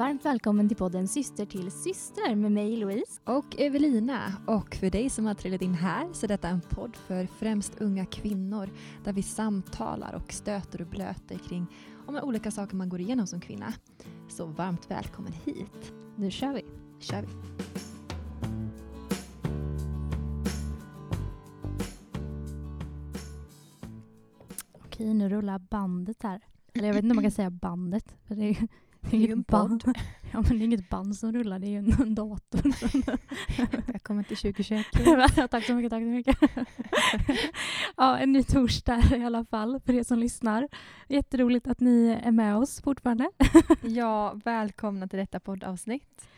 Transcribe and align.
Varmt 0.00 0.24
välkommen 0.24 0.68
till 0.68 0.76
podden 0.76 1.08
Syster 1.08 1.46
till 1.46 1.70
syster 1.70 2.34
med 2.34 2.52
mig 2.52 2.76
Louise. 2.76 3.20
Och 3.24 3.60
Evelina. 3.60 4.32
Och 4.46 4.74
för 4.74 4.90
dig 4.90 5.10
som 5.10 5.26
har 5.26 5.34
trillat 5.34 5.62
in 5.62 5.74
här 5.74 6.12
så 6.12 6.26
är 6.26 6.28
detta 6.28 6.48
en 6.48 6.60
podd 6.60 6.96
för 6.96 7.26
främst 7.26 7.80
unga 7.80 8.06
kvinnor 8.06 8.70
där 9.04 9.12
vi 9.12 9.22
samtalar 9.22 10.14
och 10.14 10.32
stöter 10.32 10.80
och 10.80 10.86
blöter 10.86 11.38
kring 11.38 11.66
om 12.06 12.16
olika 12.16 12.50
saker 12.50 12.76
man 12.76 12.88
går 12.88 13.00
igenom 13.00 13.26
som 13.26 13.40
kvinna. 13.40 13.72
Så 14.28 14.46
varmt 14.46 14.90
välkommen 14.90 15.32
hit. 15.32 15.92
Nu 16.16 16.30
kör 16.30 16.54
vi. 16.54 16.64
kör 16.98 17.22
vi. 17.22 17.28
Okej, 24.72 25.14
nu 25.14 25.28
rullar 25.28 25.58
bandet 25.58 26.22
här. 26.22 26.40
Eller 26.74 26.86
jag 26.86 26.94
vet 26.94 27.04
inte 27.04 27.12
om 27.12 27.16
man 27.16 27.24
kan 27.24 27.32
säga 27.32 27.50
bandet. 27.50 28.14
För 28.26 28.34
det 28.34 28.44
är, 28.44 28.68
en 29.02 29.42
band. 29.42 29.84
Ja, 30.32 30.40
men 30.40 30.58
det 30.58 30.64
är 30.64 30.66
inget 30.66 30.88
band 30.88 31.16
som 31.16 31.32
rullar, 31.32 31.58
det 31.58 31.66
är 31.66 31.70
ju 31.70 31.76
en, 31.76 32.14
dator. 32.14 32.62
Välkommen 33.92 34.24
till 34.24 34.36
2021. 34.36 34.86
tack 35.50 35.64
så 35.64 35.74
mycket, 35.74 35.90
tack 35.90 36.02
så 36.02 36.06
mycket. 36.06 36.38
ja, 37.96 38.18
en 38.18 38.32
ny 38.32 38.42
torsdag 38.42 39.02
i 39.16 39.24
alla 39.24 39.44
fall 39.44 39.80
för 39.80 39.92
er 39.92 40.02
som 40.02 40.18
lyssnar. 40.18 40.68
Jätteroligt 41.08 41.66
att 41.66 41.80
ni 41.80 42.18
är 42.22 42.30
med 42.30 42.56
oss 42.56 42.80
fortfarande. 42.80 43.30
Ja, 43.82 44.40
välkomna 44.44 45.08
till 45.08 45.18
detta 45.18 45.40
poddavsnitt. 45.40 46.28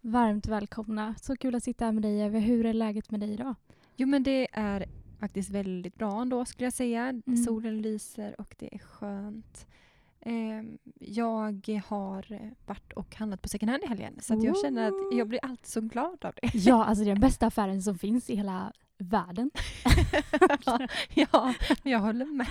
Varmt 0.00 0.46
välkomna. 0.46 1.14
Så 1.22 1.36
kul 1.36 1.54
att 1.54 1.64
sitta 1.64 1.84
här 1.84 1.92
med 1.92 2.02
dig 2.02 2.20
Eve. 2.20 2.38
Hur 2.38 2.66
är 2.66 2.72
läget 2.72 3.10
med 3.10 3.20
dig 3.20 3.32
idag? 3.32 3.54
Jo 3.96 4.08
men 4.08 4.22
det 4.22 4.48
är 4.52 4.86
faktiskt 5.20 5.50
väldigt 5.50 5.94
bra 5.94 6.22
ändå 6.22 6.44
skulle 6.44 6.66
jag 6.66 6.72
säga. 6.72 7.08
Mm. 7.08 7.36
Solen 7.36 7.82
lyser 7.82 8.40
och 8.40 8.54
det 8.58 8.74
är 8.74 8.78
skönt. 8.78 9.66
Ehm, 10.24 10.78
jag 11.00 11.80
har 11.86 12.32
eh, 12.32 12.50
varit 12.66 12.92
och 12.92 13.16
handlat 13.16 13.42
på 13.42 13.48
second 13.48 13.70
hand 13.70 13.82
i 13.84 13.86
helgen 13.86 14.18
så 14.20 14.40
jag 14.42 14.56
känner 14.58 14.88
att 14.88 15.16
jag 15.18 15.28
blir 15.28 15.40
alltid 15.44 15.66
så 15.66 15.80
glad 15.80 16.24
av 16.24 16.32
det. 16.42 16.50
Ja, 16.54 16.84
alltså 16.88 17.04
det 17.04 17.10
är 17.10 17.14
den 17.14 17.20
bästa 17.20 17.46
affären 17.46 17.82
som 17.82 17.98
finns 17.98 18.30
i 18.30 18.36
hela 18.36 18.72
världen. 18.98 19.50
ja, 21.14 21.54
jag 21.82 21.98
håller 21.98 22.24
med. 22.24 22.46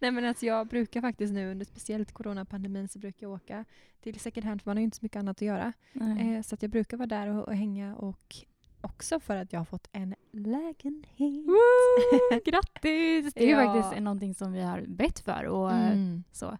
Nej, 0.00 0.10
men 0.10 0.24
alltså 0.24 0.46
jag 0.46 0.66
brukar 0.66 1.00
faktiskt 1.00 1.32
nu 1.32 1.50
under 1.50 1.64
speciellt 1.66 2.12
coronapandemin 2.12 2.88
så 2.88 2.98
brukar 2.98 3.26
jag 3.26 3.32
åka 3.34 3.64
till 4.00 4.20
second 4.20 4.46
hand 4.46 4.62
för 4.62 4.70
man 4.70 4.76
har 4.76 4.80
ju 4.80 4.84
inte 4.84 4.96
så 4.96 5.04
mycket 5.04 5.18
annat 5.18 5.36
att 5.36 5.42
göra. 5.42 5.72
Eh, 5.94 6.42
så 6.42 6.54
att 6.54 6.62
jag 6.62 6.70
brukar 6.70 6.96
vara 6.96 7.06
där 7.06 7.28
och, 7.28 7.48
och 7.48 7.54
hänga 7.54 7.96
och 7.96 8.36
också 8.80 9.20
för 9.20 9.36
att 9.36 9.52
jag 9.52 9.60
har 9.60 9.64
fått 9.64 9.88
en 9.92 10.14
lägenhet. 10.32 11.46
Woo! 11.46 12.40
Grattis! 12.44 13.34
Det 13.34 13.50
är 13.52 13.60
Ja. 13.60 13.74
faktiskt 13.74 14.02
någonting 14.02 14.34
som 14.34 14.52
vi 14.52 14.62
har 14.62 14.84
bett 14.88 15.18
för. 15.20 15.44
Och 15.44 15.72
Mm. 15.72 16.24
så. 16.32 16.58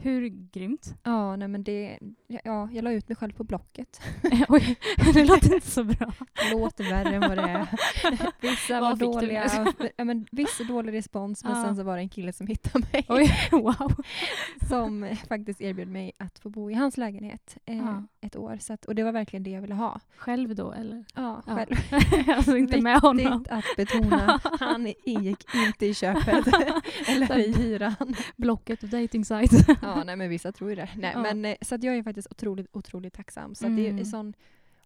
Hur 0.00 0.28
grymt? 0.52 0.94
Ja, 1.02 1.36
nej 1.36 1.48
men 1.48 1.62
det... 1.64 1.98
Ja, 2.44 2.68
jag 2.72 2.84
la 2.84 2.92
ut 2.92 3.08
mig 3.08 3.16
själv 3.16 3.32
på 3.32 3.44
Blocket. 3.44 4.00
Oj, 4.48 4.76
det 5.14 5.24
låter 5.24 5.54
inte 5.54 5.70
så 5.70 5.84
bra. 5.84 6.12
Låter 6.52 6.84
värre 6.90 7.14
än 7.14 7.20
vad 7.20 7.36
det 7.38 7.42
är. 7.42 7.66
Vissa 8.40 8.80
var 8.80 8.96
dåliga. 8.96 9.50
Ja, 9.96 10.04
men 10.04 10.26
viss 10.32 10.58
dålig 10.68 10.92
respons, 10.92 11.44
men 11.44 11.56
Ja. 11.58 11.64
sen 11.64 11.76
så 11.76 11.82
var 11.82 11.96
det 11.96 12.02
en 12.02 12.08
kille 12.08 12.32
som 12.32 12.46
hittade 12.46 12.86
mig. 12.92 13.06
Oj, 13.08 13.32
wow. 13.52 13.94
Som 14.68 15.08
faktiskt 15.28 15.60
erbjöd 15.60 15.88
mig 15.88 16.12
att 16.18 16.38
få 16.38 16.48
bo 16.50 16.70
i 16.70 16.74
hans 16.74 16.96
lägenhet 16.96 17.56
eh, 17.64 17.76
Ja. 17.76 18.02
ett 18.20 18.36
år. 18.36 18.58
Så 18.60 18.72
att, 18.72 18.84
och 18.84 18.94
det 18.94 19.02
var 19.02 19.12
verkligen 19.12 19.42
det 19.42 19.50
jag 19.50 19.60
ville 19.62 19.74
ha. 19.74 20.00
Själv 20.16 20.54
då 20.54 20.72
eller? 20.72 21.04
Ja, 21.14 21.42
själv. 21.46 21.74
alltså 22.36 22.56
inte 22.56 22.80
med 22.80 22.98
honom. 23.00 23.38
Viktigt 23.38 23.52
att 23.52 23.64
betona. 23.76 24.40
Han 24.60 24.92
ingick 25.04 25.44
inte 25.54 25.86
i 25.86 25.94
köpet. 25.94 26.46
Eller 27.08 27.38
i 27.38 27.52
hyran. 27.52 27.94
Blocket 28.36 28.82
och 28.82 28.88
dating 28.88 29.24
sites. 29.24 29.66
Ja, 29.96 30.04
nej 30.04 30.16
men 30.16 30.28
vissa 30.30 30.52
tror 30.52 30.70
ju 30.70 30.76
det. 30.76 30.88
Nej, 30.96 31.10
Ja. 31.14 31.22
men, 31.22 31.44
eh, 31.44 31.56
så 31.62 31.74
att 31.74 31.82
jag 31.82 31.96
är 31.96 32.02
faktiskt 32.02 32.28
otroligt, 32.30 32.66
otroligt 32.72 33.14
tacksam. 33.14 33.54
Så 33.54 33.66
att 33.66 33.76
det 33.76 33.82
är 33.82 33.88
Mm. 33.88 33.98
en 33.98 34.06
sån 34.06 34.34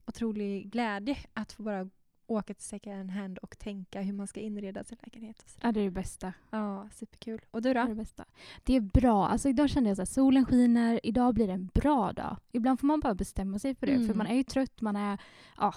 otrolig 0.07 0.71
glädje 0.71 1.17
att 1.35 1.53
få 1.53 1.63
bara 1.63 1.89
åka 2.27 2.55
till 2.55 2.65
second 2.65 3.11
hand 3.11 3.39
och 3.39 3.59
tänka 3.59 4.01
hur 4.01 4.13
man 4.13 4.27
ska 4.27 4.41
inreda 4.41 4.85
sin 4.85 4.99
lägenhet. 5.03 5.57
Ja, 5.63 5.73
det 5.73 5.81
är 5.81 5.85
det 5.85 5.91
bästa. 5.91 6.33
ja, 6.51 6.89
superkul. 6.93 7.41
Och 7.51 7.63
du 7.63 7.73
Det 7.75 7.81
är 7.81 7.83
då? 7.85 7.89
det 7.89 7.95
bästa. 7.95 8.25
Det 8.63 8.77
är 8.77 8.81
bra. 8.81 9.27
Alltså 9.29 9.49
idag 9.49 9.71
kände 9.71 9.91
jag 9.91 10.01
att 10.01 10.09
solen 10.09 10.45
skiner, 10.47 11.01
idag 11.03 11.35
blir 11.35 11.47
det 11.47 11.53
en 11.53 11.71
bra 11.75 12.13
dag. 12.13 12.37
Ibland 12.53 12.81
får 12.81 12.87
man 12.87 13.01
bara 13.01 13.15
bestämma 13.15 13.59
sig 13.59 13.75
för 13.75 13.87
det. 13.87 13.93
För 13.97 14.05
Mm. 14.05 14.19
man 14.19 14.27
är 14.27 14.35
ju 14.35 14.43
trött, 14.43 14.81
man 14.81 14.97
är 14.97 15.19
ja, 15.57 15.75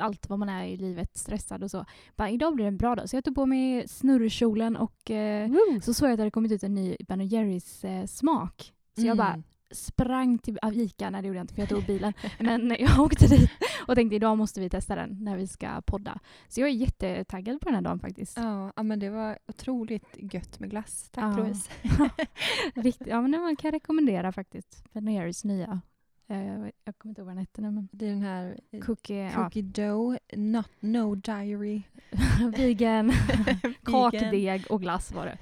allt 0.00 0.28
vad 0.28 0.38
man 0.38 0.48
är 0.48 0.64
i 0.66 0.76
livet, 0.76 1.16
stressad 1.16 1.62
och 1.62 1.70
så. 1.70 1.84
Bara, 2.16 2.30
idag 2.30 2.54
blir 2.54 2.64
det 2.64 2.68
en 2.68 2.76
bra 2.76 2.94
dag. 2.94 3.08
Så 3.08 3.16
jag 3.16 3.24
tog 3.24 3.34
på 3.34 3.46
mig 3.46 3.88
snurrkjolen 3.88 4.76
och 4.76 5.10
eh, 5.10 5.50
så 5.82 5.94
såg 5.94 6.08
jag 6.08 6.12
att 6.12 6.18
det 6.18 6.22
hade 6.22 6.30
kommit 6.30 6.52
ut 6.52 6.62
en 6.62 6.74
ny 6.74 6.96
Ben 7.08 7.26
Jerrys 7.28 7.84
eh, 7.84 8.06
smak. 8.06 8.72
Så 8.98 9.06
jag 9.06 9.16
bara 9.16 9.28
Mm. 9.32 9.42
sprang 9.70 10.38
till 10.38 10.58
Ica, 10.72 11.10
nej 11.10 11.22
det 11.22 11.28
gjorde 11.28 11.38
jag 11.38 11.42
inte 11.44 11.54
för 11.54 11.62
jag 11.62 11.68
tog 11.68 11.86
bilen. 11.86 12.12
Men 12.38 12.76
jag 12.78 13.00
åkte 13.00 13.26
dit 13.26 13.50
och 13.88 13.94
tänkte 13.94 14.16
idag 14.16 14.38
måste 14.38 14.60
vi 14.60 14.70
testa 14.70 14.96
den 14.96 15.16
när 15.24 15.36
vi 15.36 15.46
ska 15.46 15.80
podda. 15.86 16.18
Så 16.48 16.60
jag 16.60 16.68
är 16.68 16.72
jättetaggad 16.72 17.60
på 17.60 17.64
den 17.68 17.74
här 17.74 17.82
dagen 17.82 17.98
faktiskt. 17.98 18.36
Ja, 18.36 18.82
men 18.82 18.98
det 18.98 19.10
var 19.10 19.38
otroligt 19.48 20.16
gött 20.34 20.60
med 20.60 20.70
glass. 20.70 21.08
Tack 21.12 21.24
Ja. 21.38 21.42
Louise. 21.42 21.70
Riktigt, 22.74 23.06
ja 23.06 23.20
men 23.22 23.30
den 23.30 23.56
kan 23.56 23.70
rekommendera 23.72 24.32
faktiskt. 24.32 24.84
Ben 24.92 25.08
Jerrys 25.08 25.44
nya. 25.44 25.80
Eh, 26.30 26.70
jag 26.84 26.98
kommer 26.98 27.10
inte 27.10 27.20
ihåg 27.20 27.26
vad 27.26 27.34
den 27.36 27.38
hette 27.38 27.60
nu 27.60 27.70
men 27.70 27.88
Det 27.92 28.06
är 28.06 28.10
den 28.10 28.22
här 28.22 28.60
eh, 28.70 28.80
cookie, 28.80 29.30
cookie 29.34 29.62
dough, 29.62 30.16
not 30.36 30.68
no 30.80 31.14
diary. 31.14 31.82
ja, 32.10 32.48
vegan, 32.56 33.12
kakdeg 33.84 34.64
och 34.70 34.80
glass 34.80 35.12
var 35.12 35.26
det. 35.26 35.38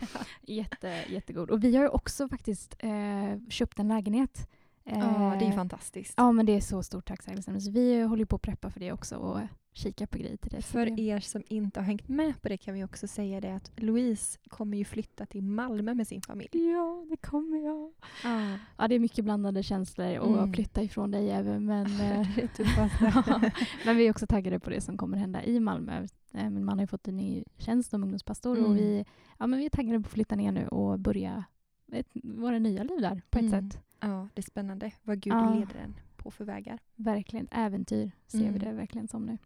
Jätte, 0.52 1.04
jättegod. 1.08 1.50
Och 1.50 1.64
vi 1.64 1.76
har 1.76 1.82
ju 1.82 1.88
också 1.88 2.28
faktiskt 2.28 2.74
eh, 2.78 3.38
köpt 3.48 3.78
en 3.78 3.88
lägenhet. 3.88 4.48
Eh, 4.84 4.98
Ja, 4.98 5.36
det 5.40 5.46
är 5.46 5.52
fantastiskt. 5.52 6.14
Ja 6.16 6.32
men 6.32 6.46
det 6.46 6.52
är 6.56 6.60
så 6.60 6.82
stort 6.82 7.06
tacksägelse. 7.06 7.60
Så 7.60 7.70
vi 7.70 8.02
håller 8.02 8.24
på 8.24 8.36
att 8.36 8.42
preppa 8.42 8.70
för 8.70 8.80
det 8.80 8.92
också 8.92 9.16
och 9.16 9.40
kika 9.78 10.06
på 10.06 10.18
grejer 10.18 10.36
till 10.36 10.50
det. 10.50 10.62
För 10.62 10.86
det. 10.86 11.02
er 11.02 11.20
som 11.20 11.42
inte 11.48 11.80
har 11.80 11.84
hängt 11.84 12.08
med 12.08 12.42
på 12.42 12.48
det 12.48 12.56
kan 12.56 12.74
vi 12.74 12.84
också 12.84 13.06
säga 13.06 13.40
det 13.40 13.54
att 13.54 13.72
Louise 13.76 14.38
kommer 14.48 14.76
ju 14.78 14.84
flytta 14.84 15.26
till 15.26 15.42
Malmö 15.42 15.94
med 15.94 16.06
sin 16.08 16.22
familj. 16.22 16.48
Ja, 16.52 17.06
det 17.10 17.16
kommer 17.16 17.64
jag. 17.64 17.92
Ja. 18.24 18.58
Ja, 18.78 18.88
det 18.88 18.94
är 18.94 18.98
mycket 18.98 19.24
blandade 19.24 19.62
känslor 19.62 20.06
att 20.16 20.26
Mm. 20.38 20.52
flytta 20.52 20.82
ifrån 20.82 21.10
dig 21.10 21.30
även 21.30 21.64
men, 21.66 21.86
eh, 22.00 22.26
tuffaste. 22.56 23.24
men 23.84 23.96
vi 23.96 24.06
är 24.06 24.10
också 24.10 24.26
taggade 24.26 24.60
på 24.60 24.70
det 24.70 24.80
som 24.80 24.96
kommer 24.96 25.16
hända 25.18 25.44
i 25.44 25.60
Malmö. 25.60 26.06
Eh, 26.34 26.50
Min 26.50 26.64
man 26.64 26.78
har 26.78 26.82
ju 26.82 26.86
fått 26.86 27.08
en 27.08 27.16
ny 27.16 27.44
tjänst 27.58 27.90
som 27.90 28.02
ungdomspastor 28.02 28.58
och 28.58 28.64
Mm. 28.64 28.76
vi, 28.76 29.04
ja, 29.38 29.46
men 29.46 29.58
vi 29.58 29.64
är 29.66 29.70
taggade 29.70 30.00
på 30.00 30.06
att 30.06 30.12
flytta 30.12 30.36
ner 30.36 30.52
nu 30.52 30.68
och 30.68 30.98
börja 30.98 31.44
ett, 31.92 32.08
våra 32.22 32.58
nya 32.58 32.82
liv 32.82 33.00
där 33.00 33.22
på 33.30 33.38
ett 33.38 33.44
Mm. 33.52 33.70
sätt. 33.70 33.80
Ja, 34.00 34.28
det 34.34 34.40
är 34.40 34.42
spännande 34.42 34.90
vad 35.02 35.20
Gud 35.20 35.32
Ja. 35.32 35.54
leder 35.54 35.80
en 35.84 35.94
på 36.18 36.30
för 36.30 36.44
vägar. 36.44 36.78
Verkligen 36.96 37.48
äventyr 37.50 38.10
ser 38.26 38.38
vi 38.38 38.46
Mm. 38.46 38.58
det 38.58 38.72
verkligen 38.72 39.08
som 39.08 39.26
nu. 39.26 39.38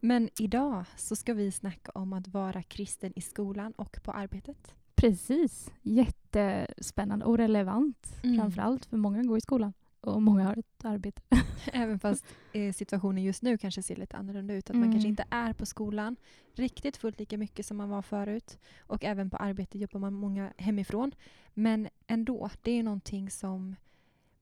Men 0.00 0.28
idag 0.40 0.84
så 0.96 1.16
ska 1.16 1.34
vi 1.34 1.52
snacka 1.52 1.90
om 1.94 2.12
att 2.12 2.28
vara 2.28 2.62
kristen 2.62 3.12
i 3.16 3.20
skolan 3.20 3.72
och 3.72 3.96
på 4.04 4.12
arbetet. 4.12 4.74
Precis, 4.94 5.70
jättespännande 5.82 7.24
och 7.24 7.38
relevant 7.38 8.20
Mm. 8.24 8.36
framförallt 8.36 8.86
för 8.86 8.96
många 8.96 9.22
går 9.22 9.38
i 9.38 9.40
skolan 9.40 9.72
och 10.00 10.22
många 10.22 10.44
har 10.44 10.56
ett 10.58 10.84
arbete. 10.84 11.22
Även 11.72 11.98
fast 11.98 12.24
eh, 12.52 12.72
situationen 12.72 13.22
just 13.24 13.42
nu 13.42 13.58
kanske 13.58 13.82
ser 13.82 13.96
lite 13.96 14.16
annorlunda 14.16 14.54
ut. 14.54 14.70
Att 14.70 14.76
man 14.76 14.82
Mm. 14.82 14.92
kanske 14.94 15.08
inte 15.08 15.24
är 15.30 15.52
på 15.52 15.66
skolan 15.66 16.16
riktigt 16.54 16.96
fullt 16.96 17.18
lika 17.18 17.38
mycket 17.38 17.66
som 17.66 17.76
man 17.76 17.88
var 17.88 18.02
förut. 18.02 18.58
Och 18.78 19.04
även 19.04 19.30
på 19.30 19.36
arbetet 19.36 19.80
jobbar 19.80 20.00
man 20.00 20.14
många 20.14 20.52
hemifrån. 20.58 21.12
Men 21.54 21.88
ändå, 22.06 22.50
det 22.62 22.70
är 22.70 22.82
någonting 22.82 23.30
som 23.30 23.76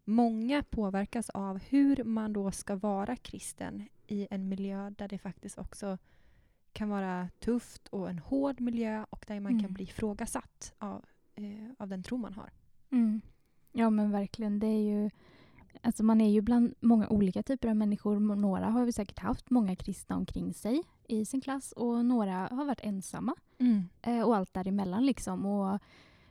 många 0.04 0.62
påverkas 0.62 1.30
av. 1.30 1.58
Hur 1.58 2.04
man 2.04 2.32
då 2.32 2.50
ska 2.50 2.76
vara 2.76 3.16
kristen 3.16 3.88
i 4.06 4.26
en 4.30 4.48
miljö 4.48 4.90
där 4.90 5.08
det 5.08 5.18
faktiskt 5.18 5.58
också 5.58 5.98
kan 6.72 6.88
vara 6.88 7.28
tufft 7.38 7.88
och 7.88 8.10
en 8.10 8.18
hård 8.18 8.60
miljö 8.60 9.04
och 9.10 9.24
där 9.28 9.40
man 9.40 9.52
Mm. 9.52 9.64
kan 9.64 9.72
bli 9.72 9.84
ifrågasatt 9.84 10.74
av, 10.78 11.04
eh, 11.34 11.70
av 11.78 11.88
den 11.88 12.02
tro 12.02 12.16
man 12.16 12.34
har. 12.34 12.50
Mm. 12.90 13.20
Ja 13.72 13.90
men 13.90 14.10
verkligen. 14.10 14.58
Det 14.58 14.66
är 14.66 14.82
ju, 14.82 15.10
alltså 15.82 16.02
man 16.04 16.20
är 16.20 16.30
ju 16.30 16.40
bland 16.40 16.74
många 16.80 17.08
olika 17.08 17.42
typer 17.42 17.68
av 17.68 17.76
människor. 17.76 18.20
Några 18.36 18.66
har 18.70 18.84
vi 18.84 18.92
säkert 18.92 19.18
haft 19.18 19.50
många 19.50 19.76
kristna 19.76 20.16
omkring 20.16 20.54
sig 20.54 20.82
i 21.08 21.24
sin 21.24 21.40
klass 21.40 21.72
och 21.72 22.04
några 22.04 22.32
har 22.50 22.64
varit 22.64 22.80
ensamma. 22.84 23.34
Eh, 24.02 24.20
och 24.20 24.36
allt 24.36 24.54
däremellan 24.54 25.06
liksom. 25.06 25.46
Och 25.46 25.80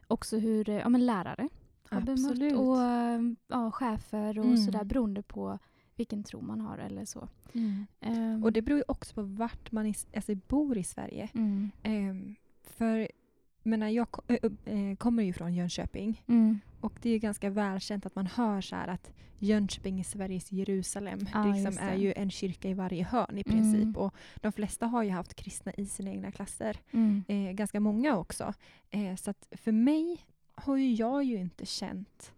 också 0.07 0.37
hur 0.37 0.69
ja, 0.69 0.89
men 0.89 1.05
lärare 1.05 1.49
har 1.93 2.01
Absolut. 2.11 2.39
bemött 2.53 2.59
och 2.59 3.57
ja, 3.57 3.71
chefer 3.71 4.39
och 4.39 4.45
Mm. 4.45 4.57
sådär 4.57 4.83
beroende 4.83 5.21
på 5.21 5.59
vilken 5.95 6.23
tro 6.23 6.41
man 6.41 6.61
har 6.61 6.77
eller 6.77 7.05
så. 7.05 7.27
Mm. 7.53 7.85
Ehm, 8.01 8.43
Och 8.43 8.53
det 8.53 8.61
beror 8.61 8.77
ju 8.79 8.83
också 8.87 9.13
på 9.13 9.21
vart 9.21 9.71
man 9.71 9.85
i, 9.87 9.93
alltså 10.15 10.35
bor 10.35 10.77
i 10.77 10.83
Sverige. 10.83 11.29
mm. 11.33 11.71
Ehm, 11.83 12.35
för 12.63 13.07
menar, 13.63 13.87
jag 13.87 14.07
ö, 14.27 14.37
eh, 14.65 14.95
kommer 14.95 15.23
ju 15.23 15.33
från 15.33 15.53
Jönköping 15.53 16.23
Mm. 16.27 16.59
och 16.81 16.93
det 17.01 17.09
är 17.09 17.13
ju 17.13 17.19
ganska 17.19 17.49
välkänt 17.49 18.05
att 18.05 18.15
man 18.15 18.27
hör 18.27 18.61
så 18.61 18.75
att 18.75 19.11
Jönköping 19.39 19.99
är 19.99 20.03
Sveriges 20.03 20.51
Jerusalem. 20.51 21.19
Ja, 21.33 21.39
det 21.39 21.53
liksom 21.53 21.75
det. 21.75 21.81
är 21.91 21.95
ju 21.95 22.13
en 22.15 22.31
kyrka 22.31 22.69
i 22.69 22.73
varje 22.73 23.03
hörn 23.03 23.37
i 23.37 23.43
princip. 23.43 23.81
Mm. 23.83 23.95
Och 23.95 24.13
de 24.35 24.51
flesta 24.51 24.87
har 24.87 25.03
ju 25.03 25.09
haft 25.09 25.33
kristna 25.35 25.73
i 25.73 25.85
sina 25.85 26.11
egna 26.11 26.31
klasser. 26.31 26.77
Mm. 26.91 27.23
Eh, 27.27 27.51
ganska 27.51 27.79
många 27.79 28.17
också. 28.17 28.53
Eh, 28.89 29.15
så 29.15 29.33
för 29.51 29.71
mig 29.71 30.17
har 30.63 30.77
ju 30.77 30.93
jag 30.93 31.23
ju 31.23 31.35
inte 31.37 31.65
känt 31.65 32.33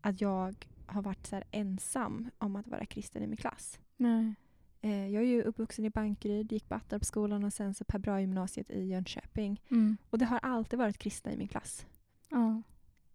att 0.00 0.20
jag 0.20 0.66
har 0.86 1.02
varit 1.02 1.26
så 1.26 1.42
ensam 1.50 2.30
om 2.38 2.56
att 2.56 2.68
vara 2.68 2.86
kristen 2.86 3.22
i 3.22 3.26
min 3.26 3.36
klass. 3.36 3.78
Nej. 3.96 4.34
Eh, 4.80 5.08
jag 5.08 5.22
är 5.22 5.26
ju 5.26 5.42
uppvuxen 5.42 5.84
i 5.84 5.90
Bankeryd, 5.90 6.52
gick 6.52 6.68
på 6.68 6.74
Attarpsskolan 6.74 7.44
och 7.44 7.52
sen 7.52 7.74
så 7.74 7.84
Per 7.84 7.98
Brahe-gymnasiet 7.98 8.70
i 8.70 8.84
Jönköping. 8.84 9.60
Mm. 9.70 9.96
Och 10.10 10.18
det 10.18 10.24
har 10.24 10.38
alltid 10.38 10.78
varit 10.78 10.98
kristna 10.98 11.32
i 11.32 11.36
min 11.36 11.48
klass. 11.48 11.86
Ja. 12.28 12.62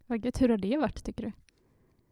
Vad 0.06 0.24
gött. 0.24 0.40
Hur 0.42 0.48
har 0.48 0.56
det 0.58 0.76
varit 0.76 1.04
tycker 1.04 1.24
du? 1.24 1.32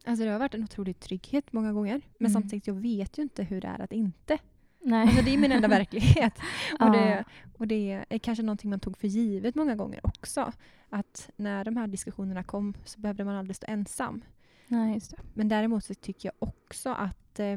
Alltså 0.05 0.25
det 0.25 0.31
har 0.31 0.39
varit 0.39 0.55
en 0.55 0.63
otrolig 0.65 1.01
trygghet 1.01 1.53
många 1.53 1.73
gånger. 1.73 2.01
Men 2.19 2.31
Mm. 2.31 2.33
samtidigt, 2.33 2.67
jag 2.67 2.75
vet 2.75 3.19
ju 3.19 3.23
inte 3.23 3.43
hur 3.45 3.61
det 3.61 3.69
är 3.69 3.79
att 3.81 3.93
inte. 3.93 4.39
Nej. 4.81 5.03
Alltså 5.03 5.23
det 5.23 5.35
är 5.35 5.39
min 5.39 5.53
enda 5.53 5.69
verklighet. 5.79 6.39
Ja. 6.79 6.87
Och, 6.87 6.93
det, 6.93 7.25
och 7.59 7.69
det 7.69 8.05
är 8.09 8.19
kanske 8.19 8.43
någonting 8.43 8.71
man 8.71 8.81
tog 8.81 8.99
för 8.99 9.09
givet 9.09 9.55
många 9.55 9.75
gånger 9.75 10.07
också. 10.07 10.53
Att 10.89 11.31
när 11.37 11.65
de 11.65 11.77
här 11.77 11.87
diskussionerna 11.87 12.43
kom 12.43 12.75
så 12.85 13.01
behövde 13.01 13.25
man 13.25 13.37
aldrig 13.37 13.57
stå 13.57 13.67
ensam. 13.69 14.25
Nej, 14.69 14.95
just 14.95 15.11
det. 15.11 15.17
Men 15.35 15.49
däremot 15.49 15.85
så 15.85 15.95
tycker 15.95 16.29
jag 16.29 16.49
också 16.49 16.91
att 16.91 17.41
eh, 17.41 17.53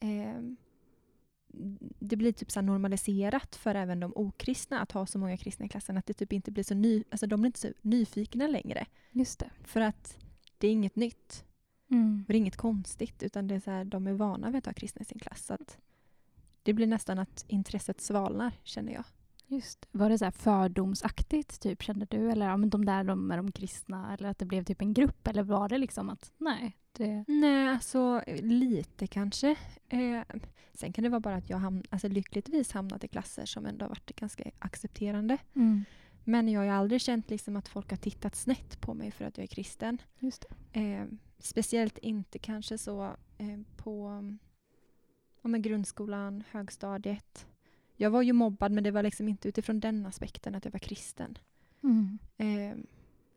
eh, 0.00 0.40
det 1.98 2.16
blir 2.16 2.32
typ 2.32 2.50
så 2.50 2.60
normaliserat 2.60 3.56
för 3.56 3.74
även 3.74 4.00
de 4.00 4.12
okristna 4.16 4.80
att 4.80 4.92
ha 4.92 5.06
så 5.06 5.18
många 5.18 5.36
kristna 5.36 5.66
i 5.66 5.68
klassen. 5.68 5.98
Att 5.98 6.06
det 6.06 6.14
typ 6.14 6.32
inte 6.32 6.50
blir 6.50 6.64
så 6.64 6.74
ny, 6.74 7.04
alltså 7.10 7.26
de 7.26 7.40
blir 7.40 7.48
inte 7.48 7.60
så 7.60 7.68
nyfikna 7.82 8.46
längre. 8.46 8.86
Just 9.12 9.38
det. 9.38 9.50
För 9.64 9.80
att 9.80 10.18
det 10.58 10.68
är 10.68 10.72
inget 10.72 10.96
nytt. 10.96 11.44
Mm. 11.90 12.24
Och 12.26 12.32
det 12.32 12.36
är 12.36 12.38
inget 12.38 12.56
konstigt. 12.56 13.22
Utan 13.22 13.46
det 13.46 13.54
är 13.54 13.60
så 13.60 13.70
här, 13.70 13.84
de 13.84 14.06
är 14.06 14.12
vana 14.12 14.50
vid 14.50 14.58
att 14.58 14.66
ha 14.66 14.72
kristna 14.72 15.02
i 15.02 15.04
sin 15.04 15.18
klass. 15.18 15.46
Så 15.46 15.54
att 15.54 15.78
det 16.62 16.72
blir 16.72 16.86
nästan 16.86 17.18
att 17.18 17.44
intresset 17.48 18.00
svalnar 18.00 18.52
känner 18.62 18.92
jag. 18.92 19.04
Just. 19.46 19.88
Var 19.92 20.10
det 20.10 20.18
så 20.18 20.30
fördomsaktigt 20.30 21.60
typ 21.60 21.82
kände 21.82 22.06
du? 22.10 22.30
Eller 22.30 22.46
ja, 22.46 22.56
men 22.56 22.70
de 22.70 22.84
där 22.84 23.04
de 23.04 23.30
är 23.30 23.36
de 23.36 23.52
kristna? 23.52 24.14
Eller 24.14 24.28
att 24.28 24.38
det 24.38 24.44
blev 24.44 24.64
typ 24.64 24.80
en 24.80 24.94
grupp? 24.94 25.28
Eller 25.28 25.42
var 25.42 25.68
det 25.68 25.78
liksom 25.78 26.10
att 26.10 26.32
nej, 26.38 26.76
det... 26.92 27.24
Nej, 27.28 27.68
alltså 27.68 28.22
lite 28.42 29.06
kanske. 29.06 29.56
Eh, 29.88 30.20
sen 30.74 30.92
kan 30.92 31.04
det 31.04 31.10
vara 31.10 31.20
bara 31.20 31.36
att 31.36 31.50
jag 31.50 31.58
hamn, 31.58 31.82
alltså, 31.90 32.08
lyckligtvis 32.08 32.72
hamnat 32.72 33.04
i 33.04 33.08
klasser 33.08 33.46
som 33.46 33.66
ändå 33.66 33.84
har 33.84 33.88
varit 33.88 34.16
ganska 34.16 34.50
accepterande. 34.58 35.38
Mm. 35.54 35.84
Men 36.24 36.48
jag 36.48 36.60
har 36.60 36.64
ju 36.64 36.70
aldrig 36.70 37.00
känt 37.00 37.30
liksom 37.30 37.56
att 37.56 37.68
folk 37.68 37.90
har 37.90 37.96
tittat 37.96 38.36
snett 38.36 38.80
på 38.80 38.94
mig 38.94 39.10
för 39.10 39.24
att 39.24 39.38
jag 39.38 39.42
är 39.42 39.48
kristen. 39.48 39.98
Just. 40.18 40.44
Eh, 40.72 41.04
speciellt 41.38 41.98
inte 41.98 42.38
kanske 42.38 42.78
så 42.78 43.16
eh, 43.38 43.58
på 43.76 44.08
ja, 45.42 45.48
men 45.48 45.62
grundskolan, 45.62 46.44
högstadiet. 46.50 47.46
Jag 47.96 48.10
var 48.10 48.22
ju 48.22 48.32
mobbad 48.32 48.72
men 48.72 48.84
det 48.84 48.90
var 48.90 49.02
liksom 49.02 49.28
inte 49.28 49.48
utifrån 49.48 49.80
den 49.80 50.06
aspekten 50.06 50.54
att 50.54 50.64
jag 50.64 50.72
var 50.72 50.78
kristen. 50.78 51.38
Mm. 51.82 52.18
Eh, 52.36 52.76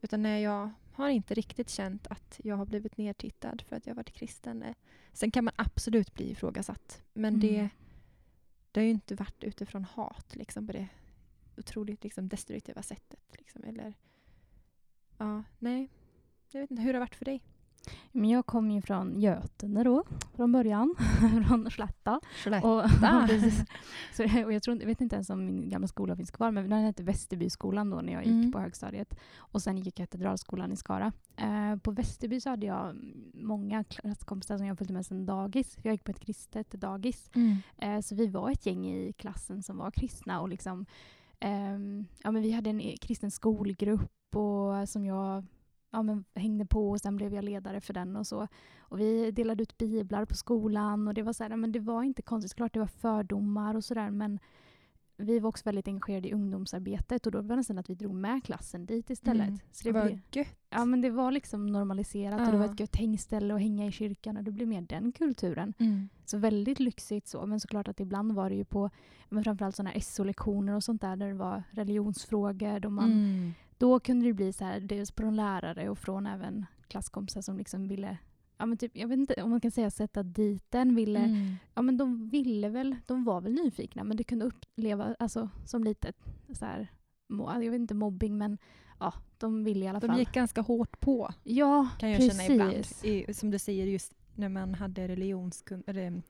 utan 0.02 0.22
när 0.22 0.38
jag 0.38 0.70
har 0.94 1.10
inte 1.10 1.34
riktigt 1.34 1.70
känt 1.70 2.08
att 2.08 2.40
jag 2.44 2.56
har 2.56 2.66
blivit 2.66 2.98
nedtittad 2.98 3.62
för 3.68 3.76
att 3.76 3.88
jag 3.88 3.96
varit 3.96 4.12
kristen. 4.12 4.64
Eh, 4.64 4.76
Sen 5.14 5.32
kan 5.32 5.44
man 5.46 5.54
absolut 5.58 6.14
bli 6.14 6.32
ifrågasatt. 6.32 7.04
Men 7.14 7.40
det, 7.40 7.56
Mm. 7.58 7.70
det 8.72 8.80
har 8.80 8.86
ju 8.86 8.92
inte 8.92 9.16
varit 9.16 9.44
utifrån 9.44 9.84
hat 9.84 10.36
liksom, 10.36 10.68
på 10.68 10.74
det 10.74 10.88
otroligt 11.58 12.04
liksom, 12.04 12.28
destruktiva 12.28 12.82
sättet. 12.82 13.20
Liksom, 13.38 13.64
eller, 13.64 13.94
ja, 15.18 15.44
nej. 15.60 15.90
Jag 16.52 16.62
vet 16.62 16.72
inte, 16.72 16.82
hur 16.84 16.88
har 16.90 16.94
det 16.94 17.00
varit 17.00 17.16
för 17.16 17.26
dig? 17.26 17.42
Men 18.12 18.30
jag 18.30 18.46
kom 18.46 18.72
ju 18.72 18.82
från 18.82 19.20
Götene 19.20 19.84
då, 19.84 20.04
från 20.36 20.52
början. 20.52 20.96
från 21.48 21.72
Slätta. 21.72 22.16
Och, 22.64 22.90
Slätta. 22.90 23.26
precis. 23.28 23.64
så, 24.14 24.24
och 24.46 24.54
jag, 24.54 24.64
tror, 24.64 24.80
jag 24.80 24.86
vet 24.88 25.02
inte 25.02 25.16
ens 25.16 25.30
om 25.30 25.46
min 25.46 25.70
gamla 25.70 25.88
skola 25.88 26.16
finns 26.16 26.32
kvar, 26.32 26.52
men 26.52 26.70
den 26.70 26.80
hette 26.84 27.04
Västerbyskolan 27.04 27.90
då 27.90 27.98
när 28.02 28.14
jag 28.14 28.24
gick 28.26 28.32
Mm. 28.32 28.52
på 28.52 28.60
högstadiet. 28.60 29.20
Och 29.38 29.62
sen 29.62 29.78
gick 29.78 29.88
jag 29.88 29.94
Katedralskolan 29.96 30.72
i 30.72 30.76
Skara. 30.76 31.12
Eh, 31.38 31.76
på 31.76 31.92
Västerby 31.92 32.40
så 32.42 32.50
hade 32.50 32.66
jag 32.66 32.96
många 33.34 33.84
klasskompisar 33.84 34.58
som 34.58 34.66
jag 34.68 34.78
följde 34.78 34.94
med 34.94 35.06
sedan 35.06 35.26
dagis. 35.26 35.78
Jag 35.82 35.92
gick 35.92 36.04
på 36.04 36.12
ett 36.12 36.20
kristet 36.20 36.72
dagis. 36.72 37.30
Mm. 37.36 37.58
Eh, 37.78 38.02
så 38.02 38.16
vi 38.16 38.28
var 38.28 38.50
ett 38.52 38.66
gäng 38.66 38.86
i 38.88 39.14
klassen 39.14 39.64
som 39.64 39.78
var 39.78 39.92
kristna 39.92 40.42
och 40.42 40.50
liksom 40.50 40.86
ehm, 41.40 42.06
ja, 42.24 42.32
men 42.32 42.42
vi 42.42 42.52
hade 42.52 42.70
en 42.70 42.82
e- 42.82 42.98
kristen 43.02 43.32
skolgrupp 43.32 44.36
och 44.36 44.90
som 44.90 45.06
jag 45.06 45.46
ja, 45.92 46.02
men 46.04 46.24
hängde 46.36 46.66
på 46.66 46.90
och 46.90 47.02
sen 47.02 47.16
blev 47.16 47.34
jag 47.34 47.44
ledare 47.44 47.82
för 47.82 47.94
den 47.94 48.16
och 48.16 48.28
så. 48.28 48.48
Och 48.80 49.00
vi 49.00 49.32
delade 49.32 49.64
ut 49.64 49.78
biblar 49.78 50.26
på 50.26 50.36
skolan 50.36 51.08
och 51.08 51.14
det 51.14 51.22
var 51.24 51.34
så 51.34 51.44
här, 51.44 51.56
men 51.56 51.72
det 51.72 51.80
var 51.80 52.04
inte 52.04 52.22
konstigt, 52.22 52.54
klart 52.56 52.74
det 52.74 52.80
var 52.80 52.88
fördomar 52.88 53.76
och 53.76 53.84
sådär 53.84 54.10
men 54.10 54.40
vi 55.18 55.40
var 55.40 55.50
också 55.50 55.62
väldigt 55.66 55.88
engagerade 55.88 56.28
i 56.28 56.34
ungdomsarbetet 56.34 57.26
och 57.26 57.32
då 57.32 57.42
var 57.42 57.50
det 57.50 57.56
nästan 57.56 57.78
att 57.78 57.90
vi 57.90 57.96
drog 57.96 58.14
med 58.14 58.44
klassen 58.44 58.86
dit 58.86 59.10
istället. 59.10 59.48
Mm. 59.48 59.60
Så 59.72 59.84
det 59.88 59.92
Vad 59.92 60.06
blev, 60.06 60.20
gött. 60.32 60.48
ja, 60.70 60.86
men 60.86 61.02
det 61.02 61.10
var 61.10 61.32
liksom 61.32 61.66
normaliserat 61.66 62.42
och 62.48 62.52
det 62.52 62.58
var 62.58 62.66
ett 62.66 62.80
gött 62.80 62.96
hängställe 62.96 63.54
att 63.56 63.62
hänga 63.62 63.88
i 63.88 63.92
kyrkan 63.92 64.38
och 64.38 64.44
det 64.44 64.52
blev 64.52 64.68
mer 64.68 64.82
den 64.82 65.12
kulturen. 65.12 65.74
Mm. 65.80 66.10
Så 66.26 66.38
väldigt 66.38 66.80
lyxigt 66.80 67.28
så. 67.28 67.46
Men 67.46 67.60
såklart 67.60 67.88
att 67.88 68.00
ibland 68.00 68.32
var 68.32 68.50
det 68.50 68.56
ju 68.56 68.66
på 68.66 68.90
men 69.30 69.44
framförallt 69.44 69.76
sådana 69.76 70.00
SO-lektioner 70.02 70.74
och 70.76 70.84
sånt 70.84 71.02
där 71.02 71.16
där 71.16 71.28
det 71.28 71.34
var 71.34 71.64
religionsfrågor. 71.72 72.80
Då, 72.80 72.90
man, 72.90 73.12
Mm. 73.12 73.54
Då 73.82 74.00
kunde 74.00 74.26
det 74.26 74.34
bli 74.34 74.54
så 74.54 74.66
här, 74.66 74.80
dels 74.80 75.12
från 75.12 75.36
lärare 75.36 75.90
och 75.90 75.98
från 75.98 76.26
även 76.28 76.66
klasskompisar 76.88 77.42
som 77.42 77.58
liksom 77.58 77.88
ville 77.88 78.18
Ja, 78.58 78.66
men 78.66 78.78
typ, 78.78 78.92
jag 78.98 79.08
vet 79.08 79.20
inte 79.20 79.44
om 79.44 79.50
man 79.50 79.62
kan 79.62 79.72
säga 79.72 79.92
sätta 79.92 80.24
dit 80.24 80.64
den. 80.72 80.96
Ville, 80.96 81.20
Mm. 81.20 81.56
ja, 81.74 81.82
men 81.82 81.98
de 81.98 82.30
ville 82.30 82.70
väl, 82.70 82.96
de 83.06 83.24
var 83.24 83.42
väl 83.42 83.54
nyfikna 83.54 84.04
men 84.04 84.18
det 84.18 84.24
kunde 84.24 84.46
uppleva 84.46 85.16
alltså, 85.20 85.50
som 85.66 85.84
lite 85.84 86.14
så 86.54 86.66
här, 86.66 86.88
jag 87.28 87.60
vet 87.72 87.74
inte 87.80 87.94
mobbing 87.94 88.38
men 88.38 88.58
ja, 89.00 89.14
de 89.38 89.64
ville 89.64 89.86
i 89.86 89.88
alla 89.88 90.00
De 90.00 90.08
fall. 90.08 90.20
gick 90.20 90.32
ganska 90.34 90.62
hårt 90.62 91.00
på 91.00 91.34
ja, 91.44 91.88
kan 92.00 92.10
jag 92.10 92.20
precis. 92.20 92.42
känna 92.48 92.54
ibland. 92.54 92.86
I, 93.04 93.34
som 93.34 93.52
du 93.52 93.60
säger 93.60 93.86
just 93.86 94.14
när 94.36 94.50
man 94.50 94.74
hade, 94.76 95.08
religionskun- 95.08 95.84
eller, 95.88 96.22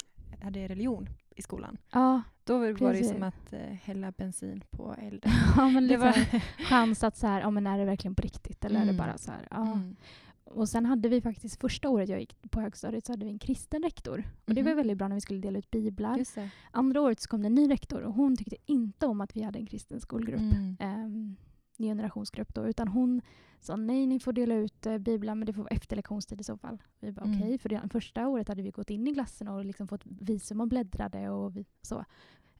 hade 0.41 0.67
religion 0.67 1.09
i 1.35 1.41
skolan. 1.41 1.77
Ja, 1.91 2.21
Då 2.43 2.57
var 2.57 2.67
det 2.67 2.73
Precis. 2.75 3.09
som 3.09 3.23
att 3.23 3.53
eh, 3.53 3.59
hälla 3.59 4.11
bensin 4.11 4.63
på 4.69 4.95
elden. 5.01 5.31
ja, 5.57 5.69
men 5.69 5.87
Det 5.87 5.97
var... 5.97 6.13
chans 6.69 7.03
att 7.03 7.17
så 7.17 7.27
här, 7.27 7.41
ja 7.41 7.49
men 7.51 7.67
är 7.67 7.77
det 7.77 7.85
verkligen 7.85 8.15
på 8.15 8.21
riktigt 8.21 8.65
eller 8.65 8.75
är 8.75 8.85
det 8.85 8.91
Mm. 8.91 8.97
bara 8.97 9.17
så 9.17 9.31
här, 9.31 9.47
ja. 9.51 9.65
Mm. 9.73 9.95
Och 10.43 10.69
sen 10.69 10.85
hade 10.85 11.09
vi 11.09 11.21
faktiskt, 11.21 11.61
första 11.61 11.89
året 11.89 12.09
jag 12.09 12.19
gick 12.19 12.35
på 12.51 12.61
högstadiet 12.61 13.05
så 13.05 13.11
hade 13.13 13.25
vi 13.25 13.31
en 13.31 13.39
kristen 13.39 13.83
rektor. 13.83 14.23
Och 14.45 14.53
det 14.55 14.61
var 14.63 14.71
Mhm. 14.71 14.77
väldigt 14.77 14.97
bra 14.97 15.07
när 15.07 15.15
vi 15.15 15.21
skulle 15.21 15.39
dela 15.39 15.59
ut 15.59 15.71
biblar. 15.71 16.17
Det. 16.35 16.49
Andra 16.71 17.01
året 17.01 17.19
så 17.19 17.29
kom 17.29 17.41
det 17.41 17.47
en 17.47 17.53
ny 17.55 17.69
rektor 17.69 18.01
och 18.01 18.13
hon 18.13 18.37
tyckte 18.37 18.55
inte 18.65 19.07
om 19.07 19.21
att 19.21 19.35
vi 19.35 19.41
hade 19.41 19.59
en 19.59 19.65
kristen 19.65 20.01
skolgrupp. 20.01 20.39
Mm. 20.79 21.35
Ny 21.81 21.87
generationsgrupp 21.87 22.53
då. 22.53 22.67
Utan 22.67 22.87
hon 22.87 23.21
sa 23.59 23.75
nej, 23.75 24.05
ni 24.07 24.19
får 24.19 24.33
dela 24.33 24.55
ut 24.55 24.85
eh, 24.85 24.97
biblar 24.97 25.35
men 25.35 25.45
det 25.45 25.53
får 25.53 25.61
vara 25.61 25.73
efter 25.75 25.95
lektionstid 25.95 26.41
i 26.41 26.43
så 26.43 26.57
fall. 26.57 26.77
Vi 26.99 27.11
bara 27.11 27.25
Mm. 27.25 27.37
okej, 27.39 27.57
för 27.57 27.69
det, 27.69 27.81
första 27.91 28.27
året 28.27 28.47
hade 28.47 28.61
vi 28.61 28.71
gått 28.71 28.89
in 28.89 29.07
i 29.07 29.13
klassen 29.13 29.47
och 29.47 29.65
liksom 29.65 29.87
fått 29.87 30.01
visum 30.05 30.61
och 30.61 30.67
bläddrade 30.67 31.29
och 31.29 31.57
vi, 31.57 31.65
så. 31.81 32.05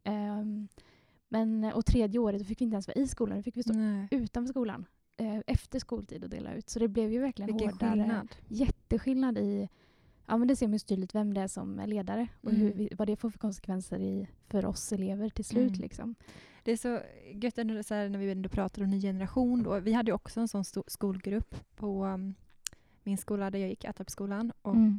Ehm, 0.04 0.68
men, 1.30 1.64
och 1.64 1.86
tredje 1.86 2.20
året 2.20 2.40
då 2.40 2.46
fick 2.46 2.62
vi 2.62 2.66
inte 2.66 2.74
ens 2.76 2.88
vara 2.88 2.96
i 3.00 3.08
skolan, 3.08 3.38
då 3.38 3.44
fick 3.44 3.58
vi 3.58 3.64
stå 3.64 3.74
Nej. 3.74 4.08
utanför 4.12 4.50
skolan 4.50 4.86
eh, 5.18 5.40
efter 5.48 5.80
skoltid 5.80 6.24
och 6.24 6.30
dela 6.30 6.54
ut. 6.54 6.70
Så 6.70 6.80
det 6.80 6.88
blev 6.88 7.12
ju 7.14 7.20
verkligen 7.20 7.48
Vilken 7.58 7.70
hårdare. 7.72 7.92
skillnad. 7.92 8.28
Jätteskillnad 8.48 9.38
i, 9.38 9.70
ja 10.32 10.38
men 10.38 10.48
det 10.48 10.56
ser 10.56 10.68
man 10.68 10.74
ju 10.74 10.80
tydligt 10.80 11.16
vem 11.16 11.34
det 11.34 11.42
är 11.42 11.48
som 11.48 11.80
är 11.80 11.88
ledare 11.88 12.28
och 12.42 12.52
hur 12.52 12.72
Mm. 12.72 12.88
vad 12.98 13.08
det 13.08 13.16
får 13.16 13.30
för 13.30 13.40
konsekvenser 13.40 14.00
i, 14.00 14.28
för 14.48 14.66
oss 14.66 14.92
elever 14.92 15.30
till 15.30 15.46
slut. 15.46 15.70
Mm. 15.70 15.82
Liksom. 15.82 16.16
Det 16.64 16.72
är 16.72 16.78
så 16.78 17.00
gött 17.34 17.58
ändå 17.58 17.84
så 17.84 17.94
här, 17.94 18.10
när 18.10 18.20
vi 18.20 18.32
ändå 18.32 18.50
pratar 18.50 18.84
om 18.84 18.90
ny 18.90 19.02
generation. 19.02 19.64
Då. 19.64 19.80
Vi 19.80 19.94
hade 19.94 20.12
ju 20.12 20.16
också 20.16 20.40
en 20.40 20.48
sån 20.48 20.64
sto- 20.64 20.84
skolgrupp 20.88 21.56
på 21.76 22.06
um, 22.06 22.36
min 23.04 23.18
skola 23.18 23.50
där 23.52 23.60
jag 23.60 23.70
gick, 23.70 23.86
Attarpsskolan. 23.86 24.52
Och 24.62 24.76
Mm. 24.76 24.98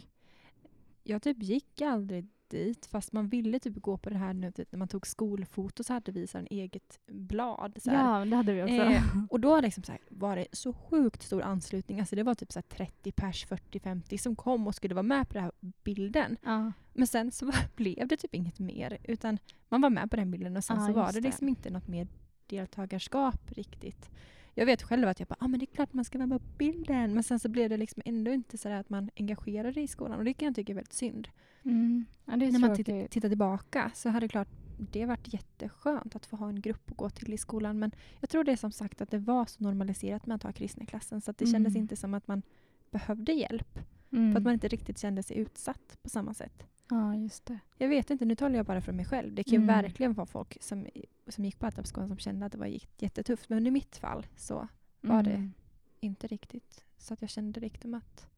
jag 1.03 1.23
typ 1.23 1.43
gick 1.43 1.81
aldrig 1.81 2.29
dit 2.53 2.87
fast 2.87 3.13
man 3.13 3.29
ville 3.29 3.59
typ 3.59 3.77
gå 3.77 3.97
på 3.97 4.11
det 4.11 4.17
här 4.17 4.33
nu 4.35 4.53
typ, 4.53 4.73
när 4.73 4.79
man 4.79 4.89
tog 4.89 5.07
skolfoto 5.07 5.83
så 5.85 5.93
hade 5.93 6.13
vi 6.13 6.27
så 6.27 6.39
en 6.39 6.47
eget 6.51 7.01
blad. 7.07 7.79
Så 7.83 7.91
här. 7.91 8.19
Ja, 8.21 8.25
det 8.25 8.37
hade 8.37 8.53
vi 8.53 8.63
också. 8.63 8.75
Eh, 8.75 9.03
och 9.31 9.41
då 9.41 9.61
liksom 9.61 9.85
så 9.85 9.93
här, 9.93 10.01
var 10.11 10.37
det 10.37 10.47
så 10.53 10.73
sjukt 10.73 11.23
stor 11.23 11.43
anslutning. 11.43 12.01
Alltså 12.01 12.17
det 12.17 12.23
var 12.23 12.35
typ 12.35 12.53
så 12.53 12.59
här 12.59 12.77
30 12.77 13.13
pers, 13.13 13.47
40-50 13.47 14.17
som 14.17 14.37
kom 14.37 14.67
och 14.67 14.75
skulle 14.75 14.95
vara 14.95 15.03
med 15.03 15.29
på 15.29 15.35
den 15.35 15.43
här 15.43 15.53
bilden. 15.85 16.37
ja. 16.43 16.73
Men 16.95 17.07
sen 17.07 17.31
så 17.31 17.47
var- 17.47 17.55
blev 17.77 18.09
det 18.09 18.17
typ 18.17 18.35
inget 18.35 18.59
mer. 18.59 18.99
Utan 19.05 19.39
man 19.69 19.81
var 19.81 19.91
med 19.91 20.11
på 20.11 20.17
den 20.17 20.31
bilden 20.31 20.57
och 20.57 20.65
sen 20.65 20.77
Ja, 20.81 20.87
så 20.87 20.93
var 20.93 21.07
det 21.07 21.21
det. 21.21 21.21
liksom 21.29 21.49
inte 21.49 21.71
något 21.71 21.89
mer 21.89 22.09
deltagarskap 22.47 23.51
riktigt. 23.51 24.11
Jag 24.55 24.67
vet 24.67 24.83
själv 24.83 25.09
att 25.09 25.21
jag 25.21 25.29
bara, 25.29 25.37
ah, 25.39 25.49
men 25.49 25.61
det 25.61 25.65
är 25.65 25.75
klart 25.75 25.93
man 25.93 26.05
ska 26.05 26.19
med 26.19 26.41
på 26.41 26.47
bilden. 26.59 27.15
Men 27.15 27.23
sen 27.23 27.39
så 27.39 27.49
blev 27.49 27.71
det 27.71 27.77
liksom 27.77 28.03
ändå 28.05 28.31
inte 28.33 28.59
så 28.59 28.69
att 28.69 28.91
man 28.91 29.11
engagerade 29.17 29.81
i 29.81 29.89
skolan. 29.89 30.19
Och 30.19 30.25
det 30.25 30.35
kan 30.35 30.47
jag 30.47 30.55
tycka 30.55 30.73
är 30.73 30.75
väldigt 30.75 30.93
synd. 30.93 31.29
Mm. 31.65 32.05
ja 32.25 32.37
När 32.37 32.59
man 32.59 32.77
tråkigt. 32.77 33.11
tittar, 33.11 33.29
tillbaka 33.29 33.91
så 33.95 34.09
hade 34.09 34.25
det 34.25 34.29
klart 34.29 34.49
det 34.79 35.07
varit 35.07 35.33
jätteskönt 35.33 36.17
att 36.17 36.27
få 36.27 36.37
ha 36.37 36.49
en 36.49 36.61
grupp 36.61 36.91
att 36.91 36.97
gå 36.97 37.11
till 37.11 37.33
i 37.33 37.39
skolan. 37.39 37.79
Men 37.79 37.93
jag 38.21 38.31
tror 38.31 38.45
det 38.45 38.53
är 38.53 38.57
som 38.57 38.73
sagt 38.73 39.01
att 39.01 39.11
det 39.11 39.19
var 39.19 39.47
så 39.47 39.63
normaliserat 39.63 40.27
med 40.27 40.35
att 40.35 40.43
ha 40.43 40.53
kristna 40.53 40.83
i 40.83 40.87
klassen. 40.87 41.21
Så 41.21 41.31
att 41.31 41.39
det 41.39 41.47
kändes 41.47 41.71
Mm. 41.71 41.83
inte 41.83 41.97
som 41.97 42.15
att 42.15 42.29
man 42.29 42.43
behövde 42.91 43.33
hjälp. 43.33 43.79
Mm. 44.13 44.33
För 44.33 44.39
att 44.39 44.45
man 44.45 44.53
inte 44.55 44.69
riktigt 44.69 44.99
kände 44.99 45.23
sig 45.23 45.37
utsatt 45.39 45.99
på 46.03 46.09
samma 46.09 46.35
sätt. 46.35 46.63
Ja, 46.95 47.15
just 47.15 47.47
det. 47.47 47.59
Jag 47.79 47.89
vet 47.89 48.11
inte, 48.11 48.25
nu 48.25 48.35
talar 48.35 48.57
jag 48.57 48.67
bara 48.67 48.81
för 48.81 48.93
mig 48.93 49.05
själv. 49.05 49.35
Det 49.35 49.45
kan 49.45 49.53
ju 49.53 49.57
Mm. 49.57 49.67
verkligen 49.83 50.13
vara 50.13 50.27
folk 50.27 50.57
som, 50.61 50.87
som 51.29 51.45
gick 51.45 51.59
på 51.59 51.67
Attarpsskolan 51.67 52.09
som 52.09 52.19
kände 52.19 52.47
att 52.47 52.53
det 52.53 52.59
var 52.59 52.79
jättetufft. 52.99 53.49
Men 53.49 53.67
i 53.67 53.71
mitt 53.71 53.97
fall 53.97 54.27
så 54.37 54.69
var 55.01 55.23
det 55.23 55.31
Mm. 55.35 55.53
inte 56.01 56.27
riktigt 56.27 56.85
så 56.99 57.15
att 57.15 57.21
jag 57.21 57.31
kände 57.31 57.61
riktigt 57.61 57.95
att 57.95 58.29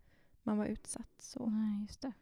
man 0.42 0.58
var 0.58 0.66
utsatt. 0.66 1.10
Så. 1.18 1.46
Nej, 1.46 1.80
just 1.82 2.00
det. 2.00 2.12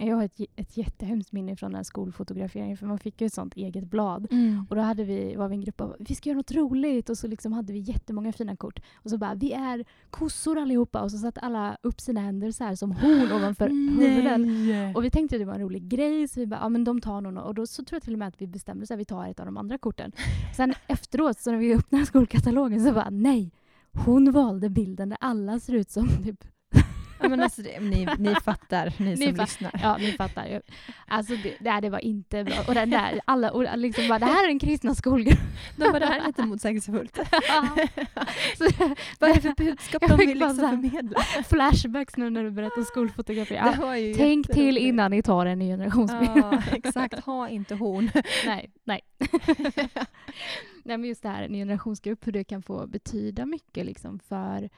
Jag 0.00 0.16
har 0.16 0.24
ett, 0.24 0.40
ett 0.56 0.76
jättehemskt 0.76 1.32
minne 1.32 1.56
från 1.56 1.70
den 1.70 1.76
här 1.76 1.82
skolfotograferingen 1.82 2.76
för 2.76 2.86
man 2.86 2.98
fick 2.98 3.20
ju 3.20 3.26
ett 3.26 3.34
sånt 3.34 3.54
eget 3.54 3.84
blad. 3.84 4.26
Och 4.70 4.76
då 4.76 4.82
hade 4.82 5.04
vi, 5.04 5.36
var 5.36 5.48
vi 5.48 5.54
en 5.54 5.60
grupp 5.60 5.80
av 5.80 5.96
vi 5.98 6.14
ska 6.14 6.28
göra 6.28 6.36
något 6.36 6.52
roligt 6.52 7.10
och 7.10 7.18
så 7.18 7.26
liksom 7.26 7.52
hade 7.52 7.72
vi 7.72 7.78
jättemånga 7.78 8.32
fina 8.32 8.56
kort. 8.56 8.80
Och 8.96 9.10
så 9.10 9.18
bara 9.18 9.34
vi 9.34 9.52
är 9.52 9.84
kossor 10.10 10.58
allihopa 10.58 11.02
och 11.02 11.10
så 11.10 11.18
satte 11.18 11.40
alla 11.40 11.76
upp 11.82 12.00
sina 12.00 12.20
händer 12.20 12.50
så 12.50 12.64
här 12.64 12.74
som 12.74 12.92
horn 12.92 13.32
ovanför 13.32 13.68
huvuden. 14.00 14.66
Nej! 14.68 14.94
Och 14.94 15.04
vi 15.04 15.10
tänkte 15.10 15.36
att 15.36 15.40
det 15.40 15.46
var 15.46 15.54
en 15.54 15.60
rolig 15.60 15.88
grej 15.88 16.28
så 16.28 16.40
vi 16.40 16.46
bara, 16.46 16.60
ja 16.60 16.68
men 16.68 16.84
de 16.84 17.00
tar 17.00 17.20
nog 17.20 17.32
nå-" 17.32 17.42
Och 17.42 17.54
då 17.54 17.66
så 17.66 17.84
tror 17.84 17.96
jag 17.96 18.02
till 18.02 18.12
och 18.12 18.18
med 18.18 18.28
att 18.28 18.42
vi 18.42 18.46
bestämde 18.46 18.82
oss 18.82 18.90
att 18.90 18.98
vi 18.98 19.04
tar 19.04 19.26
ett 19.26 19.40
av 19.40 19.46
de 19.46 19.56
andra 19.56 19.78
korten. 19.78 20.12
Sen 20.56 20.74
efteråt 20.86 21.38
så 21.38 21.50
när 21.50 21.58
vi 21.58 21.74
öppnade 21.74 22.06
skolkatalogen 22.06 22.84
så 22.84 22.92
bara 22.92 23.10
nej. 23.10 23.52
Hon 23.92 24.32
valde 24.32 24.70
bilden 24.70 25.08
där 25.08 25.18
alla 25.20 25.60
ser 25.60 25.72
ut 25.72 25.90
som 25.90 26.08
typ 26.24 26.44
Ja, 27.20 27.28
men 27.28 27.42
alltså, 27.42 27.62
det, 27.62 27.80
ni, 27.80 28.08
ni 28.18 28.34
fattar, 28.34 28.92
ni, 28.96 29.10
Ni 29.10 29.16
som 29.16 29.34
fa- 29.34 29.40
lyssnar. 29.40 29.80
Ja, 29.82 29.96
ni 29.96 30.12
fattar 30.12 30.46
ju. 30.46 30.60
Alltså 31.06 31.34
det, 31.60 31.80
det, 31.80 31.90
var 31.90 31.98
inte 31.98 32.44
bra. 32.44 32.54
Och 32.68 32.74
den 32.74 32.90
där, 32.90 33.20
alla, 33.24 33.50
och 33.50 33.78
liksom 33.78 34.08
bara, 34.08 34.18
det 34.18 34.26
här 34.26 34.44
är 34.44 34.48
den 34.48 34.58
kristna 34.58 34.94
skolgruppen. 34.94 35.46
De 35.76 35.84
bara, 35.84 35.98
det 35.98 36.06
här 36.06 36.20
är 36.20 36.26
lite 36.26 36.42
motsägelsefullt. 36.42 37.16
Så, 38.58 38.64
Vad 39.18 39.30
är 39.30 39.34
det 39.34 39.40
för 39.40 39.54
budskap 39.64 40.02
de 40.08 40.16
vill 40.16 40.38
liksom 40.38 40.56
förmedla? 40.56 41.20
flashbacks 41.48 42.16
nu 42.16 42.30
när 42.30 42.44
du 42.44 42.50
berättar 42.50 42.82
skolfotografi. 42.82 43.54
Ja, 43.54 43.74
tänk 44.16 44.46
till 44.46 44.78
innan 44.78 45.10
ni 45.10 45.22
tar 45.22 45.46
en 45.46 45.58
ny 45.58 45.68
generationsbild. 45.68 46.30
Ja, 46.34 46.62
exakt. 46.72 47.24
Ha 47.24 47.48
inte 47.48 47.74
horn. 47.74 48.10
nej, 48.46 48.70
nej. 48.84 49.00
nej, 50.82 50.98
men 50.98 51.04
just 51.04 51.22
det 51.22 51.28
här, 51.28 51.48
ny 51.48 51.58
generationsgrupp, 51.58 52.26
hur 52.26 52.32
det 52.32 52.44
kan 52.44 52.62
få 52.62 52.86
betyda 52.86 53.46
mycket 53.46 53.86
liksom 53.86 54.18
för... 54.18 54.68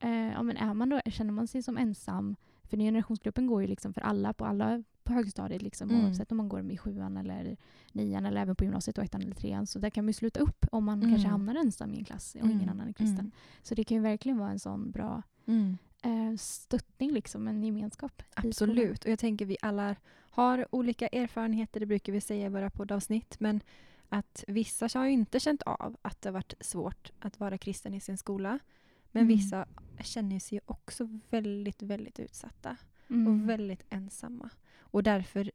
Eh, 0.00 0.10
ja, 0.32 0.42
men 0.42 0.56
är 0.56 0.74
man 0.74 0.88
då, 0.88 1.00
känner 1.06 1.32
man 1.32 1.46
sig 1.46 1.62
som 1.62 1.78
ensam? 1.78 2.36
För 2.64 2.76
ny 2.76 2.84
generationsgruppen 2.84 3.46
går 3.46 3.60
ju 3.62 3.66
liksom 3.68 3.94
för 3.94 4.00
alla 4.00 4.32
på 4.32 4.44
alla 4.44 4.82
på 5.04 5.12
högstadiet, 5.12 5.62
liksom, 5.62 5.90
Mm. 5.90 6.04
oavsett 6.04 6.30
om 6.32 6.36
man 6.36 6.48
går 6.48 6.70
i 6.72 6.76
sjuan 6.78 7.16
eller 7.16 7.56
nian 7.92 8.26
eller 8.26 8.40
även 8.40 8.56
på 8.56 8.64
gymnasiet 8.64 8.98
och 8.98 9.04
ettan 9.04 9.22
eller 9.22 9.34
trean. 9.34 9.66
Så 9.66 9.78
där 9.78 9.90
kan 9.90 10.04
man 10.04 10.14
sluta 10.14 10.40
upp 10.40 10.66
om 10.72 10.84
man 10.84 10.98
Mm. 10.98 11.10
kanske 11.10 11.28
hamnar 11.28 11.54
ensam 11.54 11.94
i 11.94 11.98
en 11.98 12.04
klass 12.04 12.34
och 12.34 12.46
ingen 12.46 12.56
Mm, 12.60 12.68
annan 12.68 12.88
är 12.88 12.92
kristen. 12.92 13.18
mm. 13.18 13.30
Så 13.62 13.74
det 13.74 13.84
kan 13.84 13.96
ju 13.96 14.02
verkligen 14.02 14.38
vara 14.38 14.50
en 14.50 14.58
sån 14.58 14.90
bra 14.90 15.22
Mm. 15.46 15.76
eh, 16.02 16.36
stöttning, 16.38 17.12
liksom, 17.12 17.48
en 17.48 17.64
gemenskap. 17.64 18.22
Absolut. 18.34 19.04
Och 19.04 19.10
jag 19.10 19.18
tänker 19.18 19.46
vi 19.46 19.56
alla 19.62 19.96
har 20.30 20.66
olika 20.70 21.06
erfarenheter, 21.08 21.80
det 21.80 21.86
brukar 21.86 22.12
vi 22.12 22.20
säga 22.20 22.46
i 22.46 22.48
våra 22.48 22.70
poddavsnitt. 22.70 23.36
Men 23.40 23.60
att 24.08 24.44
vissa 24.48 24.88
har 24.94 25.04
ju 25.06 25.12
inte 25.12 25.40
känt 25.40 25.62
av 25.62 25.96
att 26.02 26.22
det 26.22 26.28
har 26.28 26.34
varit 26.34 26.54
svårt 26.60 27.10
att 27.18 27.40
vara 27.40 27.58
kristen 27.58 27.94
i 27.94 28.00
sin 28.00 28.16
skola. 28.18 28.58
Men 29.12 29.22
Mm. 29.22 29.28
vissa 29.36 29.66
känner 30.00 30.38
sig 30.38 30.56
ju 30.58 30.60
också 30.66 31.08
väldigt, 31.30 31.82
väldigt 31.82 32.20
utsatta 32.20 32.76
Mm. 33.10 33.26
och 33.42 33.48
väldigt 33.48 33.84
ensamma. 33.90 34.50
Och 34.80 35.02
därför 35.02 35.50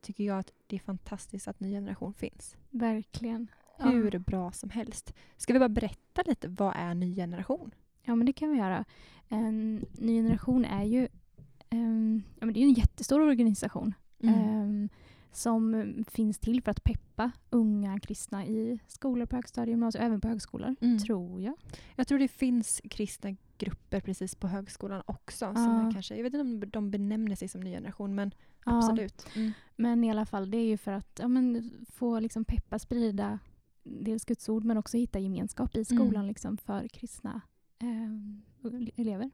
tycker 0.00 0.24
jag 0.24 0.38
att 0.38 0.52
det 0.66 0.76
är 0.76 0.80
fantastiskt 0.80 1.48
att 1.48 1.60
ny 1.60 1.70
generation 1.72 2.14
finns. 2.14 2.56
Verkligen. 2.70 3.50
Hur 3.78 4.10
Ja. 4.14 4.18
bra 4.18 4.52
som 4.52 4.70
helst. 4.70 5.14
Ska 5.36 5.52
vi 5.52 5.58
bara 5.58 5.68
berätta 5.68 6.22
lite, 6.26 6.48
vad 6.48 6.72
är 6.76 6.94
ny 6.94 7.14
generation? 7.14 7.70
Ja, 8.02 8.14
men 8.14 8.26
det 8.26 8.32
kan 8.32 8.50
vi 8.50 8.58
göra. 8.58 8.84
En 9.28 9.84
ny 9.92 10.14
generation 10.22 10.64
är 10.64 10.84
ju, 10.84 11.08
ehm, 11.70 12.22
ja, 12.40 12.46
men 12.46 12.54
det 12.54 12.60
är 12.60 12.64
en 12.64 12.72
jättestor 12.72 13.20
organisation 13.20 13.94
Mm. 14.22 14.34
ehm, 14.34 14.88
som 15.32 15.94
finns 16.08 16.38
till 16.38 16.62
för 16.62 16.70
att 16.70 16.84
peppa 16.84 17.30
unga 17.50 17.98
kristna 18.00 18.46
i 18.46 18.78
skolor 18.86 19.26
på 19.26 19.36
högstadiet, 19.36 19.70
gymnasiet 19.72 20.00
och 20.02 20.06
även 20.06 20.20
på 20.20 20.28
högskolor, 20.28 20.76
Mm. 20.80 20.98
tror 20.98 21.42
jag. 21.42 21.54
Jag 21.96 22.06
tror 22.08 22.18
det 22.18 22.28
finns 22.28 22.80
kristna 22.90 23.36
grupper 23.58 24.00
precis 24.00 24.34
på 24.34 24.48
högskolan 24.48 25.02
också. 25.06 25.54
Som 25.54 25.62
Ja. 25.64 25.88
är 25.88 25.92
kanske, 25.92 26.16
jag 26.16 26.22
vet 26.22 26.34
inte 26.34 26.40
om 26.40 26.70
de 26.70 26.90
benämner 26.90 27.36
sig 27.36 27.48
som 27.48 27.60
ny 27.60 27.70
generation 27.70 28.14
men 28.14 28.32
Ja. 28.64 28.78
absolut. 28.78 29.26
Mm. 29.36 29.52
Men 29.76 30.04
i 30.04 30.10
alla 30.10 30.26
fall, 30.26 30.50
det 30.50 30.56
är 30.58 30.66
ju 30.66 30.76
för 30.76 30.92
att 30.92 31.18
ja, 31.22 31.28
men, 31.28 31.70
få 31.92 32.20
liksom 32.20 32.44
peppa, 32.44 32.78
sprida 32.78 33.38
dels 33.82 34.24
Guds 34.24 34.48
ord 34.48 34.64
men 34.64 34.76
också 34.78 34.96
hitta 34.96 35.18
gemenskap 35.18 35.76
i 35.76 35.84
skolan 35.84 36.14
Mm. 36.14 36.26
liksom, 36.26 36.56
för 36.56 36.88
kristna 36.88 37.40
ehm, 37.78 38.42
elever. 38.96 39.30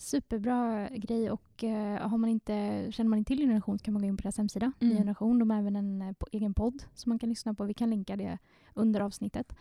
Superbra 0.00 0.88
grej 0.88 1.30
och 1.30 1.64
eh, 1.64 2.08
har 2.08 2.18
man 2.18 2.30
inte, 2.30 2.86
känner 2.92 3.08
man 3.10 3.18
inte 3.18 3.28
till 3.28 3.38
Ny 3.38 3.44
Generation 3.44 3.78
så 3.78 3.84
kan 3.84 3.94
man 3.94 4.02
gå 4.02 4.08
in 4.08 4.16
på 4.16 4.22
deras 4.22 4.36
hemsida. 4.38 4.72
Mm. 4.80 4.92
Ny 4.94 4.98
Generation, 4.98 5.38
de 5.38 5.50
har 5.50 5.58
även 5.58 5.76
en 5.76 6.02
eh, 6.02 6.14
egen 6.32 6.54
podd 6.54 6.82
som 6.94 7.10
man 7.10 7.18
kan 7.18 7.28
lyssna 7.28 7.54
på. 7.54 7.64
Vi 7.64 7.74
kan 7.74 7.90
länka 7.90 8.16
det 8.16 8.38
under 8.74 9.00
avsnittet. 9.00 9.52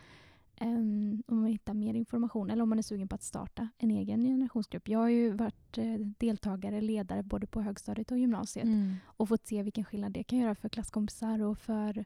Um, 0.62 1.24
om 1.28 1.36
man 1.36 1.44
vill 1.44 1.54
hitta 1.54 1.74
mer 1.74 1.94
information 1.94 2.50
eller 2.50 2.64
om 2.64 2.70
man 2.70 2.78
är 2.78 2.84
sugen 2.84 3.08
på 3.08 3.16
att 3.16 3.24
starta 3.24 3.70
en 3.78 3.92
egen 3.92 4.24
generationsgrupp. 4.24 4.88
Jag 4.88 5.00
har 5.00 5.10
ju 5.10 5.32
varit 5.32 5.78
eh, 5.78 5.94
deltagare, 6.00 6.82
ledare 6.82 7.24
både 7.24 7.48
på 7.48 7.62
högstadiet 7.62 8.12
och 8.12 8.18
gymnasiet 8.20 8.66
Mm. 8.66 8.96
och 9.06 9.30
fått 9.30 9.48
se 9.48 9.64
vilken 9.64 9.86
skillnad 9.86 10.12
det 10.12 10.24
kan 10.24 10.40
göra 10.40 10.56
för 10.56 10.70
klasskompisar 10.70 11.42
och 11.42 11.58
för 11.58 12.06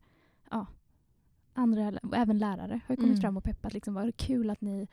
ja, 0.51 0.65
andra, 1.53 1.93
även 2.15 2.37
lärare 2.37 2.81
har 2.87 2.95
kommit 2.95 3.09
Mm. 3.09 3.21
fram 3.21 3.37
och 3.37 3.43
peppat. 3.43 3.73
Liksom, 3.73 3.93
vad 3.93 4.17
kul 4.17 4.49
att 4.49 4.61
ni 4.61 4.87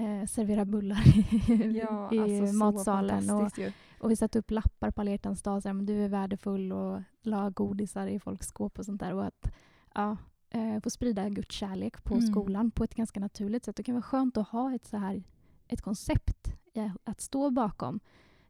eh, 0.00 0.26
serverar 0.26 0.64
bullar 0.64 1.02
i, 1.08 1.78
Ja, 1.84 2.08
i 2.12 2.18
alltså 2.18 2.46
så 2.46 2.54
matsalen. 2.54 3.30
Och, 3.30 3.58
ju. 3.58 3.72
och 4.00 4.10
vi 4.10 4.16
satte 4.16 4.38
upp 4.38 4.50
lappar 4.50 4.90
på 4.90 5.00
alla 5.00 5.10
hjärtans 5.10 5.42
dag, 5.42 5.62
så 5.62 5.68
här, 5.68 5.74
men 5.74 5.86
du 5.86 6.04
är 6.04 6.08
värdefull 6.08 6.72
och 6.72 7.00
la 7.22 7.50
godisar 7.50 8.06
i 8.06 8.20
folks 8.20 8.46
skåp 8.46 8.78
och 8.78 8.84
sånt 8.84 9.00
där. 9.00 9.14
Och 9.14 9.24
att 9.24 9.52
ja, 9.94 10.16
eh, 10.50 10.80
få 10.82 10.90
sprida 10.90 11.28
Guds 11.28 11.54
kärlek 11.54 12.04
på 12.04 12.14
Mm. 12.14 12.26
skolan 12.26 12.70
på 12.70 12.84
ett 12.84 12.94
ganska 12.94 13.20
naturligt 13.20 13.64
sätt. 13.64 13.76
Det 13.76 13.82
kan 13.82 13.94
vara 13.94 14.02
skönt 14.02 14.36
att 14.36 14.48
ha 14.48 14.74
ett, 14.74 14.86
så 14.86 14.96
här, 14.96 15.22
ett 15.68 15.82
koncept 15.82 16.52
eh, 16.74 16.92
att 17.04 17.20
stå 17.20 17.50
bakom. 17.50 18.00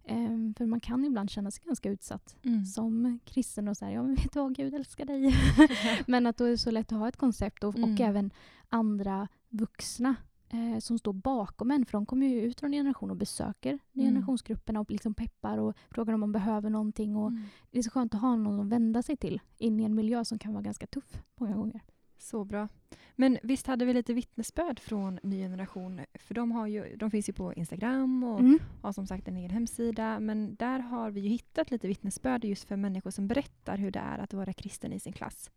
Ehm, 0.05 0.55
för 0.59 0.67
man 0.67 0.81
kan 0.81 1.05
ibland 1.05 1.31
känna 1.31 1.51
sig 1.51 1.63
ganska 1.67 1.91
utsatt 1.91 2.37
Mm. 2.45 2.65
som 2.65 3.19
kristen 3.25 3.69
och 3.69 3.77
säga 3.77 3.91
ja 3.93 4.03
men 4.03 4.15
vet 4.15 4.33
du 4.33 4.41
vad, 4.41 4.55
Gud 4.57 4.75
älskar 4.75 5.05
dig. 5.05 5.35
men 6.07 6.27
att 6.27 6.37
då 6.37 6.45
är 6.45 6.51
det 6.51 6.59
så 6.59 6.71
lätt 6.71 6.93
att 6.93 6.99
ha 6.99 7.09
ett 7.09 7.17
koncept 7.17 7.65
och, 7.65 7.77
Mm. 7.77 7.93
och 7.95 8.01
även 8.01 8.31
andra 8.69 9.29
vuxna 9.49 10.15
eh, 10.53 10.79
som 10.79 10.99
står 10.99 11.13
bakom 11.13 11.71
en. 11.71 11.85
För 11.87 11.93
de 11.93 12.07
kommer 12.07 12.27
ju 12.27 12.43
ut 12.43 12.61
från 12.61 12.73
generation 12.73 13.11
och 13.11 13.17
besöker 13.17 13.71
Mm. 13.95 14.07
generationsgrupperna 14.07 14.81
och 14.81 14.91
liksom 14.91 15.15
peppar 15.15 15.59
och 15.59 15.77
frågar 15.91 16.15
om 16.15 16.21
man 16.21 16.33
behöver 16.33 16.71
någonting. 16.71 17.17
Och 17.17 17.29
Mm. 17.29 17.43
Det 17.71 17.79
är 17.79 17.83
så 17.83 17.91
skönt 17.91 18.15
att 18.15 18.21
ha 18.21 18.37
någon 18.37 18.61
att 18.61 18.67
vända 18.67 19.03
sig 19.03 19.17
till 19.17 19.41
in 19.59 19.81
i 19.81 19.85
en 19.85 19.95
miljö 19.95 20.25
som 20.25 20.39
kan 20.39 20.53
vara 20.53 20.63
ganska 20.63 20.87
tuff 20.87 21.23
många 21.37 21.57
gånger. 21.57 21.81
Så 22.19 22.45
bra. 22.45 22.69
Men 23.17 23.39
visst 23.43 23.67
hade 23.67 23.85
vi 23.85 23.95
lite 23.95 24.15
vittnesbörd 24.15 24.81
från 24.81 25.19
ny 25.23 25.39
generation? 25.43 26.01
För 26.15 26.35
de, 26.35 26.53
har 26.53 26.67
ju, 26.67 26.97
de 26.97 27.11
finns 27.11 27.29
ju 27.29 27.33
på 27.33 27.55
Instagram 27.55 28.25
och 28.25 28.41
Mm. 28.41 28.59
har 28.83 28.93
som 28.93 29.07
sagt 29.07 29.29
en 29.29 29.37
egen 29.37 29.51
hemsida. 29.51 30.21
Men 30.21 30.55
där 30.55 30.79
har 30.79 31.11
vi 31.11 31.21
ju 31.21 31.29
hittat 31.29 31.71
lite 31.71 31.89
vittnesbörd 31.89 32.45
just 32.45 32.65
för 32.69 32.77
människor 32.77 33.11
som 33.11 33.29
berättar 33.29 33.77
hur 33.77 33.91
det 33.91 33.99
är 33.99 34.19
att 34.19 34.35
vara 34.35 34.53
kristen 34.53 34.93
i 34.93 35.01
sin 35.01 35.13
klass. 35.13 35.51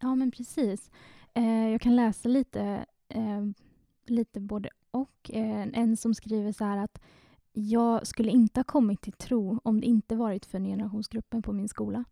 Ja, 0.00 0.14
men 0.14 0.30
precis. 0.30 0.90
Eh, 1.34 1.68
jag 1.68 1.80
kan 1.80 1.96
läsa 1.96 2.28
lite, 2.28 2.86
eh, 3.08 3.42
lite 4.10 4.40
både 4.40 4.68
och. 4.90 5.30
Eh, 5.30 5.68
en 5.72 5.96
som 5.96 6.14
skriver 6.14 6.52
så 6.52 6.64
här 6.64 6.78
att 6.78 7.02
jag 7.52 8.06
skulle 8.06 8.30
inte 8.30 8.60
ha 8.60 8.64
kommit 8.64 9.00
till 9.00 9.12
tro 9.12 9.60
om 9.64 9.80
det 9.80 9.86
inte 9.86 10.16
varit 10.16 10.46
för 10.46 10.58
generationsgruppen 10.60 11.42
på 11.42 11.52
min 11.52 11.68
skola. 11.68 12.04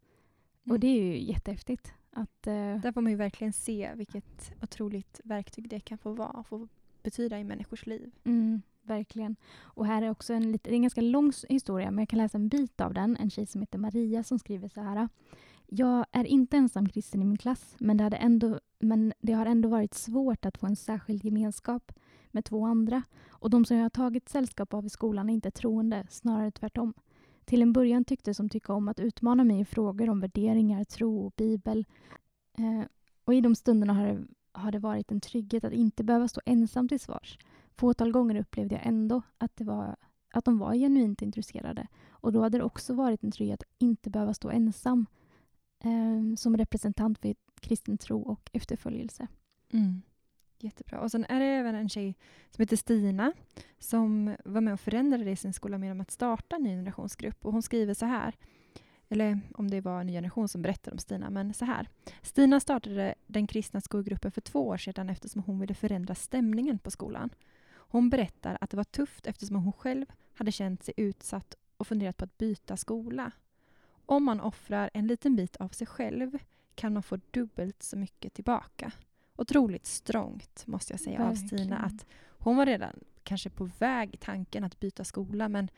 Och 0.68 0.80
det 0.80 0.86
är 0.86 1.02
ju 1.02 1.22
jättehäftigt. 1.22 1.92
Att, 2.10 2.46
eh, 2.46 2.52
Där 2.52 2.92
får 2.92 3.00
man 3.00 3.12
ju 3.12 3.16
verkligen 3.18 3.52
se 3.52 3.90
vilket 3.94 4.52
otroligt 4.62 5.20
verktyg 5.24 5.68
det 5.68 5.80
kan 5.80 5.98
få 5.98 6.12
vara, 6.12 6.44
få 6.44 6.68
betyda 7.02 7.38
i 7.38 7.44
människors 7.44 7.86
liv. 7.86 8.10
mm, 8.24 8.62
verkligen. 8.82 9.36
Och 9.60 9.86
här 9.86 10.02
är 10.02 10.10
också 10.10 10.34
en, 10.34 10.52
lite, 10.52 10.70
det 10.70 10.74
är 10.74 10.76
en 10.76 10.82
ganska 10.82 11.00
lång 11.00 11.32
historia, 11.48 11.90
men 11.90 11.98
jag 11.98 12.08
kan 12.08 12.18
läsa 12.18 12.38
en 12.38 12.48
bit 12.48 12.80
av 12.80 12.94
den. 12.94 13.16
En 13.16 13.30
tjej 13.30 13.46
som 13.46 13.60
heter 13.60 13.78
Maria 13.78 14.24
som 14.24 14.38
skriver 14.38 14.68
så 14.68 14.80
här. 14.80 15.08
Jag 15.76 16.06
är 16.12 16.24
inte 16.24 16.56
ensam 16.56 16.88
kristen 16.88 17.22
i 17.22 17.24
min 17.24 17.38
klass, 17.38 17.76
men 17.78 17.96
det, 17.96 18.04
hade 18.04 18.16
ändå, 18.16 18.60
men 18.78 19.12
det 19.20 19.32
har 19.32 19.46
ändå 19.46 19.68
varit 19.68 19.94
svårt 19.94 20.44
att 20.44 20.58
få 20.58 20.66
en 20.66 20.76
särskild 20.76 21.24
gemenskap 21.24 21.92
med 22.30 22.44
två 22.44 22.66
andra. 22.66 23.02
Och 23.30 23.50
de 23.50 23.64
som 23.64 23.76
jag 23.76 23.84
har 23.84 23.90
tagit 23.90 24.28
sällskap 24.28 24.74
av 24.74 24.86
i 24.86 24.88
skolan 24.88 25.30
är 25.30 25.34
inte 25.34 25.50
troende, 25.50 26.06
snarare 26.10 26.50
tvärtom. 26.50 26.94
Till 27.44 27.62
en 27.62 27.72
början 27.72 28.04
tyckte 28.04 28.34
som 28.34 28.48
tycka 28.48 28.72
om 28.72 28.88
att 28.88 29.00
utmana 29.00 29.44
mig 29.44 29.60
i 29.60 29.64
frågor 29.64 30.10
om 30.10 30.20
värderingar, 30.20 30.84
tro 30.84 31.26
och 31.26 31.32
bibel. 31.36 31.86
Eh, 32.58 32.86
och 33.24 33.34
i 33.34 33.40
de 33.40 33.54
stunderna 33.54 33.92
har 33.92 34.06
det, 34.06 34.24
har 34.52 34.72
det 34.72 34.78
varit 34.78 35.12
en 35.12 35.20
trygghet 35.20 35.64
att 35.64 35.72
inte 35.72 36.04
behöva 36.04 36.28
stå 36.28 36.40
ensam 36.46 36.88
till 36.88 37.00
svars. 37.00 37.38
Fåtal 37.76 38.12
gånger 38.12 38.40
upplevde 38.40 38.74
jag 38.74 38.86
ändå 38.86 39.22
att, 39.38 39.56
det 39.56 39.64
var, 39.64 39.96
att 40.34 40.44
de 40.44 40.58
var 40.58 40.74
genuint 40.74 41.22
intresserade. 41.22 41.86
Och 42.10 42.32
då 42.32 42.42
hade 42.42 42.58
det 42.58 42.64
också 42.64 42.94
varit 42.94 43.24
en 43.24 43.32
trygghet 43.32 43.62
att 43.62 43.74
inte 43.78 44.10
behöva 44.10 44.34
stå 44.34 44.50
ensam 44.50 45.06
eh, 45.84 46.36
som 46.36 46.56
representant 46.56 47.18
för 47.18 47.34
kristen 47.60 47.98
tro 47.98 48.22
och 48.22 48.50
efterföljelse. 48.52 49.26
Mm. 49.72 50.02
Jättebra. 50.58 51.00
Och 51.00 51.10
sen 51.10 51.24
är 51.28 51.40
det 51.40 51.46
även 51.46 51.74
en 51.74 51.88
tjej 51.88 52.16
som 52.50 52.62
heter 52.62 52.76
Stina 52.76 53.32
som 53.78 54.36
var 54.44 54.60
med 54.60 54.74
och 54.74 54.80
förändrade 54.80 55.24
det 55.24 55.30
i 55.30 55.36
sin 55.36 55.52
skola 55.52 55.78
genom 55.78 56.00
att 56.00 56.10
starta 56.10 56.56
en 56.56 56.62
ny 56.62 56.70
generationsgrupp. 56.70 57.44
Och 57.44 57.52
hon 57.52 57.62
skriver 57.62 57.94
så 57.94 58.06
här, 58.06 58.34
eller 59.08 59.40
om 59.54 59.70
det 59.70 59.80
var 59.80 60.00
en 60.00 60.06
ny 60.06 60.12
generation 60.12 60.48
som 60.48 60.62
berättade 60.62 60.94
om 60.94 60.98
Stina, 60.98 61.30
men 61.30 61.54
så 61.54 61.64
här. 61.64 61.88
Stina 62.22 62.60
startade 62.60 63.14
den 63.26 63.46
kristna 63.46 63.80
skolgruppen 63.80 64.32
för 64.32 64.40
två 64.40 64.68
år 64.68 64.76
sedan 64.76 65.10
eftersom 65.10 65.42
hon 65.42 65.58
ville 65.60 65.74
förändra 65.74 66.14
stämningen 66.14 66.78
på 66.78 66.90
skolan. 66.90 67.30
Hon 67.72 68.10
berättar 68.10 68.58
att 68.60 68.70
det 68.70 68.76
var 68.76 68.84
tufft 68.84 69.26
eftersom 69.26 69.56
hon 69.56 69.72
själv 69.72 70.06
hade 70.34 70.52
känt 70.52 70.82
sig 70.82 70.94
utsatt 70.96 71.54
och 71.76 71.86
funderat 71.86 72.16
på 72.16 72.24
att 72.24 72.38
byta 72.38 72.76
skola. 72.76 73.32
Om 74.06 74.24
man 74.24 74.40
offrar 74.40 74.90
en 74.94 75.06
liten 75.06 75.36
bit 75.36 75.56
av 75.56 75.68
sig 75.68 75.86
själv 75.86 76.38
kan 76.74 76.92
man 76.92 77.02
få 77.02 77.18
dubbelt 77.30 77.82
så 77.82 77.96
mycket 77.96 78.34
tillbaka. 78.34 78.92
Otroligt 79.36 79.86
strångt 79.86 80.66
måste 80.66 80.92
jag 80.92 81.00
säga 81.00 81.24
av 81.28 81.34
Stina 81.34 81.56
Verkligen. 81.58 81.72
att 81.84 82.06
hon 82.26 82.56
var 82.56 82.66
redan 82.66 83.00
kanske 83.22 83.50
på 83.50 83.64
väg 83.78 84.14
i 84.14 84.16
tanken 84.16 84.64
att 84.64 84.80
byta 84.80 85.04
skola 85.04 85.48
men 85.48 85.68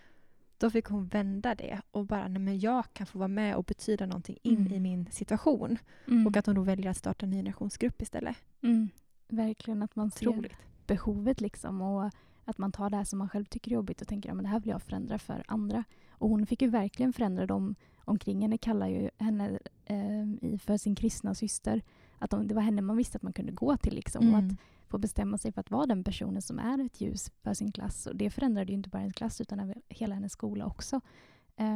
då 0.59 0.71
fick 0.71 0.87
hon 0.87 1.06
vända 1.06 1.54
det 1.54 1.80
och 1.90 2.06
bara, 2.06 2.28
nej 2.28 2.42
men 2.42 2.59
jag 2.59 2.85
kan 2.92 3.06
få 3.06 3.18
vara 3.18 3.28
med 3.28 3.56
och 3.56 3.64
betyda 3.64 4.06
någonting 4.06 4.38
in 4.42 4.56
Mm. 4.61 4.73
i 4.73 4.80
min 4.80 5.06
situation. 5.11 5.78
Mm. 6.09 6.26
Och 6.26 6.37
att 6.37 6.47
hon 6.47 6.54
då 6.54 6.62
väljer 6.62 6.90
att 6.90 6.97
starta 6.97 7.26
en 7.26 7.30
ny 7.30 7.37
generationsgrupp 7.37 8.02
istället. 8.02 8.37
mm. 8.62 8.88
Verkligen 9.28 9.83
att 9.83 9.97
man 9.97 10.11
ser 10.11 10.28
Otroligt. 10.28 10.52
behovet 10.87 11.40
liksom 11.40 11.83
och 11.83 12.11
att 12.45 12.59
man 12.59 12.73
tar 12.73 12.90
det 12.90 12.97
här 12.97 13.04
som 13.04 13.18
man 13.18 13.28
själv 13.28 13.45
tycker 13.45 13.71
är 13.71 13.75
jobbigt 13.75 14.00
och 14.00 14.09
tänker 14.09 14.33
att 14.33 14.42
det 14.42 14.49
här 14.49 14.61
vill 14.61 14.68
jag 14.71 14.83
förändra 14.83 15.18
för 15.18 15.45
andra. 15.49 15.85
Och 16.11 16.28
hon 16.28 16.47
fick 16.47 16.62
ju 16.62 16.68
verkligen 16.68 17.12
förändra 17.12 17.47
dem 17.47 17.75
omkring 18.06 18.42
henne, 18.42 18.58
kallar 18.58 18.88
ju 18.88 19.10
henne 19.18 19.58
eh, 19.84 20.58
för 20.58 20.76
sin 20.76 20.94
kristna 20.94 21.34
syster. 21.34 21.82
Att 22.18 22.30
de, 22.30 22.48
det 22.48 22.54
var 22.54 22.62
henne 22.62 22.82
man 22.82 22.96
visste 22.96 23.16
att 23.16 23.22
man 23.22 23.32
kunde 23.32 23.52
gå 23.52 23.76
till 23.76 23.94
liksom. 23.94 24.28
Och 24.32 24.38
att 24.38 24.44
Mm. 24.44 24.56
få 24.88 24.98
bestämma 24.98 25.38
sig 25.38 25.52
för 25.52 25.60
att 25.60 25.70
vara 25.70 25.86
den 25.86 26.04
personen 26.04 26.42
som 26.42 26.58
är 26.58 26.86
ett 26.86 27.00
ljus 27.00 27.30
för 27.42 27.54
sin 27.54 27.72
klass. 27.72 28.06
Och 28.06 28.16
det 28.16 28.30
förändrade 28.30 28.72
ju 28.72 28.76
inte 28.76 28.88
bara 28.88 28.98
hennes 28.98 29.14
klass 29.14 29.40
utan 29.40 29.75
hela 29.88 30.14
hennes 30.14 30.32
skola 30.32 30.66
också. 30.66 31.00
Eh, 31.56 31.66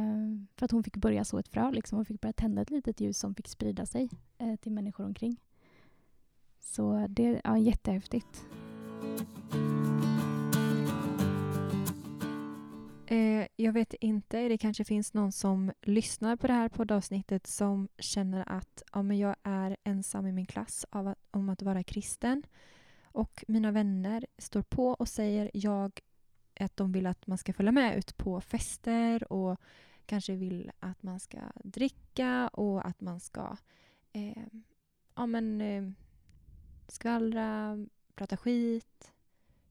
för 0.55 0.65
att 0.65 0.71
hon 0.71 0.83
fick 0.83 0.97
börja 0.97 1.23
så 1.23 1.37
ett 1.37 1.47
frö, 1.47 1.71
liksom. 1.71 1.95
hon 1.97 2.05
fick 2.05 2.21
börja 2.21 2.33
tända 2.33 2.61
ett 2.61 2.69
litet 2.71 2.99
ljus 3.01 3.17
som 3.19 3.35
fick 3.35 3.47
sprida 3.47 3.85
sig 3.85 4.09
eh, 4.37 4.55
till 4.55 4.71
människor 4.71 5.05
omkring. 5.05 5.37
Så 6.59 7.07
det 7.09 7.25
är 7.25 7.41
ja, 7.43 7.57
jättehäftigt. 7.57 8.45
Jag 13.61 13.73
vet 13.73 13.93
inte, 13.93 14.47
det 14.47 14.57
kanske 14.57 14.83
finns 14.83 15.13
någon 15.13 15.31
som 15.31 15.71
lyssnar 15.81 16.35
på 16.35 16.47
det 16.47 16.53
här 16.53 16.69
poddavsnittet 16.69 17.47
som 17.47 17.87
känner 17.97 18.49
att 18.49 18.83
ja, 18.93 19.01
men 19.01 19.17
jag 19.17 19.35
är 19.43 19.77
ensam 19.83 20.27
i 20.27 20.31
min 20.31 20.45
klass 20.45 20.85
av 20.89 21.07
att, 21.07 21.17
om 21.31 21.49
att 21.49 21.61
vara 21.61 21.83
kristen. 21.83 22.43
Och 23.03 23.43
mina 23.47 23.71
vänner 23.71 24.25
står 24.37 24.61
på 24.61 24.87
och 24.87 25.07
säger 25.07 25.51
jag 25.53 25.99
att 26.59 26.77
de 26.77 26.91
vill 26.91 27.07
att 27.07 27.27
man 27.27 27.37
ska 27.37 27.53
följa 27.53 27.71
med 27.71 27.97
ut 27.97 28.17
på 28.17 28.41
fester 28.41 29.33
och 29.33 29.59
kanske 30.05 30.35
vill 30.35 30.71
att 30.79 31.03
man 31.03 31.19
ska 31.19 31.39
dricka 31.63 32.47
och 32.47 32.87
att 32.87 33.01
man 33.01 33.19
ska 33.19 33.57
eh, 34.13 34.43
ja, 35.15 35.25
men, 35.25 35.61
eh, 35.61 35.91
skvallra, 36.87 37.77
prata 38.15 38.37
skit. 38.37 39.11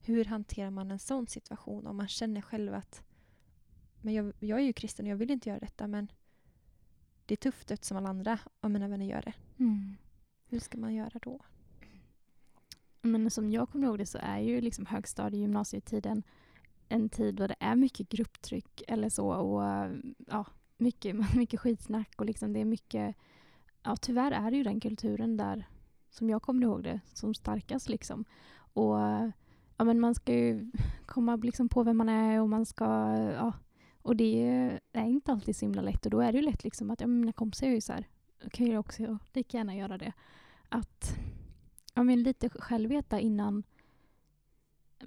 Hur 0.01 0.25
hanterar 0.25 0.69
man 0.69 0.91
en 0.91 0.99
sån 0.99 1.27
situation 1.27 1.87
om 1.87 1.97
man 1.97 2.07
känner 2.07 2.41
själv 2.41 2.73
att 2.73 3.03
men 4.01 4.13
jag, 4.13 4.33
jag 4.39 4.59
är 4.59 4.63
ju 4.63 4.73
kristen 4.73 5.05
och 5.05 5.11
jag 5.11 5.17
vill 5.17 5.31
inte 5.31 5.49
göra 5.49 5.59
detta 5.59 5.87
men 5.87 6.11
det 7.25 7.33
är 7.33 7.37
tufft 7.37 7.71
eftersom 7.71 7.97
alla 7.97 8.09
andra 8.09 8.39
av 8.59 8.71
mina 8.71 8.87
vänner 8.87 9.05
gör 9.05 9.21
det. 9.21 9.33
Hur 10.45 10.59
ska 10.59 10.77
man 10.77 10.95
göra 10.95 11.19
då? 11.21 11.39
Men 13.01 13.31
som 13.31 13.51
jag 13.51 13.69
kommer 13.69 13.87
ihåg 13.87 13.97
det 13.97 14.05
så 14.05 14.17
är 14.21 14.39
ju 14.39 14.61
liksom 14.61 14.85
högstadie 14.85 15.37
och 15.37 15.41
gymnasietiden 15.41 16.23
en 16.89 17.09
tid 17.09 17.35
då 17.35 17.47
det 17.47 17.55
är 17.59 17.75
mycket 17.75 18.09
grupptryck 18.09 18.83
eller 18.87 19.09
så 19.09 19.27
och 19.27 19.63
ja, 20.27 20.45
mycket, 20.77 21.35
mycket 21.35 21.59
skitsnack 21.59 22.13
och 22.17 22.25
liksom 22.25 22.53
det 22.53 22.59
är 22.59 22.65
mycket 22.65 23.15
ja 23.83 23.95
tyvärr 23.95 24.31
är 24.31 24.51
det 24.51 24.57
ju 24.57 24.63
den 24.63 24.79
kulturen 24.79 25.37
där 25.37 25.67
som 26.09 26.29
jag 26.29 26.41
kommer 26.41 26.63
ihåg 26.63 26.83
det 26.83 26.99
som 27.13 27.33
starkast 27.33 27.89
liksom. 27.89 28.25
Och 28.73 28.97
ja 29.77 29.83
men 29.83 29.99
man 29.99 30.15
ska 30.15 30.33
ju 30.33 30.71
komma 31.05 31.35
liksom 31.35 31.69
på 31.69 31.83
vem 31.83 31.97
man 31.97 32.09
är 32.09 32.41
och 32.41 32.49
man 32.49 32.65
ska 32.65 32.85
ja 33.33 33.53
och 34.01 34.15
det 34.15 34.41
är 34.93 35.05
inte 35.05 35.31
alltid 35.31 35.55
så 35.55 35.65
himla 35.65 35.81
lätt 35.81 36.05
och 36.05 36.11
då 36.11 36.21
är 36.21 36.31
det 36.31 36.37
ju 36.37 36.45
lätt 36.45 36.63
liksom 36.63 36.91
att 36.91 37.01
ja, 37.01 37.07
mina 37.07 37.33
kompisar 37.33 37.67
är 37.67 37.71
ju 37.71 37.81
så 37.81 37.93
här 37.93 38.05
då 38.43 38.49
kan 38.49 38.67
jag 38.67 38.79
också 38.79 39.17
lika 39.33 39.57
gärna 39.57 39.75
göra 39.75 39.97
det. 39.97 40.13
Att 40.69 41.17
ja, 41.93 42.03
men 42.03 42.23
lite 42.23 42.49
själv 42.49 42.89
veta 42.89 43.19
innan 43.19 43.63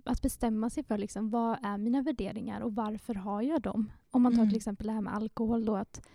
att 0.04 0.22
bestämma 0.22 0.70
sig 0.70 0.83
för 0.83 0.98
liksom, 0.98 1.30
vad 1.30 1.59
är 1.62 1.78
mina 1.78 2.02
värderingar 2.02 2.61
och 2.61 2.74
varför 2.74 3.14
har 3.14 3.42
jag 3.42 3.62
dem? 3.62 3.90
Om 4.11 4.22
man 4.22 4.33
tar 4.33 4.38
Mm. 4.38 4.48
till 4.50 4.57
exempel 4.57 4.87
det 4.87 4.92
här 4.92 5.00
med 5.00 5.14
alkohol 5.14 5.64
då 5.64 5.76
att, 5.76 6.07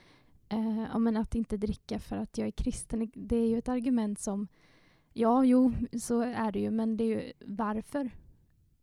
eh, 0.50 0.82
ja, 0.82 0.98
men 0.98 1.18
att 1.18 1.36
inte 1.36 1.58
dricka 1.58 2.00
för 2.00 2.18
att 2.18 2.38
jag 2.38 2.48
är 2.48 2.52
kristen. 2.52 3.12
Det 3.14 3.36
är 3.36 3.48
ju 3.48 3.58
ett 3.58 3.70
argument 3.70 4.20
som, 4.20 4.48
ja 5.14 5.46
jo 5.46 5.74
så 6.02 6.22
är 6.22 6.52
det 6.52 6.60
ju 6.60 6.72
men 6.72 6.98
det 6.98 7.04
är 7.04 7.08
ju 7.08 7.34
varför 7.46 8.12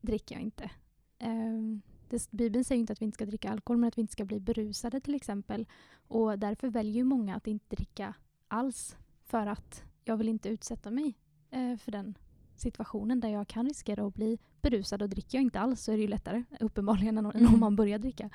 dricker 0.01 0.35
jag 0.35 0.43
inte? 0.43 0.71
Eh, 1.19 1.63
det, 2.09 2.31
Bibeln 2.31 2.65
säger 2.65 2.81
inte 2.81 2.93
att 2.93 3.01
vi 3.01 3.05
inte 3.05 3.15
ska 3.17 3.27
dricka 3.27 3.51
alkohol 3.51 3.77
men 3.77 3.89
att 3.89 3.99
vi 3.99 4.01
inte 4.01 4.13
ska 4.13 4.25
bli 4.25 4.41
berusade 4.41 5.01
till 5.01 5.15
exempel. 5.15 5.67
Och 6.09 6.39
därför 6.39 6.69
väljer 6.69 7.05
många 7.05 7.37
att 7.37 7.47
inte 7.47 7.77
dricka 7.77 8.15
alls 8.49 8.97
för 9.25 9.47
att 9.47 9.85
jag 10.05 10.17
vill 10.17 10.29
inte 10.29 10.49
utsätta 10.49 10.91
mig 10.91 11.15
eh, 11.51 11.77
för 11.77 11.93
den 11.93 12.19
situationen 12.57 13.21
där 13.21 13.29
jag 13.29 13.49
kan 13.49 13.67
riskera 13.67 14.07
att 14.07 14.15
bli 14.15 14.39
berusad 14.63 15.03
och 15.03 15.09
dricker 15.09 15.39
jag 15.39 15.43
inte 15.43 15.61
alls 15.61 15.81
så 15.81 15.93
är 15.93 15.97
det 15.97 16.03
ju 16.03 16.09
lättare 16.09 16.45
uppenbarligen 16.61 17.19
än, 17.19 17.27
än 17.27 17.33
Mm. 17.37 17.55
om 17.55 17.61
man 17.61 17.77
börjar 17.77 17.99
dricka. 17.99 18.31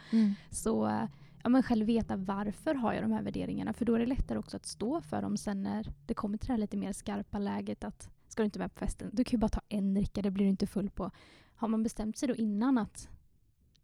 Så 0.50 0.88
eh, 0.88 1.04
ja, 1.44 1.50
men 1.50 1.64
själv 1.64 1.86
veta 1.86 2.16
varför 2.16 2.76
har 2.76 2.94
jag 2.94 3.04
de 3.04 3.12
här 3.12 3.22
värderingarna 3.24 3.74
för 3.74 3.86
då 3.86 3.96
är 3.96 4.00
det 4.00 4.06
lättare 4.06 4.38
också 4.40 4.58
att 4.58 4.66
stå 4.66 5.02
för 5.02 5.22
dem 5.22 5.38
sen 5.38 5.64
när 5.64 5.94
det 6.06 6.14
kommer 6.14 6.38
till 6.38 6.48
det 6.48 6.54
här 6.54 6.58
lite 6.58 6.78
mer 6.78 6.94
skarpa 6.94 7.40
läget 7.40 7.84
att 7.84 8.10
ska 8.28 8.42
du 8.42 8.46
inte 8.46 8.60
med 8.60 8.74
på 8.74 8.80
festen, 8.80 9.10
du 9.14 9.24
kan 9.24 9.32
ju 9.32 9.38
bara 9.38 9.50
ta 9.50 9.62
en 9.70 9.94
dricka, 9.94 10.22
det 10.22 10.32
blir 10.32 10.46
du 10.46 10.50
inte 10.50 10.68
full 10.68 10.90
på. 10.90 11.12
Har 11.56 11.68
man 11.68 11.84
bestämt 11.84 12.18
sig 12.18 12.28
då 12.28 12.36
innan 12.36 12.78
att 12.78 13.10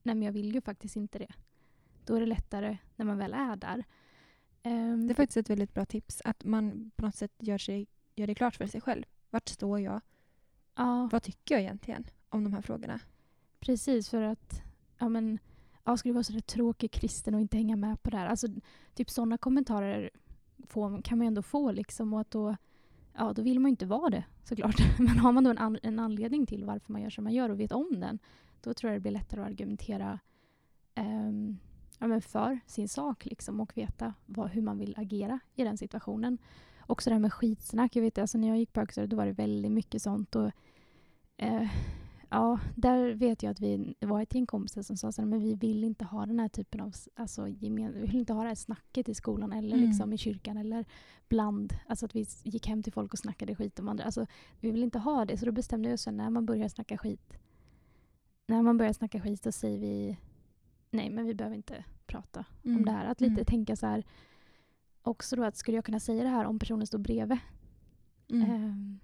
nej 0.08 0.16
men 0.16 0.26
jag 0.26 0.32
vill 0.34 0.56
ju 0.56 0.62
faktiskt 0.62 0.96
inte 0.96 1.20
det. 1.20 1.34
Då 2.06 2.16
är 2.16 2.20
det 2.20 2.26
lättare 2.26 2.78
när 2.96 3.06
man 3.06 3.18
väl 3.18 3.34
är 3.34 3.56
där. 3.56 3.84
Ehm, 4.64 5.08
Det 5.08 5.14
är 5.14 5.16
faktiskt 5.16 5.38
ett 5.38 5.50
väldigt 5.50 5.74
bra 5.74 5.86
tips 5.86 6.22
att 6.26 6.44
man 6.44 6.92
på 6.96 7.06
något 7.06 7.16
sätt 7.16 7.34
gör, 7.40 7.58
sig, 7.58 7.88
gör 8.16 8.28
det 8.28 8.36
klart 8.36 8.56
för 8.56 8.68
sig 8.68 8.82
själv. 8.82 9.04
Vart 9.30 9.50
står 9.50 9.80
jag? 9.80 10.02
ja. 10.76 11.10
Vad 11.12 11.24
tycker 11.24 11.56
jag 11.56 11.62
egentligen 11.62 12.06
om 12.30 12.44
de 12.44 12.54
här 12.54 12.62
frågorna? 12.62 13.00
Precis, 13.60 14.10
för 14.10 14.22
att 14.22 14.62
ja, 14.98 15.10
men, 15.10 15.40
ja, 15.84 15.98
du 16.04 16.12
vara 16.12 16.24
så 16.24 16.34
där 16.34 16.40
tråkig 16.40 16.92
kristen 16.92 17.36
och 17.36 17.42
inte 17.42 17.58
hänga 17.58 17.76
med 17.76 18.04
på 18.04 18.10
det 18.10 18.18
här? 18.18 18.28
Alltså, 18.28 18.48
typ 18.94 19.10
sådana 19.10 19.38
kommentarer 19.38 20.10
får, 20.68 21.02
kan 21.02 21.18
man 21.18 21.26
ju 21.26 21.28
ändå 21.28 21.42
få. 21.42 21.72
Liksom, 21.72 22.14
och 22.14 22.22
att 22.22 22.32
då, 22.32 22.56
ja, 23.14 23.34
då 23.34 23.42
vill 23.42 23.60
man 23.60 23.70
ju 23.70 23.72
inte 23.72 23.86
vara 23.86 24.10
det 24.10 24.24
såklart. 24.44 24.76
Men 25.00 25.18
har 25.20 25.32
man 25.32 25.44
då 25.44 25.50
en, 25.50 25.58
an, 25.58 25.78
en 25.84 26.00
anledning 26.00 26.46
till 26.46 26.66
varför 26.66 26.92
man 26.92 27.02
gör 27.02 27.10
som 27.10 27.24
man 27.24 27.34
gör 27.34 27.50
och 27.50 27.60
vet 27.60 27.72
om 27.72 28.00
den, 28.00 28.20
då 28.68 28.74
tror 28.74 28.92
jag 28.92 28.96
det 28.96 29.02
blir 29.02 29.12
lättare 29.12 29.42
att 29.42 29.48
argumentera 29.48 30.20
ehm, 30.96 31.58
ja, 32.00 32.08
men 32.08 32.22
för 32.22 32.60
sin 32.66 32.90
sak 32.90 33.26
liksom, 33.26 33.60
och 33.60 33.78
veta 33.78 34.14
vad, 34.26 34.50
hur 34.50 34.62
man 34.62 34.78
vill 34.78 34.94
agera 34.98 35.40
i 35.56 35.64
den 35.64 35.78
situationen. 35.78 36.38
Också 36.80 37.10
det 37.10 37.14
här 37.14 37.22
med 37.22 37.34
skitsnack. 37.34 37.96
Jag 37.96 38.02
vet, 38.02 38.18
alltså, 38.18 38.38
när 38.38 38.48
jag 38.48 38.58
gick 38.58 38.74
på 38.74 38.80
högstadiet 38.80 39.10
då 39.10 39.18
var 39.18 39.26
det 39.26 39.32
väldigt 39.32 39.72
mycket 39.72 40.02
sånt. 40.02 40.36
Och, 40.36 40.52
eh, 41.38 41.68
ja, 42.30 42.60
där 42.76 43.14
vet 43.14 43.44
jag 43.44 43.52
att 43.52 43.60
vi 43.60 43.96
det 44.00 44.06
var 44.06 44.22
ett 44.22 44.36
gäng 44.36 44.46
kompisar 44.46 44.82
som 44.82 44.98
sa 44.98 45.26
men 45.26 45.40
vi 45.40 45.56
vill 45.56 45.84
inte 45.84 46.06
ha 46.06 46.26
den 46.26 46.40
här 46.40 46.50
typen 46.50 46.82
av 46.82 46.94
alltså, 47.16 47.48
gemen, 47.48 47.94
vi 47.94 48.02
vill 48.02 48.16
inte 48.16 48.34
ha 48.34 48.42
det 48.42 48.48
här 48.48 48.56
snacket 48.56 49.10
i 49.10 49.14
skolan 49.14 49.54
eller 49.54 49.76
Mm. 49.78 49.90
liksom 49.90 50.14
i 50.14 50.18
kyrkan 50.18 50.58
eller 50.58 50.86
bland, 51.30 51.74
alltså 51.88 52.06
att 52.06 52.16
vi 52.16 52.26
gick 52.44 52.68
hem 52.68 52.84
till 52.84 52.94
folk 52.94 53.14
och 53.14 53.20
snackade 53.20 53.56
skit 53.56 53.80
om 53.80 53.90
andra. 53.90 54.04
Alltså, 54.04 54.26
vi 54.60 54.72
vill 54.72 54.84
inte 54.84 55.00
ha 55.00 55.26
det, 55.26 55.38
så 55.38 55.46
då 55.46 55.52
bestämde 55.52 55.90
vi 55.90 55.96
oss 55.96 56.04
för 56.04 56.12
när 56.12 56.30
man 56.30 56.46
börjar 56.46 56.68
snacka 56.68 56.98
skit, 56.98 57.34
när 58.48 58.62
man 58.62 58.78
börjar 58.78 58.94
snacka 58.94 59.22
skit 59.22 59.44
då 59.44 59.52
säger 59.52 59.80
vi 59.80 60.18
nej 60.92 61.10
men 61.10 61.26
vi 61.26 61.34
behöver 61.34 61.56
inte 61.56 61.84
prata 62.06 62.46
om 62.64 62.86
det 62.86 62.92
här. 62.92 63.06
Att 63.06 63.22
lite 63.22 63.34
Mm. 63.34 63.46
tänka 63.46 63.76
så 63.76 63.86
här, 63.88 64.04
också 65.02 65.36
då 65.36 65.44
att 65.44 65.56
skulle 65.58 65.78
jag 65.78 65.86
kunna 65.86 66.00
säga 66.00 66.24
det 66.24 66.30
här 66.30 66.46
om 66.46 66.60
personen 66.60 66.88
står 66.88 67.00
bredvid? 67.00 67.38
Mm. 68.30 68.52
Ehm, 68.52 69.00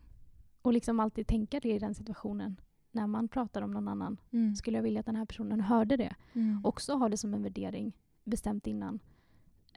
och 0.61 0.73
liksom 0.73 0.99
alltid 0.99 1.27
tänka 1.27 1.59
det 1.59 1.69
i 1.75 1.79
den 1.79 1.95
situationen 1.95 2.59
när 2.91 3.07
man 3.07 3.27
pratar 3.27 3.61
om 3.61 3.71
någon 3.71 3.87
annan. 3.87 4.17
Mm. 4.31 4.55
Skulle 4.55 4.77
jag 4.77 4.83
vilja 4.83 4.99
att 4.99 5.05
den 5.05 5.15
här 5.15 5.25
personen 5.25 5.61
hörde 5.61 5.97
det? 5.97 6.15
Mm. 6.33 6.61
Också 6.65 6.93
ha 6.93 7.09
det 7.09 7.17
som 7.17 7.33
en 7.33 7.43
värdering 7.43 7.97
bestämt 8.23 8.67
innan. 8.67 8.99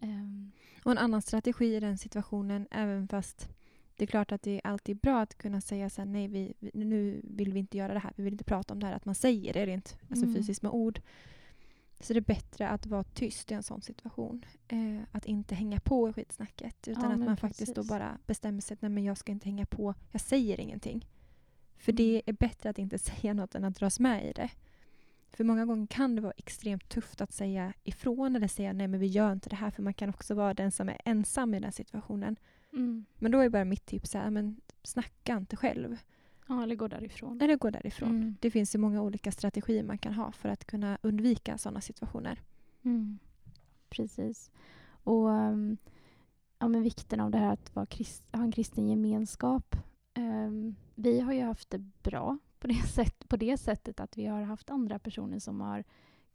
Ehm, 0.00 0.52
Och 0.85 0.90
en 0.92 0.98
annan 0.98 1.22
strategi 1.22 1.76
i 1.76 1.81
den 1.81 1.98
situationen, 1.98 2.68
även 2.70 3.09
fast 3.09 3.48
det 3.96 4.04
är 4.04 4.06
klart 4.06 4.32
att 4.32 4.42
det 4.42 4.50
är 4.50 4.61
alltid 4.66 4.96
bra 4.96 5.20
att 5.20 5.38
kunna 5.38 5.61
säga 5.61 5.90
så 5.90 6.00
här, 6.00 6.06
nej, 6.09 6.28
vi, 6.28 6.54
nu 6.74 7.20
vill 7.24 7.52
vi 7.52 7.59
inte 7.61 7.78
göra 7.78 7.92
det 7.94 7.98
här, 8.00 8.12
vi 8.16 8.22
vill 8.24 8.35
inte 8.35 8.44
prata 8.44 8.74
om 8.74 8.80
det 8.80 8.87
här, 8.87 8.94
att 8.94 9.04
man 9.04 9.14
säger 9.14 9.52
det 9.52 9.66
rent 9.66 9.98
alltså 10.11 10.24
Mm. 10.26 10.37
fysiskt 10.37 10.62
med 10.62 10.72
ord. 10.72 11.00
Så 12.00 12.12
det 12.12 12.18
är 12.18 12.20
bättre 12.20 12.68
att 12.68 12.87
vara 12.87 13.04
tyst 13.04 13.50
i 13.50 13.54
en 13.54 13.62
sån 13.62 13.82
situation. 13.82 14.44
Eh, 14.68 14.98
att 15.12 15.26
inte 15.26 15.54
hänga 15.54 15.80
på 15.80 16.09
i 16.09 16.12
skitsnacket. 16.12 16.88
Utan 16.88 17.02
Ja, 17.04 17.12
att 17.12 17.18
man 17.18 17.37
faktiskt 17.37 17.74
då 17.74 17.82
precis. 17.82 17.88
bara 17.90 18.18
bestämmer 18.26 18.61
sig 18.61 18.74
att 18.74 18.82
nej, 18.82 18.90
men 18.90 19.04
jag 19.04 19.18
ska 19.18 19.32
inte 19.32 19.48
hänga 19.48 19.66
på, 19.66 19.94
jag 20.12 20.20
säger 20.20 20.61
ingenting. 20.61 21.06
För 21.76 21.92
Mm. 21.92 21.96
det 21.96 22.22
är 22.26 22.32
bättre 22.32 22.70
att 22.70 22.78
inte 22.78 22.98
säga 22.98 23.35
något 23.35 23.54
än 23.54 23.64
att 23.64 23.76
dras 23.76 24.00
med 24.00 24.26
i 24.30 24.32
det. 24.32 24.50
För 25.30 25.44
många 25.44 25.66
gånger 25.66 25.87
kan 25.87 26.14
det 26.14 26.20
vara 26.22 26.32
extremt 26.37 26.88
tufft 26.88 27.20
att 27.20 27.32
säga 27.32 27.72
ifrån 27.85 28.37
eller 28.37 28.48
säga 28.48 28.72
nej 28.72 28.88
men 28.88 29.00
vi 29.00 29.06
gör 29.06 29.32
inte 29.32 29.48
det 29.48 29.56
här 29.56 29.70
för 29.70 29.82
man 29.82 29.94
kan 29.94 30.09
också 30.11 30.35
vara 30.35 30.54
den 30.54 30.72
som 30.72 30.88
är 30.88 30.98
ensam 31.04 31.54
i 31.54 31.61
den 31.61 31.72
situationen. 31.72 32.37
Mm. 32.76 33.04
Men 33.18 33.32
då 33.32 33.38
är 33.38 33.48
bara 33.48 33.64
mitt 33.64 33.86
tips 33.86 34.10
så 34.10 34.18
här, 34.18 34.30
men 34.30 34.60
snacka 34.82 35.36
inte 35.36 35.56
själv. 35.56 35.96
Ja, 36.48 36.62
eller 36.62 36.74
gå 36.74 36.88
därifrån. 36.88 37.40
Eller 37.40 37.56
gå 37.56 37.70
därifrån. 37.70 38.08
Mm. 38.10 38.36
Det 38.40 38.50
finns 38.50 38.74
ju 38.74 38.78
många 38.78 39.02
olika 39.02 39.32
strategier 39.32 39.82
man 39.82 39.98
kan 39.98 40.14
ha 40.14 40.32
för 40.32 40.48
att 40.48 40.64
kunna 40.64 40.98
undvika 41.02 41.58
sådana 41.58 41.80
situationer. 41.80 42.40
Mm. 42.82 43.18
Precis. 43.88 44.50
Och 45.04 45.28
um, 45.28 45.76
ja, 46.58 46.68
men 46.68 46.82
vikten 46.82 47.20
av 47.20 47.30
det 47.30 47.38
här 47.38 47.52
att 47.52 47.74
vara 47.74 47.86
krist, 47.86 48.28
ha 48.32 48.42
en 48.42 48.52
kristen 48.52 48.88
gemenskap. 48.88 49.76
Um, 50.18 50.76
vi 50.94 51.20
har 51.20 51.32
ju 51.32 51.42
haft 51.42 51.70
det 51.70 51.78
bra 51.78 52.38
på 52.58 52.66
det, 52.66 52.74
sätt, 52.94 53.28
på 53.28 53.36
det 53.36 53.56
sättet 53.56 54.00
att 54.00 54.18
vi 54.18 54.26
har 54.26 54.42
haft 54.42 54.70
andra 54.70 54.98
personer 54.98 55.38
som 55.38 55.60
har 55.60 55.84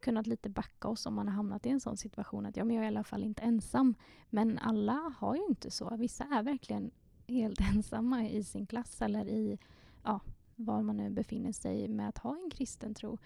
kunnat 0.02 0.28
lite 0.28 0.50
backa 0.50 0.88
oss 0.88 1.06
om 1.06 1.14
man 1.14 1.28
har 1.28 1.36
hamnat 1.36 1.66
i 1.66 1.70
en 1.70 1.80
sån 1.80 1.98
situation 1.98 2.46
att 2.46 2.58
ja, 2.58 2.64
men 2.64 2.76
jag 2.76 2.86
är 2.86 2.92
i 2.92 2.96
alla 2.96 3.04
fall 3.04 3.24
inte 3.24 3.42
ensam. 3.42 3.96
Men 4.30 4.58
alla 4.58 5.14
har 5.18 5.36
ju 5.36 5.46
inte 5.50 5.72
så. 5.72 5.96
Vissa 5.98 6.24
är 6.24 6.44
verkligen 6.44 6.92
helt 7.28 7.60
ensamma 7.76 8.28
i 8.28 8.44
sin 8.44 8.66
klass 8.66 9.02
eller 9.02 9.28
i 9.28 9.60
ja, 10.04 10.20
var 10.56 10.82
man 10.82 10.98
nu 10.98 11.10
befinner 11.10 11.52
sig 11.52 11.88
med 11.88 12.10
att 12.10 12.18
ha 12.18 12.38
en 12.44 12.50
kristen 12.50 12.94
tro 12.94 13.18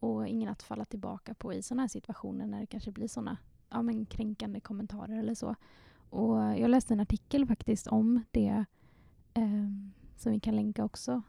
och 0.00 0.28
ingen 0.28 0.48
att 0.48 0.62
falla 0.62 0.84
tillbaka 0.84 1.34
på 1.34 1.52
i 1.52 1.62
sådana 1.62 1.82
här 1.82 1.88
situationer 1.88 2.46
när 2.46 2.60
det 2.60 2.66
kanske 2.66 2.90
blir 2.90 3.08
sådana 3.08 3.38
ja, 3.70 3.82
men 3.82 4.06
kränkande 4.06 4.60
kommentarer 4.60 5.18
eller 5.18 5.34
så. 5.34 5.54
Och 6.10 6.38
jag 6.38 6.70
läste 6.70 6.94
en 6.94 7.00
artikel 7.00 7.46
faktiskt 7.46 7.86
om 7.86 8.22
det 8.30 8.64
eh, 9.34 9.68
som 10.16 10.32
vi 10.32 10.40
kan 10.40 10.56
länka 10.56 10.84
också. 10.84 11.22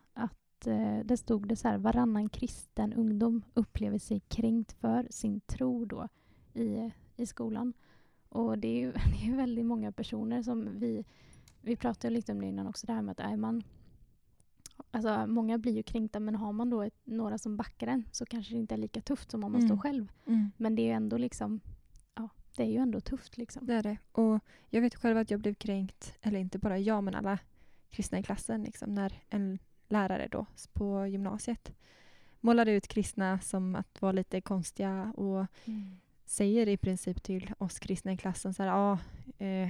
Att 0.65 0.67
eh, 0.67 0.99
det 1.05 1.17
stod 1.17 1.47
det 1.47 1.55
så 1.55 1.67
här, 1.67 1.77
varannan 1.77 2.29
kristen 2.29 2.93
ungdom 2.93 3.43
upplever 3.53 3.97
sig 3.97 4.19
kränkt 4.19 4.71
för 4.71 5.07
sin 5.09 5.39
tro 5.41 5.85
då 5.85 6.07
i, 6.53 6.91
i 7.15 7.25
skolan. 7.25 7.73
Och 8.29 8.57
det 8.57 8.67
är 8.67 8.79
ju 8.79 8.91
det 9.11 9.27
är 9.31 9.35
väldigt 9.35 9.65
många 9.65 9.91
personer 9.91 10.43
som 10.43 10.79
vi, 10.79 11.05
vi 11.61 11.75
pratade 11.75 12.13
lite 12.13 12.31
om 12.31 12.41
det 12.41 12.47
innan 12.47 12.67
också, 12.67 12.87
det 12.87 12.93
här 12.93 13.01
med 13.01 13.11
att 13.11 13.19
är 13.31 13.37
man 13.37 13.63
Alltså, 14.91 15.27
många 15.27 15.57
blir 15.57 15.73
ju 15.73 15.83
kränkta 15.83 16.19
men 16.19 16.35
har 16.35 16.53
man 16.53 16.69
då 16.69 16.81
ett, 16.81 16.95
några 17.03 17.37
som 17.37 17.57
backar 17.57 17.87
en 17.87 18.03
så 18.11 18.25
kanske 18.25 18.53
det 18.53 18.59
inte 18.59 18.75
är 18.75 18.77
lika 18.77 19.01
tufft 19.01 19.31
som 19.31 19.43
om 19.43 19.51
man 19.51 19.61
Mm. 19.61 19.69
står 19.69 19.77
själv. 19.77 20.11
Mm. 20.27 20.51
Men 20.57 20.75
det 20.75 20.81
är 20.81 20.85
ju 20.85 20.91
ändå 20.91 21.17
liksom, 21.17 21.59
ja, 22.15 22.29
det 22.55 22.63
är 22.63 22.67
ju 22.67 22.77
ändå 22.77 22.99
tufft 22.99 23.37
liksom. 23.37 23.65
Det 23.65 23.73
är 23.73 23.83
det. 23.83 23.97
Och 24.11 24.39
jag 24.69 24.81
vet 24.81 24.95
själv 24.95 25.17
att 25.17 25.31
jag 25.31 25.39
blev 25.39 25.53
kränkt, 25.53 26.13
eller 26.21 26.39
inte 26.39 26.59
bara 26.59 26.79
jag 26.79 27.03
men 27.03 27.15
alla 27.15 27.39
kristna 27.89 28.19
i 28.19 28.23
klassen, 28.23 28.63
liksom, 28.63 28.95
när 28.95 29.23
en 29.29 29.59
lärare 29.87 30.27
då 30.31 30.45
på 30.73 31.07
gymnasiet 31.07 31.71
målade 32.39 32.71
ut 32.71 32.87
kristna 32.87 33.39
som 33.39 33.75
att 33.75 34.01
vara 34.01 34.11
lite 34.11 34.41
konstiga 34.41 35.13
och 35.15 35.45
säger 36.25 36.67
i 36.67 36.77
princip 36.77 37.23
till 37.23 37.51
oss 37.57 37.79
kristna 37.79 38.13
i 38.13 38.17
klassen 38.17 38.53
så 38.53 38.63
här, 38.63 38.69
ja, 38.69 38.99
eh, 39.45 39.69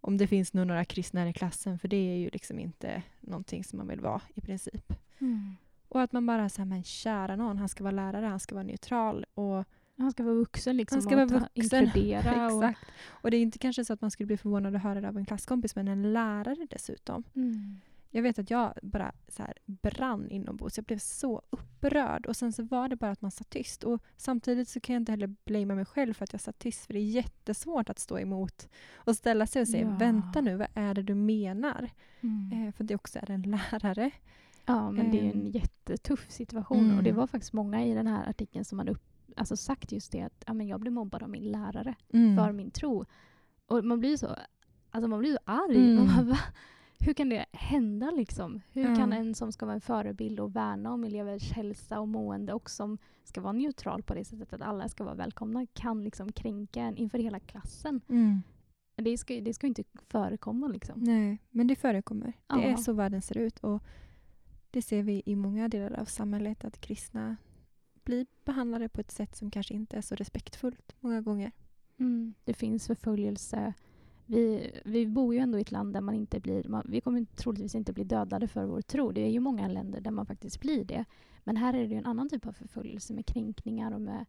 om 0.00 0.16
det 0.16 0.26
finns 0.26 0.52
nog 0.52 0.66
några 0.66 0.84
kristna 0.84 1.28
i 1.28 1.32
klassen, 1.32 1.78
för 1.78 1.88
det 1.88 1.96
är 1.96 2.16
ju 2.16 2.30
liksom 2.32 2.58
inte 2.58 3.02
någonting 3.20 3.64
som 3.64 3.76
man 3.76 3.88
vill 3.88 4.00
vara 4.00 4.20
i 4.34 4.40
princip. 4.40 4.92
Mm. 5.18 5.56
Och 5.88 6.02
att 6.02 6.12
man 6.12 6.26
bara 6.26 6.48
säger 6.48 6.66
men 6.66 6.84
kära 6.84 7.36
någon, 7.36 7.58
han 7.58 7.68
ska 7.68 7.84
vara 7.84 7.94
lärare, 7.94 8.26
han 8.26 8.40
ska 8.40 8.54
vara 8.54 8.64
neutral 8.64 9.26
och 9.34 9.64
Han 9.96 10.12
ska 10.12 10.22
vara 10.22 10.34
vuxen 10.34 10.76
liksom. 10.76 10.96
Han 10.96 11.02
ska 11.02 11.22
och 11.22 11.30
vara 11.30 11.40
vuxen. 11.40 11.48
Inkludera 11.84 12.54
och... 12.54 12.64
Exakt. 12.64 12.90
Och 13.08 13.30
det 13.30 13.36
är 13.36 13.42
inte 13.42 13.58
kanske 13.58 13.84
så 13.84 13.92
att 13.92 14.00
man 14.00 14.10
skulle 14.10 14.26
bli 14.26 14.36
förvånad 14.36 14.76
att 14.76 14.82
höra 14.82 15.00
det 15.00 15.08
av 15.08 15.16
en 15.16 15.26
klasskompis, 15.26 15.76
men 15.76 15.88
en 15.88 16.12
lärare 16.12 16.66
dessutom. 16.70 17.24
Mm. 17.34 17.80
Jag 18.10 18.22
vet 18.22 18.38
att 18.38 18.50
jag 18.50 18.72
bara 18.82 19.12
så 19.28 19.42
här 19.42 19.54
brann 19.66 20.30
inombords. 20.30 20.78
Jag 20.78 20.84
blev 20.84 20.98
så 20.98 21.42
upprörd. 21.50 22.26
Och 22.26 22.36
sen 22.36 22.52
så 22.52 22.62
var 22.62 22.88
det 22.88 22.96
bara 22.96 23.10
att 23.10 23.22
man 23.22 23.30
satt 23.30 23.50
tyst. 23.50 23.84
Och 23.84 24.02
samtidigt 24.16 24.68
så 24.68 24.80
kan 24.80 24.94
jag 24.94 25.00
inte 25.00 25.12
heller 25.12 25.34
blamea 25.44 25.76
mig 25.76 25.84
själv 25.84 26.14
för 26.14 26.24
att 26.24 26.32
jag 26.32 26.40
satt 26.40 26.58
tyst. 26.58 26.86
För 26.86 26.92
det 26.94 27.00
är 27.00 27.04
jättesvårt 27.10 27.90
att 27.90 27.98
stå 27.98 28.18
emot 28.18 28.68
och 28.94 29.16
ställa 29.16 29.46
sig 29.46 29.62
och 29.62 29.68
säga 29.68 29.82
Ja. 29.90 29.96
vänta 29.98 30.40
nu, 30.40 30.56
vad 30.56 30.68
är 30.74 30.94
det 30.94 31.02
du 31.02 31.14
menar? 31.14 31.90
Mm. 32.20 32.66
Eh, 32.68 32.72
för 32.74 32.84
det 32.84 32.94
också 32.94 33.18
är 33.18 33.30
en 33.30 33.42
lärare. 33.72 34.10
Ja, 34.66 34.90
men 34.90 35.10
det 35.10 35.18
är 35.20 35.24
en 35.24 35.40
Ehm. 35.40 35.46
jättetuff 35.46 36.30
situation. 36.30 36.96
Och 36.96 37.02
det 37.02 37.10
Mm. 37.10 37.20
var 37.20 37.26
faktiskt 37.26 37.52
många 37.52 37.84
i 37.84 37.94
den 37.94 38.06
här 38.06 38.28
artikeln 38.30 38.64
som 38.64 38.78
hade 38.78 38.90
upp, 38.92 39.02
alltså 39.36 39.56
sagt 39.56 39.92
just 39.92 40.12
det 40.12 40.20
att 40.22 40.44
ja, 40.46 40.54
men 40.54 40.66
jag 40.68 40.80
blev 40.80 40.92
mobbad 40.92 41.22
av 41.22 41.30
min 41.30 41.44
lärare 41.52 41.94
Mm. 42.12 42.36
för 42.36 42.52
min 42.52 42.70
tro. 42.70 43.04
Och 43.66 43.84
man 43.84 44.00
blir 44.00 44.16
så, 44.16 44.36
alltså 44.90 45.08
man 45.08 45.18
blir 45.20 45.32
så 45.32 45.38
arg. 45.44 45.76
Mm. 45.92 46.06
Man 46.16 46.26
bara? 46.26 46.38
Hur 47.00 47.14
kan 47.14 47.28
det 47.28 47.46
hända 47.52 48.10
liksom? 48.10 48.60
Hur 48.72 48.88
Ja. 48.88 48.96
kan 48.96 49.12
en 49.12 49.34
som 49.34 49.52
ska 49.52 49.66
vara 49.66 49.74
en 49.74 49.80
förebild 49.80 50.40
och 50.40 50.56
värna 50.56 50.92
om 50.92 51.04
elevers 51.04 51.52
hälsa 51.52 52.00
och 52.00 52.08
mående 52.08 52.52
och 52.52 52.70
som 52.70 52.98
ska 53.24 53.40
vara 53.40 53.52
neutral 53.52 54.02
på 54.02 54.14
det 54.14 54.24
sättet 54.24 54.52
att 54.52 54.62
alla 54.62 54.88
ska 54.88 55.04
vara 55.04 55.14
välkomna 55.14 55.66
kan 55.72 56.04
liksom 56.04 56.32
kränka 56.32 56.82
en 56.82 56.96
inför 56.96 57.18
hela 57.18 57.40
klassen? 57.40 58.00
Mm. 58.08 58.42
Det 58.96 59.18
ska, 59.18 59.40
det 59.40 59.54
ska 59.54 59.66
inte 59.66 59.84
förekomma 60.08 60.68
liksom. 60.68 61.00
Nej, 61.00 61.38
men 61.50 61.66
det 61.66 61.76
förekommer. 61.76 62.32
Det 62.46 62.64
är 62.64 62.70
Ja. 62.70 62.76
så 62.76 62.92
världen 62.92 63.22
ser 63.22 63.38
ut. 63.38 63.58
Och 63.58 63.82
det 64.70 64.82
ser 64.82 65.02
vi 65.02 65.22
i 65.26 65.36
många 65.36 65.68
delar 65.68 66.00
av 66.00 66.04
samhället 66.04 66.64
att 66.64 66.80
kristna 66.80 67.36
blir 68.04 68.26
behandlade 68.44 68.88
på 68.88 69.00
ett 69.00 69.10
sätt 69.10 69.36
som 69.36 69.50
kanske 69.50 69.74
inte 69.74 69.96
är 69.96 70.00
så 70.00 70.14
respektfullt 70.14 70.96
många 71.00 71.20
gånger. 71.20 71.52
Mm. 71.96 72.34
Det 72.44 72.54
finns 72.54 72.86
förföljelse. 72.86 73.74
Vi, 74.30 74.70
vi 74.84 75.06
bor 75.06 75.34
ju 75.34 75.40
ändå 75.40 75.58
i 75.58 75.60
ett 75.60 75.70
land 75.70 75.92
där 75.92 76.00
man 76.00 76.14
inte 76.14 76.40
blir... 76.40 76.68
Man, 76.68 76.82
vi 76.88 77.00
kommer 77.00 77.24
troligtvis 77.24 77.74
inte 77.74 77.92
bli 77.92 78.04
dödade 78.04 78.48
för 78.48 78.64
vår 78.64 78.80
tro. 78.82 79.12
Det 79.12 79.20
är 79.20 79.30
ju 79.30 79.40
många 79.40 79.68
länder 79.68 80.00
där 80.00 80.10
man 80.10 80.26
faktiskt 80.26 80.60
blir 80.60 80.84
det. 80.84 81.04
Men 81.44 81.56
här 81.56 81.74
är 81.74 81.78
det 81.78 81.84
ju 81.86 81.96
en 81.96 82.06
annan 82.06 82.28
typ 82.28 82.46
av 82.46 82.52
förföljelse 82.52 83.14
med 83.14 83.26
kränkningar 83.26 83.92
och 83.92 84.00
med 84.00 84.24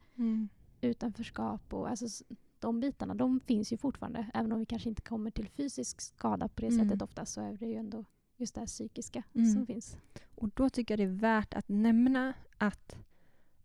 utanförskap. 0.81 1.73
Och, 1.73 1.89
alltså, 1.89 2.23
de 2.59 2.79
bitarna 2.79 3.13
de 3.15 3.39
finns 3.39 3.73
ju 3.73 3.77
fortfarande. 3.77 4.27
Även 4.33 4.51
om 4.51 4.59
vi 4.59 4.65
kanske 4.65 4.89
inte 4.89 5.01
kommer 5.01 5.31
till 5.31 5.49
fysisk 5.49 6.01
skada 6.01 6.47
på 6.47 6.61
det 6.61 6.67
Mm. 6.67 6.79
sättet 6.79 7.01
ofta 7.01 7.25
så 7.25 7.41
är 7.41 7.53
det 7.57 7.65
ju 7.65 7.75
ändå 7.75 8.05
just 8.37 8.55
det 8.55 8.59
här 8.61 8.67
psykiska 8.67 9.23
Mm. 9.35 9.53
som 9.53 9.65
finns. 9.65 9.97
Och 10.35 10.49
då 10.53 10.69
tycker 10.69 10.93
jag 10.97 10.99
det 11.09 11.13
är 11.13 11.19
värt 11.19 11.53
att 11.53 11.69
nämna 11.69 12.33
att 12.57 12.95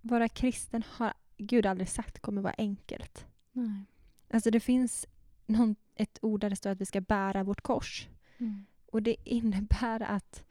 vara 0.01 0.29
kristen 0.29 0.83
har 0.89 1.13
Gud 1.37 1.67
aldrig 1.67 1.89
sagt 1.89 2.19
kommer 2.21 2.43
vara 2.43 2.55
enkelt. 2.59 3.27
Nej. 3.53 3.85
Alltså 4.31 4.51
det 4.51 4.61
finns 4.61 5.07
någon, 5.47 5.77
ett 5.95 6.19
ord 6.23 6.41
där 6.41 6.51
det 6.51 6.57
står 6.57 6.71
att 6.71 6.81
vi 6.81 6.87
ska 6.87 7.01
bära 7.01 7.43
vårt 7.43 7.61
kors. 7.61 8.09
Mm. 8.39 8.67
Och 8.87 9.03
det 9.03 9.17
innebär 9.25 10.03
att 10.03 10.45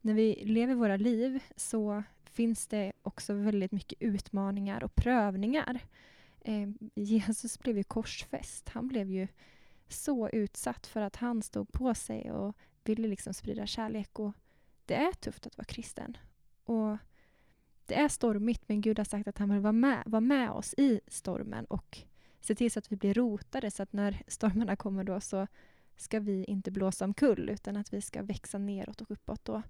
när 0.00 0.14
vi 0.14 0.44
lever 0.44 0.74
våra 0.74 0.96
liv 0.96 1.42
så 1.56 2.02
finns 2.24 2.66
det 2.66 2.92
också 3.02 3.32
väldigt 3.32 3.72
mycket 3.72 4.02
utmaningar 4.02 4.84
och 4.84 4.94
prövningar. 4.94 5.80
Eh, 6.40 6.68
Jesus 6.94 7.58
blev 7.58 7.76
ju 7.76 7.84
korsfäst. 7.84 8.68
Han 8.68 8.88
blev 8.88 9.10
ju 9.10 9.28
så 9.88 10.28
utsatt 10.28 10.86
för 10.86 11.00
att 11.00 11.16
han 11.16 11.42
stod 11.42 11.72
på 11.72 11.94
sig 11.94 12.30
och 12.32 12.56
ville 12.84 13.08
liksom 13.08 13.34
sprida 13.34 13.66
kärlek. 13.66 14.18
Och 14.18 14.32
det 14.86 14.94
är 14.94 15.12
tufft 15.12 15.46
att 15.46 15.56
vara 15.56 15.64
kristen. 15.64 16.16
Och 16.64 16.96
det 17.86 17.94
är 17.94 18.08
stormigt 18.08 18.68
men 18.68 18.80
Gud 18.80 18.98
har 18.98 19.04
sagt 19.04 19.28
att 19.28 19.38
han 19.38 19.50
vill 19.50 19.60
vara 19.60 19.72
med, 19.72 20.02
vara 20.06 20.20
med 20.20 20.50
oss 20.50 20.74
i 20.78 21.00
stormen 21.06 21.64
och 21.64 21.98
se 22.48 22.54
till 22.54 22.70
så 22.70 22.78
att 22.78 22.92
vi 22.92 22.96
blir 22.96 23.14
rotade 23.14 23.70
så 23.70 23.82
att 23.82 23.92
när 23.92 24.22
stormarna 24.28 24.76
kommer 24.76 25.04
då 25.04 25.20
så 25.20 25.46
ska 25.96 26.20
vi 26.20 26.44
inte 26.44 26.70
blåsa 26.70 27.04
omkull 27.04 27.48
utan 27.50 27.76
att 27.76 27.92
vi 27.92 28.00
ska 28.00 28.22
växa 28.22 28.58
neråt 28.58 29.00
och 29.00 29.10
uppåt 29.10 29.44
då 29.44 29.62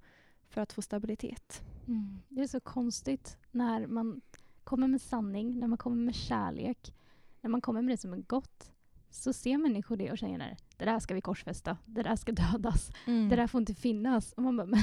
för 0.49 0.61
att 0.61 0.73
få 0.73 0.83
stabilitet. 0.83 1.63
Mm. 1.87 2.19
Det 2.29 2.41
är 2.43 2.47
så 2.47 2.61
konstigt 2.61 3.39
när 3.51 3.87
man 3.87 4.21
kommer 4.65 4.87
med 4.89 5.01
sanning, 5.01 5.59
när 5.59 5.67
man 5.67 5.79
kommer 5.79 5.97
med 5.97 6.15
kärlek, 6.15 6.95
när 7.41 7.51
man 7.51 7.61
kommer 7.61 7.83
med 7.83 7.93
det 7.93 8.01
som 8.01 8.13
är 8.13 8.17
gott, 8.17 8.73
så 9.11 9.33
ser 9.33 9.59
människor 9.59 9.97
det 9.97 10.11
och 10.13 10.19
känner 10.19 10.57
det 10.77 10.85
där 10.85 10.99
ska 10.99 11.15
vi 11.15 11.21
korsfästa, 11.21 11.77
det 11.87 12.03
där 12.03 12.17
ska 12.17 12.33
dödas, 12.53 12.91
det 13.31 13.37
där 13.37 13.47
får 13.47 13.59
inte 13.61 13.75
finnas. 13.75 14.33
Och 14.33 14.43
man 14.43 14.57
bara, 14.57 14.67
men 14.67 14.81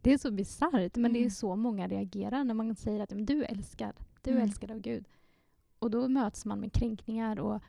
det 0.00 0.12
är 0.12 0.18
så 0.18 0.30
bisarrt, 0.30 0.96
men 0.96 1.12
det 1.12 1.18
är 1.18 1.20
Mm. 1.22 1.30
så 1.30 1.56
många 1.56 1.88
reagerar 1.88 2.44
när 2.44 2.54
man 2.54 2.74
säger 2.76 3.00
att 3.00 3.12
du 3.16 3.44
är 3.44 3.50
älskad, 3.50 3.92
du 4.22 4.30
är 4.30 4.34
Mm. 4.34 4.44
älskad 4.48 4.70
av 4.70 4.78
Gud. 4.80 5.04
Och 5.78 5.90
då 5.90 6.08
möts 6.08 6.44
man 6.44 6.60
med 6.60 6.72
kränkningar 6.72 7.38
och, 7.40 7.62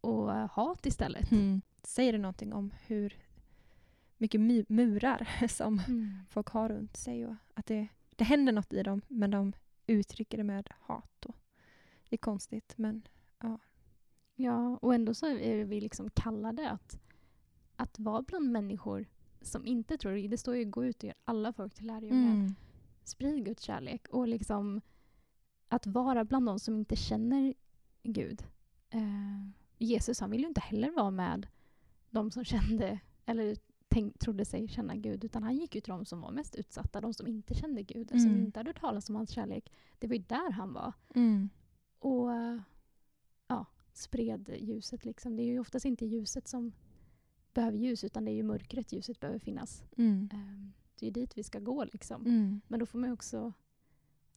och 0.00 0.30
hat 0.32 0.86
istället. 0.86 1.32
Mm. 1.32 1.60
Säger 1.82 2.12
det 2.12 2.18
någonting 2.18 2.52
om 2.52 2.72
hur 2.86 3.16
mycket 4.16 4.40
my- 4.40 4.64
murar 4.68 5.46
som 5.48 5.80
Mm. 5.88 6.10
folk 6.30 6.48
har 6.48 6.68
runt 6.68 6.96
sig 6.96 7.26
och 7.26 7.34
att 7.54 7.66
det, 7.66 7.88
det 8.16 8.24
händer 8.24 8.52
något 8.52 8.72
i 8.72 8.82
dem 8.82 9.00
men 9.08 9.30
de 9.30 9.52
uttrycker 9.86 10.38
det 10.38 10.44
med 10.44 10.68
hat. 10.80 11.24
Och 11.26 11.36
det 12.08 12.14
är 12.16 12.18
konstigt 12.18 12.74
men 12.76 13.02
Ja, 14.40 14.78
och 14.82 14.94
ändå 14.94 15.14
så 15.14 15.26
är 15.26 15.64
vi 15.64 15.80
liksom 15.80 16.10
kallade 16.10 16.70
att, 16.70 17.00
att 17.76 17.98
vara 17.98 18.22
bland 18.22 18.52
människor 18.52 19.06
som 19.42 19.66
inte 19.66 19.98
tror. 19.98 20.28
Det 20.28 20.38
står 20.38 20.56
ju 20.56 20.64
gå 20.64 20.84
ut 20.84 20.96
och 20.96 21.04
göra 21.04 21.14
alla 21.24 21.52
folk 21.52 21.74
till 21.74 21.86
lärjungar. 21.86 22.32
mm. 22.32 22.54
Sprid 23.04 23.44
Guds 23.44 23.62
kärlek. 23.62 24.08
Och 24.08 24.28
liksom 24.28 24.80
att 25.68 25.86
vara 25.86 26.24
bland 26.24 26.46
de 26.46 26.58
som 26.58 26.74
inte 26.76 26.96
känner 26.96 27.54
Gud. 28.02 28.42
Eh, 28.90 29.48
Jesus 29.78 30.20
han 30.20 30.30
ville 30.30 30.42
ju 30.42 30.48
inte 30.48 30.60
heller 30.60 30.90
vara 30.90 31.10
med 31.10 31.46
de 32.10 32.30
som 32.30 32.44
kände 32.44 32.98
eller 33.26 33.56
tänk, 33.88 34.18
trodde 34.18 34.44
sig 34.44 34.68
känna 34.68 34.96
Gud. 34.96 35.24
Utan 35.24 35.42
han 35.42 35.56
gick 35.56 35.74
ju 35.74 35.80
till 35.80 35.90
de 35.92 36.04
som 36.04 36.20
var 36.20 36.30
mest 36.30 36.56
utsatta. 36.56 37.00
De 37.00 37.14
som 37.14 37.26
inte 37.26 37.54
kände 37.54 37.82
Gud. 37.82 38.10
Som 38.10 38.18
Mm. 38.20 38.44
inte 38.44 38.58
hade 38.60 38.68
hört 38.70 38.80
talas 38.80 39.08
om 39.08 39.14
hans 39.16 39.30
kärlek. 39.30 39.72
Det 39.98 40.06
var 40.06 40.14
ju 40.14 40.22
där 40.22 40.50
han 40.50 40.72
var. 40.72 40.92
Mm. 41.14 41.48
Och 41.98 42.32
eh, 42.34 42.60
ja, 43.46 43.66
spred 43.92 44.50
ljuset. 44.60 45.04
Liksom. 45.04 45.36
Det 45.36 45.42
är 45.42 45.46
ju 45.46 45.58
oftast 45.60 45.84
inte 45.84 46.06
ljuset 46.06 46.48
som 46.48 46.72
behöver 47.54 47.78
ljus 47.78 48.04
utan 48.04 48.24
det 48.24 48.30
är 48.30 48.34
ju 48.34 48.42
mörkret 48.42 48.92
ljuset 48.92 49.20
behöver 49.20 49.38
finnas. 49.38 49.84
Mm. 49.96 50.28
Ehm, 50.32 50.72
Det 51.00 51.06
är 51.06 51.10
dit 51.10 51.38
vi 51.38 51.42
ska 51.42 51.58
gå. 51.60 51.84
Liksom. 51.84 52.26
Mm. 52.26 52.60
Men 52.68 52.80
då 52.80 52.86
får 52.86 52.98
man 52.98 53.12
också 53.12 53.52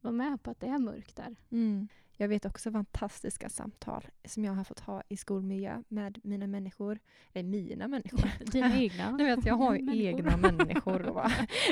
vara 0.02 0.12
med 0.14 0.44
på 0.44 0.52
att 0.52 0.60
det 0.60 0.68
är 0.68 0.80
mörkt 0.80 1.16
där. 1.16 1.36
Mm. 1.52 1.88
Jag 2.18 2.28
vet 2.28 2.46
också 2.46 2.72
fantastiska 2.72 3.50
samtal 3.50 4.08
som 4.26 4.46
jag 4.46 4.54
har 4.54 4.64
fått 4.64 4.80
ha 4.80 5.04
i 5.10 5.18
skolmiljö 5.18 5.84
med 5.88 6.20
mina 6.24 6.48
människor. 6.48 7.00
Eller 7.34 7.50
mina 7.50 7.88
människor. 7.88 8.32
Dina 8.52 8.78
egna. 8.78 9.12
Vet 9.18 9.46
jag 9.46 9.56
har 9.56 9.76
ju 9.76 9.82
Människor. 9.86 10.08
egna 10.20 10.38
människor. 10.38 11.22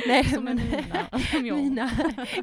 Nej, 0.08 0.24
Som 0.26 0.44
men- 0.44 0.56
mina. 0.58 1.20
Som 1.32 1.46
jag. 1.46 1.58
mina 1.58 1.90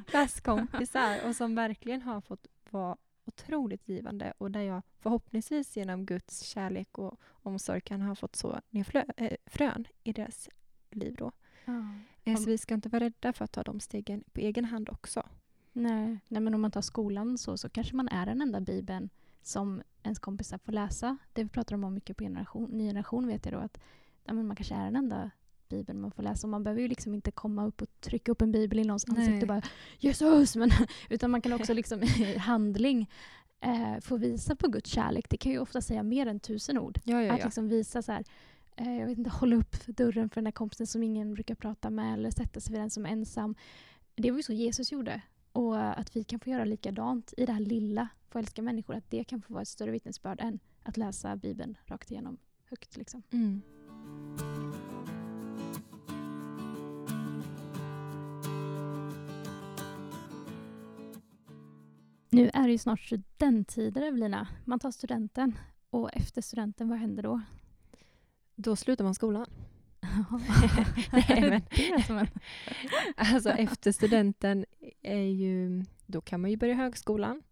klasskompisar 0.07 1.19
och 1.29 1.37
som 1.37 1.55
verkligen 1.55 2.03
har 2.03 2.21
fått 2.21 2.47
vara 2.71 2.97
otroligt 3.25 3.89
givande 3.89 4.33
och 4.39 4.51
där 4.51 4.61
jag 4.61 4.83
förhoppningsvis 4.99 5.77
genom 5.77 6.07
Guds 6.07 6.41
kärlek 6.43 6.99
och 6.99 7.21
omsorg 7.29 7.81
kan 7.81 8.01
ha 8.03 8.15
fått 8.15 8.37
så 8.37 8.61
ner 8.71 8.85
flö- 8.85 9.13
äh, 9.17 9.37
frön 9.47 9.87
i 10.05 10.13
deras 10.13 10.49
liv 10.91 11.15
då. 11.19 11.33
Ja. 11.65 11.85
Eh, 12.25 12.37
Så 12.37 12.51
vi 12.51 12.59
ska 12.59 12.75
inte 12.75 12.89
vara 12.89 13.05
rädda 13.05 13.33
för 13.33 13.45
att 13.45 13.53
ta 13.53 13.63
de 13.63 13.81
stegen 13.81 14.25
på 14.33 14.41
egen 14.41 14.65
hand 14.65 14.89
också. 14.89 15.23
Nej. 15.77 16.19
Nej, 16.29 16.41
men 16.43 16.55
om 16.55 16.61
man 16.61 16.71
tar 16.71 16.81
skolan 16.81 17.39
så, 17.39 17.57
så 17.57 17.69
kanske 17.69 17.97
man 17.97 18.09
är 18.09 18.27
den 18.27 18.43
enda 18.43 18.61
bibeln 18.61 19.11
som 19.43 19.83
ens 20.03 20.19
kompisar 20.19 20.59
får 20.59 20.73
läsa. 20.73 21.17
Det 21.33 21.49
pratar 21.49 21.77
de 21.77 21.85
om 21.85 21.95
mycket 21.95 22.17
på 22.17 22.25
generation, 22.25 22.71
ny 22.71 22.89
generation 22.89 23.27
vet 23.27 23.45
jag 23.45 23.55
då 23.55 23.59
att 23.59 23.79
ja, 24.25 24.33
men 24.33 24.47
man 24.47 24.57
kanske 24.57 24.75
är 24.75 24.85
den 24.85 24.97
enda 24.97 25.31
bibeln 25.69 26.01
man 26.01 26.11
får 26.11 26.23
läsa. 26.23 26.47
Och 26.47 26.51
man 26.51 26.65
behöver 26.65 26.83
ju 26.83 26.89
liksom 26.89 27.15
inte 27.15 27.31
komma 27.31 27.67
upp 27.67 27.83
och 27.83 28.01
trycka 28.01 28.33
upp 28.33 28.43
en 28.43 28.53
bibel 28.53 28.79
i 28.79 28.85
någons 28.85 29.07
Nej. 29.07 29.19
ansikte 29.19 29.45
och 29.45 29.49
bara 29.49 29.63
Jesus! 29.99 30.57
Men, 30.57 30.71
utan 31.11 31.31
man 31.31 31.41
kan 31.41 31.53
också 31.53 31.75
liksom 31.75 32.03
i 32.03 32.39
handling 32.39 33.11
eh, 33.61 34.01
få 34.01 34.17
visa 34.17 34.57
på 34.57 34.69
Guds 34.69 34.91
kärlek. 34.91 35.31
Det 35.31 35.37
kan 35.37 35.53
ju 35.53 35.59
ofta 35.59 35.81
säga 35.81 36.03
mer 36.03 36.27
än 36.27 36.41
tusen 36.41 36.79
ord. 36.79 37.01
Ja, 37.05 37.23
ja, 37.23 37.35
Att 37.35 37.45
liksom 37.45 37.69
visa 37.69 38.03
så 38.03 38.13
här, 38.13 38.25
eh, 38.77 38.99
jag 38.99 39.07
vet 39.07 39.19
inte, 39.19 39.31
hålla 39.31 39.57
upp 39.57 39.87
dörren 39.87 40.29
för 40.29 40.35
den 40.35 40.45
där 40.45 40.53
kompisen 40.53 40.87
som 40.87 41.03
ingen 41.03 41.35
brukar 41.35 41.55
prata 41.55 41.91
med 41.91 42.15
eller 42.15 42.31
sätta 42.31 42.61
sig 42.61 42.73
vid 42.73 42.81
den 42.81 42.91
som 42.91 43.07
är 43.07 43.11
ensam. 43.11 43.55
Det 44.15 44.31
var 44.31 44.37
ju 44.37 44.43
så 44.43 44.53
Jesus 44.53 44.93
gjorde. 44.93 45.23
Och 45.57 45.99
att 45.99 46.17
vi 46.17 46.25
kan 46.25 46.41
få 46.41 46.51
göra 46.51 46.65
likadant 46.65 47.35
i 47.37 47.47
det 47.47 47.53
här 47.53 47.61
lilla, 47.61 48.09
få 48.29 48.39
älska 48.39 48.63
människor, 48.63 48.95
att 48.95 49.11
det 49.11 49.25
kan 49.25 49.43
få 49.43 49.53
vara 49.53 49.63
ett 49.63 49.69
större 49.69 49.91
vittnesbörd 49.91 50.41
än 50.41 50.59
att 50.83 50.97
läsa 50.97 51.37
Bibeln 51.37 51.79
rakt 51.87 52.11
igenom 52.11 52.39
högt. 52.65 52.97
Liksom. 52.97 53.23
Mm. 53.31 53.63
Nu 62.31 62.51
är 62.55 62.67
det 62.67 62.73
ju 62.73 62.79
snart 62.79 63.01
studenttider 63.01 64.03
Evelina. 64.03 64.49
Man 64.65 64.79
tar 64.79 64.91
studenten. 64.91 65.59
Och 65.91 66.11
efter 66.13 66.43
studenten, 66.43 66.89
vad 66.89 66.99
händer 66.99 67.23
då? 67.23 67.41
Då 68.57 68.77
slutar 68.77 69.05
man 69.05 69.15
skolan. 69.15 69.47
Nej, 71.13 71.63
men-. 72.09 72.27
Alltså 73.17 73.51
efter 73.51 73.93
studenten 73.93 74.65
är 75.03 75.17
ju, 75.23 75.85
då 76.07 76.21
kan 76.21 76.41
man 76.41 76.51
ju 76.51 76.57
börja 76.57 76.75
högskolan. 76.75 77.43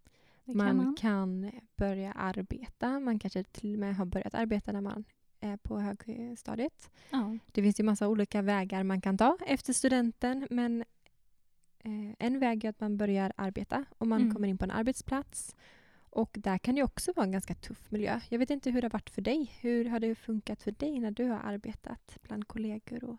Kan 0.46 0.56
Man 0.56 0.76
man. 0.76 0.96
kan 0.96 1.50
börja 1.76 2.12
arbeta. 2.12 3.00
Man 3.00 3.18
kanske 3.18 3.44
till 3.44 3.72
och 3.74 3.78
med 3.80 3.96
har 3.96 4.04
börjat 4.06 4.34
arbeta 4.34 4.72
när 4.72 4.80
man 4.80 5.04
är 5.40 5.56
på 5.56 5.78
högstadiet. 5.80 6.90
Ja. 7.10 7.38
Det 7.52 7.62
finns 7.62 7.80
ju 7.80 7.84
massa 7.84 8.08
olika 8.08 8.42
vägar 8.42 8.82
man 8.82 9.00
kan 9.00 9.18
ta 9.18 9.38
efter 9.46 9.72
studenten 9.72 10.46
men 10.50 10.80
eh, 11.78 12.14
en 12.18 12.38
väg 12.40 12.64
är 12.64 12.68
att 12.68 12.80
man 12.80 12.96
börjar 12.96 13.32
arbeta 13.36 13.84
och 13.98 14.06
man 14.06 14.20
Mm. 14.22 14.34
kommer 14.34 14.48
in 14.48 14.58
på 14.58 14.64
en 14.64 14.70
arbetsplats. 14.70 15.56
Och 16.14 16.30
där 16.32 16.58
kan 16.58 16.74
det 16.74 16.82
också 16.82 17.12
vara 17.16 17.26
en 17.26 17.32
ganska 17.32 17.54
tuff 17.54 17.90
miljö. 17.90 18.20
Jag 18.28 18.38
vet 18.38 18.50
inte 18.50 18.70
hur 18.70 18.80
det 18.80 18.84
har 18.84 18.90
varit 18.90 19.10
för 19.10 19.22
dig. 19.22 19.52
Hur 19.60 19.84
har 19.84 20.00
det 20.00 20.14
funkat 20.14 20.62
för 20.62 20.70
dig 20.70 21.00
när 21.00 21.10
du 21.10 21.24
har 21.24 21.38
arbetat 21.38 22.18
bland 22.22 22.48
kollegor 22.48 23.04
och, 23.04 23.18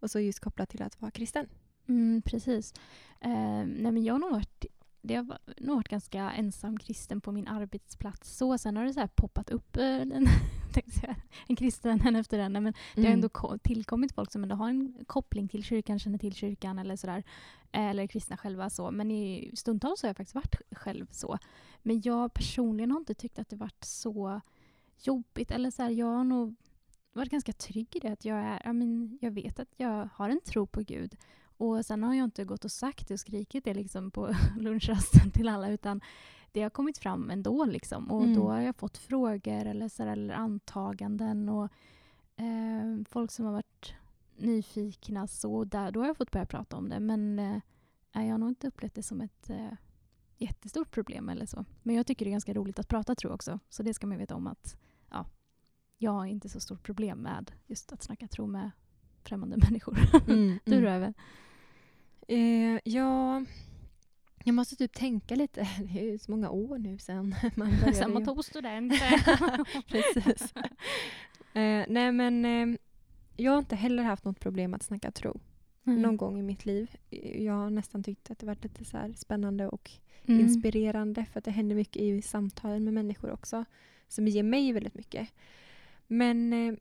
och 0.00 0.10
så 0.10 0.20
just 0.20 0.40
kopplat 0.40 0.68
till 0.68 0.82
att 0.82 1.00
vara 1.00 1.10
kristen? 1.10 1.48
Mm, 1.88 2.22
precis. 2.22 2.74
Eh, 3.20 3.64
nej 3.66 3.92
men 3.92 4.04
jag 4.04 4.14
har 4.14 4.18
nog 4.18 4.30
varit, 4.30 4.64
det 5.02 5.14
har 5.14 5.38
nog 5.58 5.76
varit 5.76 5.88
ganska 5.88 6.30
ensam 6.30 6.78
kristen 6.78 7.20
på 7.20 7.32
min 7.32 7.46
arbetsplats. 7.48 8.36
Så 8.36 8.58
sen 8.58 8.76
har 8.76 8.84
det 8.84 8.92
så 8.94 9.00
här 9.00 9.10
poppat 9.14 9.50
upp 9.50 9.76
eh, 9.76 9.84
en, 10.00 10.26
en 11.48 11.56
kristen 11.56 12.00
en 12.06 12.16
efter 12.22 12.38
en. 12.38 12.52
Men 12.52 12.64
det 12.94 13.02
har 13.02 13.12
ändå 13.12 13.28
ko- 13.28 13.58
tillkommit 13.58 14.12
folk 14.12 14.32
som 14.32 14.42
ändå 14.42 14.54
har 14.56 14.68
en 14.68 15.04
koppling 15.06 15.48
till 15.48 15.64
kyrkan, 15.64 15.98
känner 15.98 16.18
till 16.18 16.34
kyrkan 16.34 16.78
eller 16.78 16.96
sådär. 16.96 17.22
Eh, 17.72 17.80
Eller 17.90 18.06
kristna 18.06 18.36
själva 18.36 18.70
så. 18.70 18.90
Men 18.90 19.10
i 19.10 19.50
stundtals 19.54 20.02
har 20.02 20.08
jag 20.08 20.16
faktiskt 20.16 20.34
varit 20.34 20.56
själv 20.70 21.06
så. 21.10 21.38
Men 21.82 22.00
jag 22.04 22.34
personligen 22.34 22.90
har 22.90 22.98
inte 22.98 23.14
tyckt 23.14 23.38
att 23.38 23.48
det 23.48 23.56
varit 23.56 23.84
så 23.84 24.40
jobbigt. 25.02 25.50
Eller 25.50 25.70
så 25.70 25.82
här, 25.82 25.90
jag 25.90 26.06
har 26.06 26.24
nog 26.24 26.54
varit 27.12 27.30
ganska 27.30 27.52
trygg 27.52 27.96
i 27.96 27.98
det. 27.98 28.08
Att 28.12 28.24
jag, 28.24 28.38
är, 28.38 28.62
jag, 28.64 28.74
men, 28.76 29.18
jag 29.20 29.30
vet 29.30 29.60
att 29.60 29.68
jag 29.76 30.08
har 30.14 30.28
en 30.30 30.40
tro 30.40 30.66
på 30.66 30.80
Gud. 30.80 31.16
Och 31.60 31.86
sen 31.86 32.02
har 32.02 32.14
jag 32.14 32.24
inte 32.24 32.44
gått 32.44 32.64
och 32.64 32.70
sagt 32.72 33.10
och 33.10 33.20
skrikit 33.20 33.64
det 33.64 33.74
liksom 33.74 34.10
på 34.10 34.34
lunchrasten 34.58 35.30
till 35.30 35.48
alla 35.48 35.68
utan 35.70 36.00
det 36.52 36.62
har 36.62 36.70
kommit 36.70 36.98
fram 36.98 37.30
ändå. 37.30 37.64
Liksom. 37.64 38.10
Och 38.10 38.22
Mm. 38.22 38.34
då 38.34 38.48
har 38.50 38.60
jag 38.60 38.76
fått 38.76 38.98
frågor 38.98 39.66
eller, 39.66 39.88
så 39.88 40.02
här, 40.02 40.10
eller 40.12 40.34
antaganden 40.34 41.48
och 41.48 41.64
eh, 42.36 43.04
folk 43.08 43.30
som 43.30 43.44
har 43.44 43.52
varit 43.52 43.94
nyfikna. 44.36 45.26
Så 45.26 45.64
där, 45.64 45.90
då 45.90 46.00
har 46.00 46.06
jag 46.06 46.16
fått 46.16 46.30
börja 46.30 46.46
prata 46.46 46.76
om 46.76 46.88
det. 46.88 47.00
Men 47.00 47.38
eh, 47.38 47.58
jag 48.12 48.20
har 48.30 48.38
nog 48.38 48.48
inte 48.48 48.66
upplevt 48.68 48.94
det 48.94 49.02
som 49.02 49.20
ett 49.20 49.50
eh, 49.50 49.72
jättestort 50.38 50.90
problem 50.90 51.28
eller 51.28 51.46
så. 51.46 51.64
Men 51.82 51.94
jag 51.96 52.06
tycker 52.06 52.24
det 52.24 52.28
är 52.28 52.32
ganska 52.32 52.54
roligt 52.54 52.78
att 52.78 52.88
prata 52.88 53.14
tro 53.14 53.30
också. 53.32 53.58
Så 53.68 53.82
det 53.82 53.94
ska 53.94 54.06
man 54.06 54.18
veta 54.18 54.34
om 54.34 54.46
att 54.46 54.76
ja, 55.10 55.26
jag 55.98 56.10
har 56.12 56.26
inte 56.26 56.48
så 56.48 56.60
stort 56.60 56.82
problem 56.82 57.18
med 57.18 57.52
just 57.66 57.92
att 57.92 58.02
snacka 58.02 58.28
tro 58.28 58.46
med 58.46 58.70
främmande 59.22 59.56
människor. 59.70 59.98
Mm, 60.28 60.58
Du 60.64 60.88
mm. 60.88 61.02
då? 61.02 61.12
Eh, 62.30 62.80
ja, 62.84 63.44
jag 64.44 64.54
måste 64.54 64.76
typ 64.76 64.92
tänka 64.92 65.34
lite. 65.34 65.60
Det 65.92 66.00
är 66.00 66.04
ju 66.04 66.18
så 66.18 66.30
många 66.30 66.50
år 66.50 66.78
nu 66.78 66.98
sedan 66.98 67.34
man 67.54 67.68
började. 67.80 67.94
Sen 67.94 68.12
man 68.12 68.24
tog 68.24 68.44
student. 68.44 68.92
Precis. 69.88 70.54
Eh, 71.54 71.84
nej 71.88 72.12
men 72.12 72.44
eh, 72.44 72.78
jag 73.36 73.52
har 73.52 73.58
inte 73.58 73.76
heller 73.76 74.02
haft 74.02 74.24
något 74.24 74.40
problem 74.40 74.74
att 74.74 74.82
snacka 74.82 75.10
tro 75.10 75.40
Mm. 75.86 76.02
någon 76.02 76.16
gång 76.16 76.38
i 76.38 76.42
mitt 76.42 76.66
liv. 76.66 76.90
Jag 77.34 77.52
har 77.52 77.70
nästan 77.70 78.02
tyckt 78.04 78.30
att 78.30 78.38
det 78.38 78.46
varit 78.46 78.62
lite 78.64 78.84
så 78.84 79.12
spännande 79.16 79.68
och 79.68 79.90
Mm. 80.26 80.40
inspirerande 80.40 81.24
för 81.24 81.38
att 81.38 81.44
det 81.44 81.50
händer 81.50 81.76
mycket 81.76 82.02
i 82.02 82.22
samtalen 82.22 82.84
med 82.84 82.94
människor 82.94 83.30
också 83.30 83.64
som 84.08 84.28
ger 84.28 84.42
mig 84.42 84.72
väldigt 84.72 84.94
mycket. 84.94 85.28
Men 86.06 86.52
eh, 86.52 86.74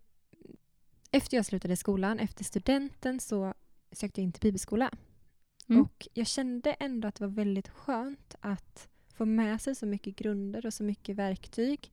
efter 1.11 1.37
jag 1.37 1.45
slutade 1.45 1.75
skolan, 1.75 2.19
efter 2.19 2.43
studenten 2.43 3.19
så 3.19 3.53
sökte 3.91 4.21
jag 4.21 4.23
in 4.23 4.31
till 4.31 4.41
bibelskola. 4.41 4.91
Mm. 5.69 5.81
Och 5.81 6.07
jag 6.13 6.27
kände 6.27 6.73
ändå 6.73 7.07
att 7.07 7.15
det 7.15 7.23
var 7.23 7.31
väldigt 7.33 7.69
skönt 7.69 8.35
att 8.39 8.89
få 9.13 9.25
med 9.25 9.61
sig 9.61 9.75
så 9.75 9.85
mycket 9.85 10.15
grunder 10.15 10.65
och 10.65 10.73
så 10.73 10.83
mycket 10.83 11.15
verktyg. 11.15 11.91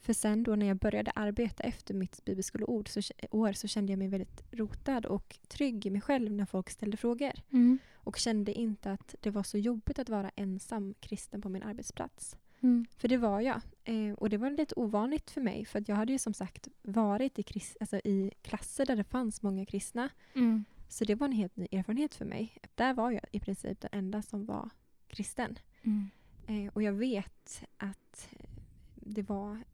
För 0.00 0.12
sen 0.12 0.42
då 0.42 0.56
när 0.56 0.66
jag 0.66 0.76
började 0.76 1.10
arbeta 1.10 1.62
efter 1.62 1.94
mitt 1.94 2.24
bibelskoleår 2.24 2.84
så, 2.86 3.00
år 3.30 3.52
så 3.52 3.68
kände 3.68 3.92
jag 3.92 3.98
mig 3.98 4.08
väldigt 4.08 4.44
rotad 4.50 5.06
och 5.06 5.38
trygg 5.48 5.86
i 5.86 5.90
mig 5.90 6.00
själv 6.00 6.32
när 6.32 6.46
folk 6.46 6.70
ställde 6.70 6.96
frågor. 6.96 7.32
Mm. 7.52 7.78
Och 7.94 8.16
kände 8.16 8.52
inte 8.52 8.92
att 8.92 9.14
det 9.20 9.30
var 9.30 9.42
så 9.42 9.58
jobbigt 9.58 9.98
att 9.98 10.08
vara 10.08 10.30
ensam 10.36 10.94
kristen 11.00 11.42
på 11.42 11.48
min 11.48 11.62
arbetsplats. 11.62 12.36
Mm. 12.60 12.86
För 12.96 13.08
det 13.08 13.16
var 13.16 13.40
jag. 13.40 13.60
Eh, 13.84 14.12
och 14.12 14.30
det 14.30 14.36
var 14.36 14.50
lite 14.50 14.74
ovanligt 14.74 15.30
för 15.30 15.40
mig. 15.40 15.64
För 15.64 15.84
jag 15.86 15.96
hade 15.96 16.12
ju 16.12 16.18
som 16.18 16.34
sagt 16.34 16.68
varit 16.82 17.38
i, 17.38 17.42
kris- 17.42 17.76
alltså 17.80 17.96
i 17.96 18.30
klasser 18.42 18.86
där 18.86 18.96
det 18.96 19.04
fanns 19.04 19.42
många 19.42 19.66
kristna. 19.66 20.08
Mm. 20.34 20.64
Så 20.92 21.04
det 21.04 21.14
var 21.14 21.26
en 21.26 21.32
helt 21.32 21.56
ny 21.56 21.66
erfarenhet 21.72 22.14
för 22.14 22.24
mig. 22.24 22.56
Där 22.74 22.94
var 22.94 23.10
jag 23.10 23.22
i 23.32 23.40
princip 23.40 23.80
den 23.80 23.90
enda 23.92 24.22
som 24.22 24.44
var 24.46 24.70
kristen. 25.08 25.58
Mm. 25.82 26.08
Eh, 26.46 26.72
och 26.72 26.82
jag 26.82 26.92
vet 26.92 27.64
att 27.76 28.28
eh, 28.32 28.50
det 28.94 29.22
var 29.22 29.64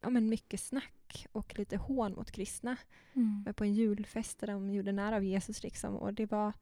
ja, 0.00 0.10
men 0.10 0.28
mycket 0.28 0.60
snack 0.60 1.26
och 1.32 1.58
lite 1.58 1.76
hån 1.76 2.12
mot 2.14 2.30
kristna. 2.30 2.76
Mm. 3.12 3.38
Jag 3.38 3.44
var 3.44 3.52
på 3.52 3.64
en 3.64 3.74
julfest 3.74 4.38
där 4.38 4.46
de 4.46 4.70
gjorde 4.70 4.92
nära 4.92 5.16
av 5.16 5.24
Jesus. 5.24 5.62
Liksom, 5.62 5.96
och 5.96 6.14
det 6.14 6.26
var 6.30 6.52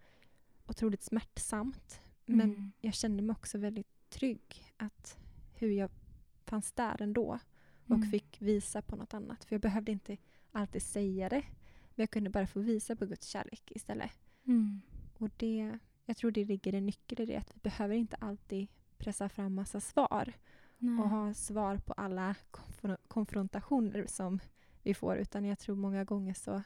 otroligt 0.67 1.03
smärtsamt. 1.03 2.01
Men 2.27 2.41
Mm. 2.51 2.73
jag 2.81 2.95
kände 2.95 3.23
mig 3.23 3.33
också 3.33 3.59
väldigt 3.59 4.11
trygg 4.11 4.65
att 4.77 5.19
hur 5.55 5.71
jag 5.71 5.91
fanns 6.45 6.73
där 6.73 7.03
ändå 7.03 7.39
och 7.87 7.97
Mm. 7.97 8.11
fick 8.11 8.43
visa 8.43 8.83
på 8.83 8.97
något 8.97 9.15
annat. 9.15 9.45
För 9.45 9.55
jag 9.55 9.61
behövde 9.63 9.93
inte 9.93 10.17
alltid 10.53 10.83
säga 10.83 11.29
det. 11.29 11.45
Men 11.95 12.03
jag 12.03 12.11
kunde 12.11 12.31
bara 12.31 12.47
få 12.47 12.61
visa 12.61 12.97
på 12.97 13.07
Guds 13.07 13.27
kärlek 13.27 13.63
istället. 13.75 14.13
Mm. 14.47 14.81
Och 15.19 15.31
det, 15.37 15.79
jag 16.05 16.17
tror 16.17 16.31
det 16.31 16.45
ligger 16.45 16.73
en 16.75 16.87
nyckel 16.87 17.21
i 17.21 17.27
det. 17.27 17.37
Att 17.37 17.57
vi 17.57 17.61
behöver 17.61 17.95
inte 17.95 18.17
alltid 18.17 18.69
pressa 18.99 19.29
fram 19.29 19.55
massa 19.55 19.81
svar 19.81 20.33
Nej. 20.79 20.99
och 21.03 21.09
ha 21.11 21.35
svar 21.35 21.79
på 21.79 21.93
alla 21.93 22.35
konfron- 22.51 22.97
konfrontationer 23.09 24.07
som 24.09 24.39
vi 24.83 24.95
får. 24.95 25.17
Utan 25.17 25.45
jag 25.45 25.59
tror 25.59 25.77
många 25.77 26.05
gånger 26.05 26.35
så 26.35 26.63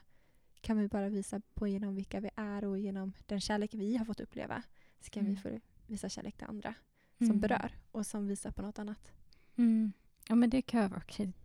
kan 0.60 0.78
vi 0.78 0.88
bara 0.88 1.08
visa 1.08 1.40
på 1.54 1.68
genom 1.68 1.94
vilka 1.94 2.20
vi 2.20 2.30
är 2.36 2.64
och 2.64 2.78
genom 2.78 3.12
den 3.26 3.40
kärlek 3.40 3.74
vi 3.74 3.96
har 3.96 4.04
fått 4.04 4.20
uppleva. 4.20 4.62
Så 5.00 5.10
kan 5.10 5.20
Mm. 5.22 5.34
vi 5.34 5.40
få 5.40 5.60
visa 5.86 6.08
kärlek 6.08 6.36
till 6.36 6.46
andra 6.46 6.74
som 7.18 7.26
Mm. 7.26 7.40
berör 7.40 7.72
och 7.92 8.06
som 8.06 8.26
visar 8.26 8.50
på 8.50 8.62
något 8.62 8.78
annat. 8.78 9.12
Mm. 9.56 9.92
Ja 10.28 10.34
men 10.34 10.50
det 10.50 10.62
kan 10.62 10.80
jag 10.80 10.90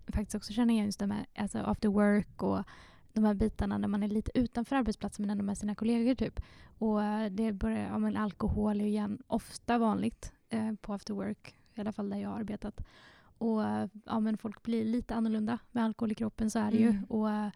faktiskt 0.08 0.36
också 0.36 0.54
känna 0.54 0.74
igen 0.74 0.86
just 0.86 1.00
det 1.00 1.08
med 1.08 1.26
alltså 1.36 1.60
after 1.60 1.90
work 1.90 2.42
och 2.44 2.64
de 3.14 3.24
här 3.24 3.34
bitarna 3.34 3.78
när 3.78 3.88
man 3.88 4.04
är 4.04 4.08
lite 4.08 4.32
utanför 4.40 4.76
arbetsplatsen 4.76 5.24
men 5.24 5.30
ändå 5.30 5.44
med 5.44 5.58
sina 5.58 5.76
kollegor 5.76 6.16
typ. 6.16 6.40
Och 6.78 7.04
eh, 7.04 7.32
det 7.32 7.52
börjar, 7.54 7.88
ja 7.88 8.00
men 8.00 8.18
alkohol 8.18 8.80
är 8.82 8.84
ju 8.86 8.90
igen 8.90 9.20
ofta 9.28 9.78
vanligt 9.78 10.34
eh, 10.50 10.74
på 10.82 10.94
after 10.94 11.14
work 11.14 11.56
i 11.76 11.82
alla 11.82 11.92
fall 11.92 12.10
där 12.10 12.18
jag 12.18 12.30
har 12.30 12.40
arbetat. 12.40 12.82
Och 13.38 13.62
ja, 14.06 14.20
men 14.20 14.38
folk 14.38 14.64
blir 14.64 14.86
lite 14.86 15.16
annorlunda 15.16 15.60
med 15.72 15.84
alkohol 15.84 16.12
i 16.12 16.16
kroppen, 16.16 16.50
så 16.52 16.60
är 16.60 16.72
det 16.72 16.84
Mm. 16.84 16.94
ju. 16.96 17.02
Och 17.10 17.30
eh, 17.32 17.50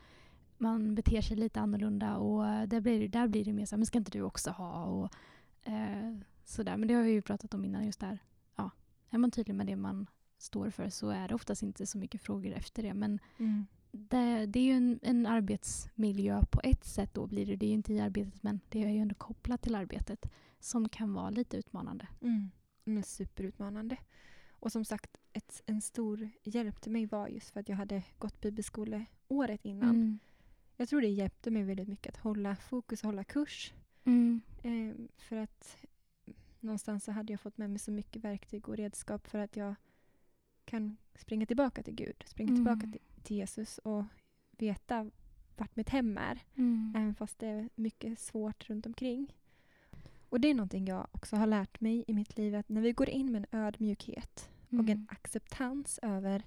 man 0.58 0.96
beter 0.96 1.22
sig 1.22 1.38
lite 1.38 1.60
annorlunda 1.62 2.17
och 2.17 2.48
eh, 2.48 2.67
där 2.67 2.82
blir, 2.82 3.08
där 3.10 3.28
blir 3.28 3.46
det 3.46 3.54
mer 3.54 3.65
så 3.65 3.76
här, 3.76 3.78
men 3.78 3.86
ska 3.86 3.98
inte 3.98 4.12
du 4.12 4.22
också 4.22 4.52
ha? 4.52 4.84
Och, 4.86 5.10
eh, 5.63 6.17
sådär. 6.46 6.78
Men 6.78 6.88
det 6.88 6.93
har 6.93 7.04
vi 7.04 7.12
ju 7.12 7.22
pratat 7.22 7.54
om 7.54 7.65
innan 7.65 7.86
just 7.86 8.00
där. 8.00 8.20
Ja, 8.56 8.72
är 9.10 9.17
man 9.17 9.32
tydlig 9.32 9.56
med 9.56 9.65
det 9.67 9.76
man 9.76 10.08
står 10.38 10.70
för 10.70 10.89
så 10.89 11.10
är 11.10 11.28
det 11.28 11.36
oftast 11.36 11.63
inte 11.63 11.86
så 11.86 11.98
mycket 11.98 12.22
frågor 12.22 12.52
efter 12.54 12.84
det. 12.84 12.93
Men 12.93 13.20
Mm. 13.38 13.65
Det, 13.91 14.45
det 14.45 14.60
är 14.60 14.63
ju 14.63 14.71
en, 14.71 15.00
en 15.04 15.26
arbetsmiljö 15.26 16.43
på 16.52 16.62
ett 16.63 16.86
sätt 16.86 17.13
då 17.13 17.28
blir 17.28 17.45
det. 17.45 17.56
Det 17.56 17.65
är 17.65 17.67
ju 17.67 17.73
inte 17.73 17.93
i 17.93 18.00
arbetet 18.00 18.43
men 18.43 18.60
det 18.69 18.84
är 18.84 18.89
ju 18.89 19.00
ändå 19.00 19.15
kopplat 19.15 19.62
till 19.62 19.76
arbetet 19.76 20.32
som 20.60 20.89
kan 20.89 21.13
vara 21.13 21.30
lite 21.30 21.58
utmanande. 21.58 22.08
Mm. 22.21 22.52
Men 22.84 23.04
superutmanande. 23.04 23.97
Och 24.50 24.71
som 24.71 24.86
sagt, 24.86 25.17
ett, 25.34 25.62
en 25.65 25.82
stor 25.82 26.30
hjälp 26.43 26.82
till 26.82 26.91
mig 26.91 27.06
var 27.06 27.28
just 27.28 27.50
för 27.50 27.60
att 27.60 27.69
jag 27.69 27.76
hade 27.76 28.04
gått 28.17 28.41
bibelskoleåret 28.41 29.65
innan. 29.65 29.89
Mm. 29.89 30.19
Jag 30.78 30.89
tror 30.89 31.02
det 31.02 31.08
hjälpte 31.08 31.52
mig 31.52 31.63
väldigt 31.63 31.88
mycket 31.88 32.15
att 32.15 32.21
hålla 32.21 32.56
fokus 32.56 33.02
och 33.02 33.06
hålla 33.06 33.23
kurs. 33.23 33.73
Mm. 34.04 34.41
Eh, 34.63 34.95
för 35.17 35.36
att 35.36 35.78
någonstans 36.60 37.04
så 37.04 37.12
hade 37.12 37.34
jag 37.34 37.39
fått 37.39 37.58
med 37.58 37.69
mig 37.69 37.80
så 37.80 37.91
mycket 37.91 38.23
verktyg 38.23 38.69
och 38.69 38.78
redskap 38.78 39.28
för 39.28 39.39
att 39.39 39.56
jag 39.56 39.76
kan 40.65 40.97
springa 41.15 41.45
tillbaka 41.45 41.84
till 41.84 41.95
Gud, 41.95 42.23
springa 42.26 42.52
Mm. 42.52 42.65
tillbaka 42.65 42.91
till, 42.91 43.02
till 43.28 43.38
Jesus 43.38 43.78
och 43.78 44.04
veta 44.58 45.10
vart 45.58 45.76
mitt 45.76 45.90
hem 45.90 46.18
är. 46.18 46.40
Mm. 46.56 46.94
Även 46.96 47.16
fast 47.16 47.40
det 47.40 47.48
är 47.48 47.70
mycket 47.76 48.20
svårt 48.20 48.70
runt 48.70 48.86
omkring. 48.86 49.34
Och 50.30 50.40
det 50.42 50.48
är 50.48 50.54
någonting 50.54 50.86
jag 50.86 51.08
också 51.12 51.36
har 51.36 51.48
lärt 51.48 51.82
mig 51.82 52.04
i 52.08 52.13
mitt 52.13 52.38
liv 52.38 52.56
att 52.56 52.70
när 52.70 52.82
vi 52.82 52.92
går 52.92 53.10
in 53.10 53.32
med 53.32 53.46
en 53.52 53.60
ödmjukhet 53.60 54.50
och 54.68 54.74
en 54.74 54.90
Mm. 54.90 55.08
acceptans 55.10 56.00
över 56.02 56.44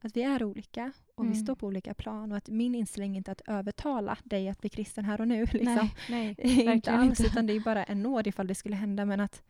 att 0.00 0.16
vi 0.16 0.22
är 0.22 0.42
olika 0.44 0.92
och 1.14 1.24
vi 1.24 1.28
Mm. 1.28 1.40
står 1.44 1.54
på 1.54 1.66
olika 1.66 1.94
plan 1.94 2.32
och 2.32 2.38
att 2.38 2.48
min 2.48 2.74
inställning 2.74 3.12
är 3.12 3.16
inte 3.16 3.32
att 3.32 3.40
övertala 3.46 4.18
dig 4.24 4.48
att 4.48 4.60
bli 4.60 4.70
kristen 4.70 5.04
här 5.04 5.20
och 5.20 5.28
nu. 5.28 5.40
Liksom. 5.52 5.88
Nej, 6.10 6.34
nej, 6.44 6.74
inte 6.74 6.92
alls, 6.92 7.20
utan 7.20 7.46
det 7.46 7.52
är 7.52 7.60
bara 7.60 7.84
en 7.84 8.02
nåd 8.02 8.26
ifall 8.26 8.46
det 8.46 8.54
skulle 8.54 8.76
hända. 8.76 9.04
Men 9.04 9.20
att 9.20 9.42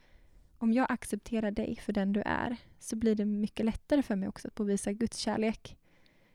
om 0.59 0.73
jag 0.73 0.87
accepterar 0.93 1.51
dig 1.51 1.77
för 1.77 1.93
den 1.93 2.13
du 2.13 2.23
är 2.27 2.57
så 2.79 2.97
blir 2.97 3.15
det 3.15 3.25
mycket 3.25 3.67
lättare 3.67 4.03
för 4.03 4.17
mig 4.17 4.29
också 4.29 4.49
att 4.49 4.55
påvisa 4.55 4.93
Guds 4.93 5.17
kärlek. 5.19 5.78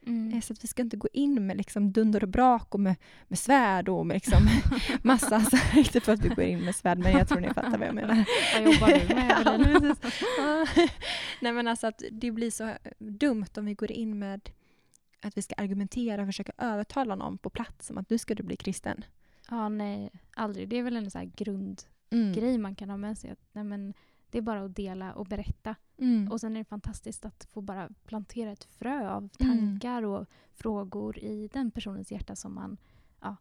Mm. 0.06 0.34
Eh, 0.34 0.40
Så 0.40 0.52
att 0.52 0.64
vi 0.64 0.68
ska 0.68 0.82
inte 0.82 0.96
gå 0.96 1.08
in 1.12 1.46
med 1.46 1.56
liksom 1.56 1.92
dunder 1.92 2.22
och 2.22 2.28
brak 2.28 2.74
och 2.74 2.80
med, 2.80 2.96
med 3.28 3.38
svärd 3.38 3.88
och 3.88 4.06
med 4.06 4.14
liksom 4.14 4.48
massa, 5.02 5.40
så 5.40 5.56
inte 5.78 6.00
för 6.00 6.12
att 6.12 6.20
vi 6.24 6.28
går 6.28 6.44
in 6.44 6.64
med 6.64 6.74
svärd 6.74 6.98
men 6.98 7.12
jag 7.12 7.28
tror 7.28 7.40
ni 7.40 7.48
fattar 7.54 7.78
vad 7.78 7.88
jag 7.88 7.94
menar. 7.94 8.24
Vad 8.54 8.72
jobbar 8.72 8.88
du 8.88 9.14
med 9.14 9.96
Ja. 10.38 10.66
Nej 11.40 11.52
men 11.52 11.68
alltså 11.68 11.86
att 11.86 12.02
det 12.12 12.30
blir 12.30 12.50
så 12.50 12.70
dumt 12.98 13.46
om 13.56 13.64
vi 13.64 13.74
går 13.74 13.92
in 13.92 14.18
med 14.18 14.50
att 15.22 15.36
vi 15.36 15.42
ska 15.42 15.54
argumentera 15.54 16.22
och 16.22 16.28
försöka 16.28 16.52
övertala 16.58 17.14
någon 17.14 17.38
på 17.38 17.50
plats 17.50 17.90
om 17.90 17.98
att 17.98 18.10
nu 18.10 18.18
ska 18.18 18.34
du 18.34 18.42
bli 18.42 18.56
kristen. 18.56 19.04
Ja, 19.50 19.68
nej, 19.68 20.10
aldrig. 20.34 20.68
Det 20.68 20.76
är 20.78 20.82
väl 20.82 20.96
en 20.96 21.10
så 21.10 21.30
grundgrej 21.36 21.84
Mm. 22.54 22.62
man 22.62 22.74
kan 22.74 22.90
ha 22.90 22.96
med 22.96 23.18
sig. 23.18 23.30
Att, 23.30 23.38
nej, 23.52 23.64
men, 23.64 23.94
det 24.34 24.38
är 24.38 24.42
bara 24.42 24.64
att 24.64 24.76
dela 24.76 25.14
och 25.14 25.26
berätta. 25.26 25.76
Mm. 25.98 26.32
Och 26.32 26.40
sen 26.40 26.56
är 26.56 26.60
det 26.60 26.64
fantastiskt 26.64 27.24
att 27.24 27.48
få 27.52 27.60
bara 27.60 27.90
plantera 28.04 28.52
ett 28.52 28.64
frö 28.64 29.10
av 29.10 29.18
Mm. 29.18 29.30
tankar 29.58 30.02
och 30.02 30.26
frågor 30.52 31.18
i 31.18 31.48
den 31.52 31.70
personens 31.70 32.12
hjärta 32.12 32.36
som 32.36 32.54
man 32.54 32.76
ja, 33.20 33.36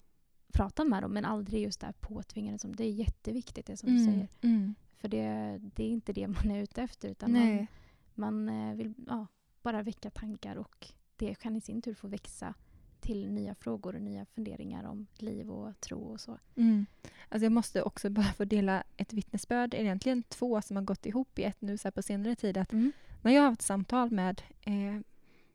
pratar 0.54 0.86
med. 0.86 1.04
Dem, 1.04 1.14
men 1.14 1.26
aldrig 1.26 1.64
just 1.64 1.80
det 1.80 1.86
här 1.86 1.94
påtvingandet. 1.94 2.62
Som, 2.62 2.76
det 2.76 2.84
är 2.84 2.92
jätteviktigt 2.92 3.66
det 3.66 3.78
som 3.78 3.90
du 3.90 4.06
säger. 4.06 4.30
Mm. 4.42 4.76
För 4.98 5.08
det, 5.08 5.60
det 5.76 5.84
är 5.84 5.90
inte 5.90 6.14
det 6.14 6.28
man 6.28 6.52
är 6.52 6.62
ute 6.64 6.82
efter. 6.82 7.10
Utan 7.10 7.32
man, 7.32 7.42
Nej. 7.42 7.68
man 8.14 8.50
eh, 8.50 8.76
vill 8.76 8.94
ja, 9.08 9.28
bara 9.62 9.84
väcka 9.84 10.10
tankar 10.10 10.56
och 10.56 10.88
det 11.16 11.36
kan 11.36 11.56
i 11.56 11.62
sin 11.62 11.82
tur 11.82 11.94
få 11.94 12.08
växa 12.08 12.54
till 13.04 13.32
nya 13.32 13.56
frågor 13.56 13.96
och 13.96 14.02
nya 14.02 14.26
funderingar 14.26 14.84
om 14.84 15.08
liv 15.18 15.52
och 15.52 15.80
tro 15.80 16.00
och 16.00 16.20
så. 16.22 16.40
Mm. 16.56 16.86
Alltså 17.30 17.46
jag 17.46 17.52
måste 17.52 17.82
också 17.84 18.10
bara 18.10 18.34
få 18.34 18.46
dela 18.46 18.84
ett 18.98 19.14
vittnesbörd, 19.14 19.74
egentligen 19.74 20.24
två 20.24 20.62
som 20.62 20.76
har 20.76 20.84
gått 20.84 21.06
ihop 21.06 21.40
i 21.40 21.44
ett 21.44 21.62
nu 21.62 21.78
så 21.78 21.92
på 21.92 22.02
senare 22.02 22.36
tid. 22.36 22.58
Att 22.58 22.72
Mm. 22.74 22.92
när 23.22 23.32
jag 23.32 23.42
har 23.42 23.50
haft 23.50 23.62
samtal 23.62 24.12
med 24.12 24.42
eh, 24.62 25.00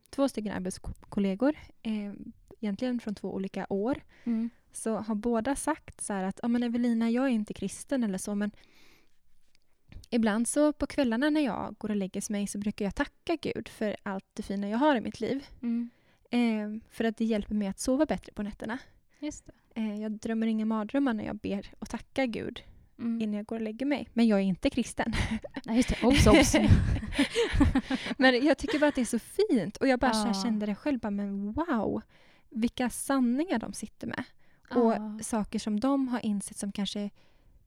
två 0.09 0.29
stycken 0.29 0.51
arbetskollegor, 0.53 1.55
eh, 1.81 2.13
egentligen 2.59 2.99
från 2.99 3.15
två 3.15 3.33
olika 3.33 3.65
år, 3.69 4.01
Mm. 4.23 4.49
så 4.71 4.95
har 4.97 5.15
båda 5.15 5.55
sagt 5.55 6.01
så 6.01 6.13
att 6.13 6.39
ja 6.41 6.47
men 6.47 6.63
Evelina, 6.63 7.09
jag 7.09 7.25
är 7.25 7.29
inte 7.29 7.53
kristen 7.53 8.03
eller 8.03 8.17
så, 8.17 8.35
men 8.35 8.51
ibland 10.09 10.47
så 10.47 10.73
på 10.73 10.87
kvällarna 10.87 11.29
när 11.29 11.41
jag 11.41 11.75
går 11.77 11.89
och 11.89 11.95
lägger 11.95 12.31
mig 12.31 12.47
så 12.47 12.57
brukar 12.57 12.85
jag 12.85 12.95
tacka 12.95 13.35
Gud 13.41 13.67
för 13.67 13.95
allt 14.03 14.25
det 14.33 14.43
fina 14.43 14.69
jag 14.69 14.77
har 14.77 14.95
i 14.95 15.01
mitt 15.01 15.19
liv. 15.19 15.45
Mm. 15.61 15.89
Eh, 16.29 16.69
för 16.89 17.03
att 17.03 17.17
det 17.17 17.25
hjälper 17.25 17.55
mig 17.55 17.67
att 17.67 17.79
sova 17.79 18.05
bättre 18.05 18.31
på 18.33 18.43
nätterna. 18.43 18.77
Just 19.19 19.45
det. 19.45 19.51
Eh, 19.81 20.01
jag 20.01 20.11
drömmer 20.11 20.47
inga 20.47 20.65
mardrömmar 20.65 21.13
när 21.13 21.23
jag 21.25 21.35
ber 21.37 21.71
och 21.79 21.89
tackar 21.89 22.25
Gud 22.25 22.63
Mm. 22.99 23.21
innan 23.21 23.33
jag 23.35 23.45
går 23.45 23.55
och 23.55 23.61
lägger 23.61 23.85
mig. 23.85 24.09
Men 24.13 24.27
jag 24.27 24.39
är 24.39 24.43
inte 24.43 24.69
kristen. 24.69 25.13
Nej, 25.65 25.75
just 25.77 25.89
det. 25.89 26.03
Obs, 26.07 26.27
obs. 26.27 26.55
men 28.17 28.45
jag 28.45 28.57
tycker 28.57 28.79
bara 28.79 28.87
att 28.87 28.95
det 28.95 29.01
är 29.01 29.05
så 29.05 29.19
fint. 29.19 29.77
Och 29.77 29.87
jag 29.87 29.99
bara 29.99 30.13
så 30.13 30.27
Ja. 30.27 30.43
kände 30.43 30.65
det 30.65 30.75
själv, 30.75 30.99
bara, 30.99 31.11
men 31.11 31.51
wow! 31.53 32.01
Vilka 32.49 32.89
sanningar 32.89 33.59
de 33.59 33.73
sitter 33.73 34.07
med. 34.07 34.23
Och 34.75 34.91
Ja. 34.93 35.19
saker 35.21 35.59
som 35.59 35.79
de 35.79 36.07
har 36.07 36.25
insett 36.25 36.57
som 36.57 36.71
kanske 36.71 37.09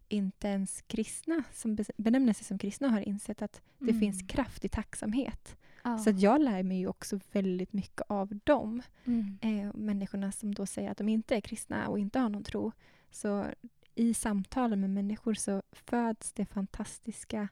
inte 0.09 0.49
ens 0.49 0.83
kristna, 0.83 1.43
som 1.53 1.77
be- 1.77 1.85
benämner 1.97 2.33
sig 2.33 2.45
som 2.45 2.59
kristna, 2.59 2.89
har 2.89 3.01
insett 3.01 3.43
att 3.43 3.61
det 3.79 3.91
Mm. 3.91 4.01
finns 4.01 4.23
kraft 4.29 4.65
i 4.65 4.69
tacksamhet. 4.69 5.57
Ja. 5.83 5.99
Så 5.99 6.11
att 6.11 6.21
jag 6.21 6.41
lär 6.43 6.63
mig 6.63 6.79
ju 6.79 6.87
också 6.87 7.21
väldigt 7.33 7.73
mycket 7.73 8.03
av 8.07 8.39
dem. 8.45 8.83
Mm. 9.05 9.39
Eh, 9.43 9.75
människorna 9.75 10.33
som 10.33 10.55
då 10.55 10.67
säger 10.67 10.91
att 10.91 10.99
de 10.99 11.09
inte 11.09 11.37
är 11.37 11.41
kristna 11.41 11.89
och 11.89 11.99
inte 11.99 12.19
har 12.19 12.29
någon 12.29 12.45
tro. 12.45 12.73
Så 13.11 13.47
i 13.95 14.15
samtalen 14.15 14.81
med 14.81 14.91
människor 14.91 15.35
så 15.35 15.63
föds 15.73 16.33
det 16.33 16.47
fantastiska 16.47 17.49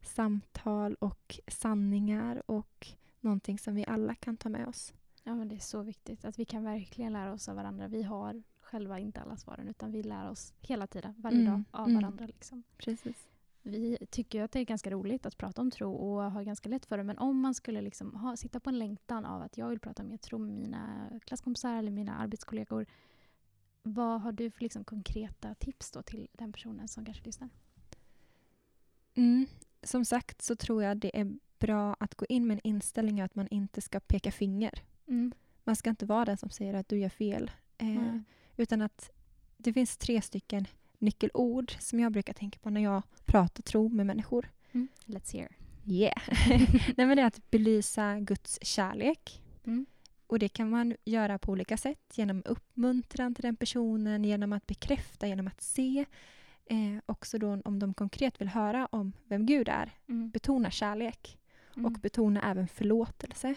samtal 0.00 0.94
och 0.94 1.40
sanningar 1.46 2.42
och 2.50 2.86
någonting 3.20 3.58
som 3.58 3.74
vi 3.74 3.86
alla 3.86 4.14
kan 4.14 4.36
ta 4.36 4.48
med 4.48 4.68
oss. 4.68 4.94
Ja, 5.22 5.34
men 5.34 5.48
det 5.48 5.54
är 5.54 5.60
så 5.60 5.82
viktigt 5.82 6.24
att 6.24 6.38
vi 6.38 6.44
kan 6.44 6.64
verkligen 6.64 7.12
lära 7.12 7.32
oss 7.32 7.48
av 7.48 7.56
varandra. 7.56 7.88
Vi 7.88 8.02
har 8.02 8.42
själva 8.60 8.98
inte 8.98 9.20
alla 9.20 9.36
svaren 9.36 9.68
utan 9.68 9.92
vi 9.92 10.02
lär 10.02 10.30
oss 10.30 10.54
hela 10.60 10.86
tiden, 10.86 11.14
varje 11.18 11.40
Mm, 11.40 11.52
dag, 11.52 11.62
av 11.70 11.88
mm. 11.88 12.02
varandra. 12.02 12.26
Liksom. 12.26 12.62
Precis. 12.76 13.28
Vi 13.68 13.98
tycker 14.10 14.42
att 14.42 14.52
det 14.52 14.60
är 14.60 14.64
ganska 14.64 14.90
roligt 14.90 15.26
att 15.26 15.38
prata 15.38 15.60
om 15.60 15.70
tro 15.70 15.92
och 15.92 16.32
har 16.32 16.42
ganska 16.42 16.68
lätt 16.68 16.86
för 16.86 16.98
det. 16.98 17.04
Men 17.04 17.18
om 17.18 17.40
man 17.40 17.54
skulle 17.54 17.80
liksom 17.80 18.14
ha, 18.14 18.36
sitta 18.36 18.60
på 18.60 18.70
en 18.70 18.78
längtan 18.78 19.24
av 19.24 19.42
att 19.42 19.58
jag 19.58 19.68
vill 19.68 19.80
prata 19.80 20.02
mer 20.02 20.16
tro 20.16 20.38
med 20.38 20.54
mina 20.54 21.10
klasskompisar 21.24 21.74
eller 21.74 21.90
mina 21.90 22.16
arbetskollegor. 22.16 22.86
Vad 23.82 24.20
har 24.20 24.32
du 24.32 24.50
för 24.50 24.62
liksom 24.62 24.84
konkreta 24.84 25.54
tips 25.54 25.90
då 25.90 26.02
till 26.02 26.28
den 26.32 26.52
personen 26.52 26.88
som 26.88 27.04
kanske 27.04 27.24
lyssnar? 27.24 27.48
Mm. 29.14 29.46
Som 29.82 30.04
sagt 30.04 30.42
så 30.42 30.56
tror 30.56 30.82
jag 30.82 30.96
det 30.96 31.20
är 31.20 31.36
bra 31.58 31.96
att 32.00 32.14
gå 32.14 32.26
in 32.28 32.46
med 32.46 32.54
en 32.54 32.60
inställning 32.64 33.20
att 33.20 33.34
man 33.34 33.48
inte 33.48 33.80
ska 33.80 34.00
peka 34.00 34.32
finger. 34.32 34.82
Mm. 35.06 35.32
Man 35.64 35.76
ska 35.76 35.90
inte 35.90 36.06
vara 36.06 36.24
den 36.24 36.36
som 36.36 36.50
säger 36.50 36.74
att 36.74 36.88
du 36.88 36.98
gör 36.98 37.08
fel. 37.08 37.50
Eh. 37.78 38.16
Utan 38.56 38.82
att 38.82 39.10
det 39.56 39.72
finns 39.72 39.96
tre 39.96 40.22
stycken 40.22 40.66
nyckelord 40.98 41.72
som 41.80 42.00
jag 42.00 42.12
brukar 42.12 42.32
tänka 42.32 42.58
på 42.58 42.70
när 42.70 42.80
jag 42.80 43.02
pratar 43.24 43.62
tro 43.62 43.88
med 43.88 44.06
människor. 44.06 44.50
Mm. 44.72 44.88
Let's 45.06 45.32
hear. 45.32 45.48
Yeah. 45.86 46.22
Nej, 46.96 47.06
men 47.06 47.16
det 47.16 47.22
är 47.22 47.26
att 47.26 47.50
belysa 47.50 48.18
Guds 48.20 48.58
kärlek. 48.62 49.42
Mm. 49.64 49.86
Och 50.26 50.38
det 50.38 50.48
kan 50.48 50.70
man 50.70 50.96
göra 51.04 51.38
på 51.38 51.52
olika 51.52 51.76
sätt. 51.76 52.12
Genom 52.14 52.42
uppmuntran 52.44 53.34
till 53.34 53.42
den 53.42 53.56
personen, 53.56 54.24
genom 54.24 54.52
att 54.52 54.66
bekräfta, 54.66 55.26
genom 55.26 55.46
att 55.46 55.60
se. 55.60 56.04
Eh, 56.66 56.98
också 57.06 57.38
då 57.38 57.60
om 57.64 57.78
de 57.78 57.94
konkret 57.94 58.40
vill 58.40 58.48
höra 58.48 58.86
om 58.86 59.12
vem 59.24 59.46
Gud 59.46 59.68
är. 59.68 59.92
Mm. 60.08 60.30
Betona 60.30 60.70
kärlek 60.70 61.38
Mm. 61.78 61.86
och 61.86 62.00
betona 62.00 62.50
även 62.50 62.68
förlåtelse. 62.68 63.54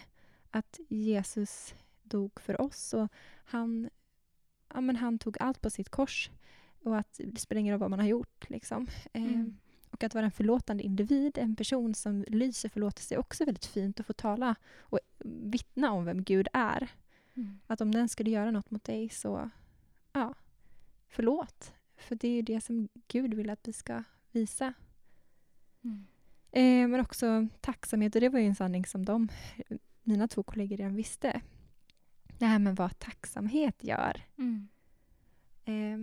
Att 0.50 0.80
Jesus 0.88 1.74
dog 2.02 2.40
för 2.40 2.60
oss 2.60 2.94
och 2.94 3.08
han, 3.44 3.90
ja, 4.74 4.80
men 4.80 4.96
han 4.96 5.18
tog 5.18 5.36
allt 5.40 5.60
på 5.60 5.70
sitt 5.70 5.88
kors. 5.88 6.30
Och 6.84 6.98
att 6.98 7.20
det 7.24 7.40
spelar 7.40 7.60
ingen 7.60 7.72
roll 7.72 7.80
vad 7.80 7.90
man 7.90 7.98
har 7.98 8.06
gjort. 8.06 8.50
Liksom. 8.50 8.86
Eh, 9.12 9.22
Mm. 9.22 9.56
och 9.90 10.04
att 10.04 10.14
vara 10.14 10.24
en 10.24 10.30
förlåtande 10.30 10.82
individ, 10.82 11.38
en 11.38 11.56
person 11.56 11.94
som 11.94 12.24
lyser 12.28 12.68
förlåtelse 12.68 13.14
är 13.14 13.18
också 13.18 13.44
väldigt 13.44 13.66
fint 13.66 14.00
att 14.00 14.06
få 14.06 14.12
tala 14.12 14.54
och 14.78 14.98
vittna 15.24 15.92
om 15.92 16.04
vem 16.04 16.22
Gud 16.24 16.48
är. 16.52 16.88
Mm. 17.34 17.58
Att 17.66 17.80
om 17.80 17.90
den 17.92 18.08
skulle 18.08 18.30
göra 18.30 18.50
något 18.50 18.70
mot 18.70 18.84
dig 18.84 19.08
så, 19.08 19.50
ja, 20.12 20.34
förlåt. 21.08 21.72
För 21.96 22.14
det 22.14 22.28
är 22.28 22.32
ju 22.32 22.42
det 22.42 22.60
som 22.60 22.88
Gud 23.08 23.34
vill 23.34 23.50
att 23.50 23.68
vi 23.68 23.72
ska 23.72 24.04
visa. 24.30 24.74
Mm. 25.84 26.06
Eh, 26.50 26.88
men 26.88 27.00
också 27.00 27.48
tacksamhet, 27.60 28.14
och 28.14 28.20
det 28.20 28.28
var 28.28 28.38
ju 28.40 28.46
en 28.46 28.54
sanning 28.54 28.86
som 28.86 29.04
de, 29.04 29.28
mina 30.02 30.28
två 30.28 30.42
kollegor 30.42 30.76
redan 30.76 30.96
visste. 30.96 31.40
Det 32.38 32.46
här 32.46 32.58
med 32.58 32.76
vad 32.76 32.98
tacksamhet 32.98 33.84
gör. 33.84 34.22
Eh, 35.64 35.98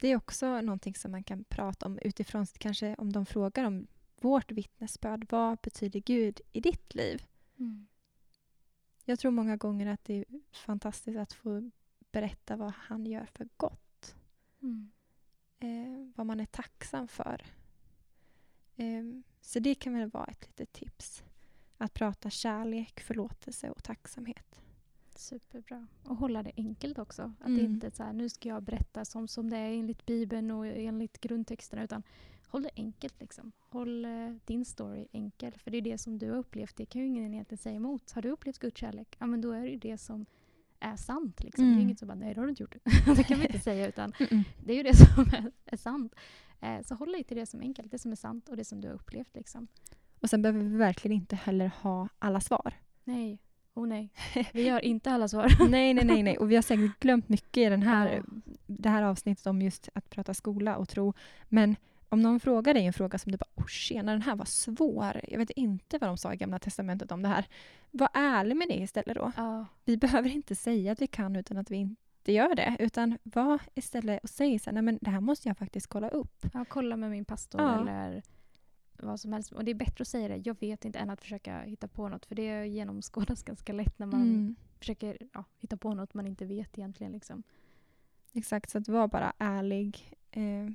det 0.00 0.08
är 0.08 0.16
också 0.16 0.60
någonting 0.60 0.94
som 0.94 1.10
man 1.10 1.24
kan 1.24 1.44
prata 1.44 1.86
om 1.86 1.98
utifrån, 2.02 2.46
kanske 2.58 2.94
om 2.94 3.12
de 3.12 3.26
frågar 3.26 3.64
om 3.64 3.86
vårt 4.20 4.52
vittnesbörd. 4.52 5.26
Vad 5.30 5.58
betyder 5.58 6.00
Gud 6.00 6.40
i 6.52 6.60
ditt 6.60 6.94
liv? 6.94 7.26
Mm. 7.58 7.86
Jag 9.04 9.18
tror 9.18 9.30
många 9.30 9.56
gånger 9.56 9.86
att 9.86 10.04
det 10.04 10.14
är 10.14 10.24
fantastiskt 10.52 11.18
att 11.18 11.32
få 11.32 11.70
berätta 12.12 12.56
vad 12.56 12.72
han 12.76 13.06
gör 13.06 13.26
för 13.26 13.48
gott. 13.56 14.14
Mm. 14.62 14.90
Eh, 15.58 16.12
vad 16.16 16.26
man 16.26 16.40
är 16.40 16.46
tacksam 16.46 17.08
för. 17.08 17.46
Eh, 18.76 19.04
så 19.40 19.58
det 19.58 19.74
kan 19.74 19.94
väl 19.94 20.10
vara 20.10 20.26
ett 20.26 20.46
litet 20.46 20.72
tips. 20.72 21.24
Att 21.76 21.94
prata 21.94 22.30
kärlek, 22.30 23.00
förlåtelse 23.00 23.70
och 23.70 23.84
tacksamhet. 23.84 24.60
Superbra. 25.18 25.86
Och 26.04 26.16
hålla 26.16 26.42
det 26.42 26.52
enkelt 26.56 26.98
också. 26.98 27.22
Att 27.40 27.46
Mm. 27.46 27.58
det 27.58 27.64
inte 27.64 27.86
är 27.86 27.90
så 27.90 28.02
här, 28.02 28.12
nu 28.12 28.28
ska 28.28 28.48
jag 28.48 28.62
berätta 28.62 29.04
som, 29.04 29.28
som 29.28 29.50
det 29.50 29.56
är 29.56 29.72
enligt 29.72 30.06
Bibeln 30.06 30.50
och 30.50 30.66
enligt 30.66 31.20
grundtexterna. 31.20 31.84
Utan 31.84 32.02
håll 32.48 32.62
det 32.62 32.70
enkelt. 32.76 33.20
Liksom. 33.20 33.52
Håll 33.58 34.04
eh, 34.04 34.10
din 34.44 34.64
story 34.64 35.06
enkel. 35.12 35.52
För 35.58 35.70
det 35.70 35.78
är 35.78 35.82
det 35.82 35.98
som 35.98 36.18
du 36.18 36.30
har 36.30 36.36
upplevt. 36.38 36.76
Det 36.76 36.86
kan 36.86 37.00
ju 37.02 37.06
ingen 37.08 37.34
egentligen 37.34 37.58
säga 37.58 37.76
emot. 37.76 38.10
Har 38.12 38.22
du 38.22 38.28
upplevt 38.30 38.58
Guds 38.58 38.80
kärlek? 38.80 39.16
Ja, 39.18 39.26
men 39.26 39.40
då 39.40 39.52
är 39.52 39.60
det 39.62 39.68
ju 39.68 39.76
det 39.78 39.98
som 39.98 40.26
är 40.80 40.96
sant. 40.96 41.42
Liksom. 41.44 41.64
Det 41.64 41.70
är 41.70 41.72
Mm. 41.72 41.82
inget 41.84 41.98
som 41.98 42.08
bara, 42.08 42.14
nej 42.14 42.34
det 42.34 42.40
har 42.40 42.46
du 42.46 42.50
inte 42.50 42.62
gjort. 42.62 42.76
det 43.16 43.22
kan 43.22 43.38
vi 43.40 43.46
inte 43.46 43.58
säga. 43.58 43.88
Utan 43.88 44.12
det 44.64 44.72
är 44.72 44.76
ju 44.76 44.82
det 44.82 44.94
som 45.14 45.22
är, 45.22 45.52
är 45.66 45.76
sant. 45.76 46.14
Eh, 46.60 46.82
så 46.82 46.94
håll 46.94 47.12
dig 47.12 47.24
till 47.24 47.36
det 47.36 47.46
som 47.46 47.60
är 47.60 47.64
enkelt. 47.64 47.90
Det 47.90 47.98
som 47.98 48.12
är 48.12 48.16
sant 48.16 48.48
och 48.48 48.56
det 48.56 48.64
som 48.64 48.80
du 48.80 48.88
har 48.88 48.94
upplevt. 48.94 49.34
Liksom. 49.36 49.68
Och 50.20 50.30
sen 50.30 50.42
behöver 50.42 50.64
vi 50.64 50.76
verkligen 50.76 51.16
inte 51.16 51.36
heller 51.36 51.66
ha 51.82 52.08
alla 52.18 52.40
svar. 52.40 52.74
Nej. 53.04 53.38
Oh 53.78 53.86
nej. 53.86 54.10
Vi 54.52 54.66
gör 54.66 54.84
inte 54.84 55.10
alla 55.10 55.28
svar. 55.28 55.46
nej, 55.68 55.94
nej, 55.94 56.04
nej, 56.04 56.22
nej. 56.22 56.38
Och 56.38 56.50
vi 56.50 56.54
har 56.54 56.62
säkert 56.62 57.00
glömt 57.00 57.28
mycket 57.28 57.56
i 57.56 57.64
den 57.64 57.82
här, 57.82 58.12
Ja. 58.26 58.52
det 58.66 58.88
här 58.88 59.02
avsnittet 59.02 59.46
om 59.46 59.62
just 59.62 59.88
att 59.94 60.10
prata 60.10 60.34
skola 60.34 60.76
och 60.76 60.88
tro. 60.88 61.14
Men 61.48 61.76
om 62.08 62.22
någon 62.22 62.40
frågar 62.40 62.74
dig 62.74 62.86
en 62.86 62.92
fråga 62.92 63.18
som 63.18 63.32
du 63.32 63.38
bara 63.38 63.50
oh, 63.54 63.66
tjena, 63.66 64.12
den 64.12 64.22
här 64.22 64.36
var 64.36 64.44
svår. 64.44 65.20
Jag 65.28 65.38
vet 65.38 65.50
inte 65.50 65.98
vad 65.98 66.10
de 66.10 66.16
sa 66.16 66.34
i 66.34 66.36
Gamla 66.36 66.58
Testamentet 66.58 67.12
om 67.12 67.22
det 67.22 67.28
här. 67.28 67.44
Var 67.90 68.08
ärlig 68.14 68.56
med 68.56 68.68
det 68.68 68.74
istället 68.78 69.16
då. 69.16 69.32
Ja. 69.36 69.66
Vi 69.84 69.96
behöver 69.96 70.30
inte 70.30 70.54
säga 70.54 70.92
att 70.92 71.02
vi 71.02 71.06
kan 71.06 71.36
utan 71.36 71.56
att 71.56 71.70
vi 71.70 71.76
inte 71.76 72.32
gör 72.32 72.54
det. 72.54 72.76
Utan 72.78 73.18
var 73.22 73.60
istället 73.74 74.22
och 74.22 74.30
säg 74.30 74.58
så 74.58 74.70
här, 74.70 74.74
nej 74.74 74.82
men 74.82 74.98
det 75.00 75.10
här 75.10 75.20
måste 75.20 75.48
jag 75.48 75.58
faktiskt 75.58 75.86
kolla 75.86 76.08
upp. 76.08 76.46
Ja, 76.54 76.64
kolla 76.68 76.96
med 76.96 77.10
min 77.10 77.24
pastor 77.24 77.60
eller 77.60 78.22
vad 79.06 79.20
som 79.20 79.32
helst. 79.32 79.52
Och 79.52 79.64
det 79.64 79.70
är 79.70 79.74
bättre 79.74 80.02
att 80.02 80.08
säga 80.08 80.28
det, 80.28 80.36
jag 80.36 80.60
vet 80.60 80.84
inte, 80.84 80.98
än 80.98 81.10
att 81.10 81.20
försöka 81.20 81.60
hitta 81.60 81.88
på 81.88 82.08
något. 82.08 82.26
För 82.26 82.34
det 82.34 82.66
genomskådas 82.66 83.42
ganska 83.44 83.72
lätt 83.72 83.98
när 83.98 84.06
man 84.06 84.22
Mm. 84.22 84.56
försöker 84.78 85.18
ja, 85.32 85.44
hitta 85.58 85.76
på 85.76 85.94
något 85.94 86.14
man 86.14 86.26
inte 86.26 86.44
vet 86.46 86.78
egentligen. 86.78 87.12
Liksom. 87.12 87.42
Exakt, 88.32 88.70
så 88.70 88.78
att 88.78 88.88
vara 88.88 89.08
bara 89.08 89.32
ärlig. 89.38 90.12
Eh, 90.30 90.68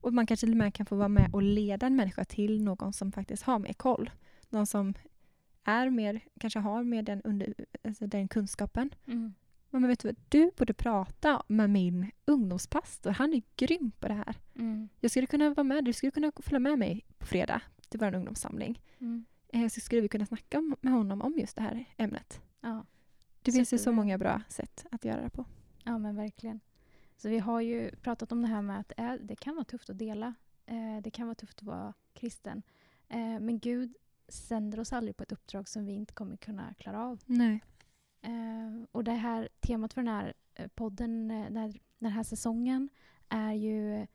och 0.00 0.12
man 0.14 0.26
kanske 0.26 0.46
till 0.46 0.52
och 0.52 0.58
med 0.58 0.74
kan 0.74 0.86
få 0.86 0.96
vara 0.96 1.08
med 1.08 1.30
och 1.34 1.42
leda 1.42 1.86
en 1.86 1.96
människa 1.96 2.24
till 2.24 2.62
någon 2.64 2.92
som 2.92 3.12
faktiskt 3.12 3.42
har 3.42 3.58
mer 3.58 3.72
koll. 3.72 4.10
Någon 4.50 4.66
som 4.66 4.94
är 5.64 5.90
mer, 5.90 6.20
kanske 6.40 6.58
har 6.58 6.82
mer 6.84 7.02
den, 7.02 7.22
under, 7.22 7.54
alltså 7.84 8.06
den 8.06 8.28
kunskapen. 8.28 8.90
Mm. 9.06 9.34
Men 9.80 9.88
vet 9.88 9.98
du 9.98 10.08
vad, 10.08 10.16
du 10.28 10.50
borde 10.56 10.74
prata 10.74 11.42
med 11.46 11.70
min 11.70 12.10
ungdomspastor. 12.24 13.10
Han 13.10 13.34
är 13.34 13.42
grym 13.56 13.92
på 14.00 14.08
det 14.08 14.14
här. 14.14 14.34
Mm. 14.54 14.88
Jag 15.00 15.10
skulle 15.10 15.26
kunna 15.26 15.50
vara 15.50 15.64
med, 15.64 15.84
du 15.84 15.92
skulle 15.92 16.10
kunna 16.10 16.32
följa 16.36 16.58
med 16.58 16.78
mig 16.78 17.06
på 17.18 17.26
fredag 17.26 17.62
till 17.88 18.00
vår 18.00 18.14
ungdomssamling. 18.14 18.82
Mm. 18.98 19.24
Eh, 19.48 19.68
så 19.68 19.80
skulle 19.80 20.00
vi 20.00 20.08
kunna 20.08 20.26
snacka 20.26 20.76
med 20.80 20.92
honom 20.92 21.22
om 21.22 21.34
just 21.38 21.56
det 21.56 21.62
här 21.62 21.84
ämnet. 21.96 22.40
Ja. 22.60 22.84
Det 23.42 23.52
finns 23.52 23.72
ju 23.72 23.78
så 23.78 23.92
många 23.92 24.18
bra 24.18 24.42
sätt 24.48 24.86
att 24.90 25.04
göra 25.04 25.22
det 25.22 25.30
på. 25.30 25.44
ja, 25.84 25.98
men 25.98 26.16
verkligen. 26.16 26.60
Så 27.16 27.28
vi 27.28 27.38
har 27.38 27.60
ju 27.60 27.90
pratat 27.96 28.32
om 28.32 28.42
det 28.42 28.48
här 28.48 28.62
med 28.62 28.80
att 28.80 28.88
det, 28.88 29.02
är, 29.02 29.18
det 29.18 29.36
kan 29.36 29.54
vara 29.54 29.64
tufft 29.64 29.90
att 29.90 29.98
dela. 29.98 30.34
Eh, 30.66 31.02
det 31.02 31.10
kan 31.10 31.26
vara 31.26 31.34
tufft 31.34 31.58
att 31.58 31.62
vara 31.62 31.94
kristen. 32.14 32.62
Eh, 33.08 33.18
men 33.18 33.58
Gud 33.58 33.96
sänder 34.28 34.80
oss 34.80 34.92
aldrig 34.92 35.16
på 35.16 35.22
ett 35.22 35.32
uppdrag 35.32 35.68
som 35.68 35.84
vi 35.84 35.92
inte 35.92 36.14
kommer 36.14 36.36
kunna 36.36 36.74
klara 36.74 37.04
av. 37.04 37.20
Nej. 37.26 37.62
Eh, 38.26 38.84
och 38.92 39.04
det 39.04 39.12
här 39.12 39.48
temat 39.60 39.94
för 39.94 40.02
den 40.02 40.14
här 40.14 40.34
eh, 40.54 40.68
podden, 40.68 41.30
eh, 41.30 41.44
den, 41.44 41.56
här, 41.56 41.80
den 41.98 42.12
här 42.12 42.22
säsongen, 42.22 42.88
är 43.28 43.52
ju 43.52 44.06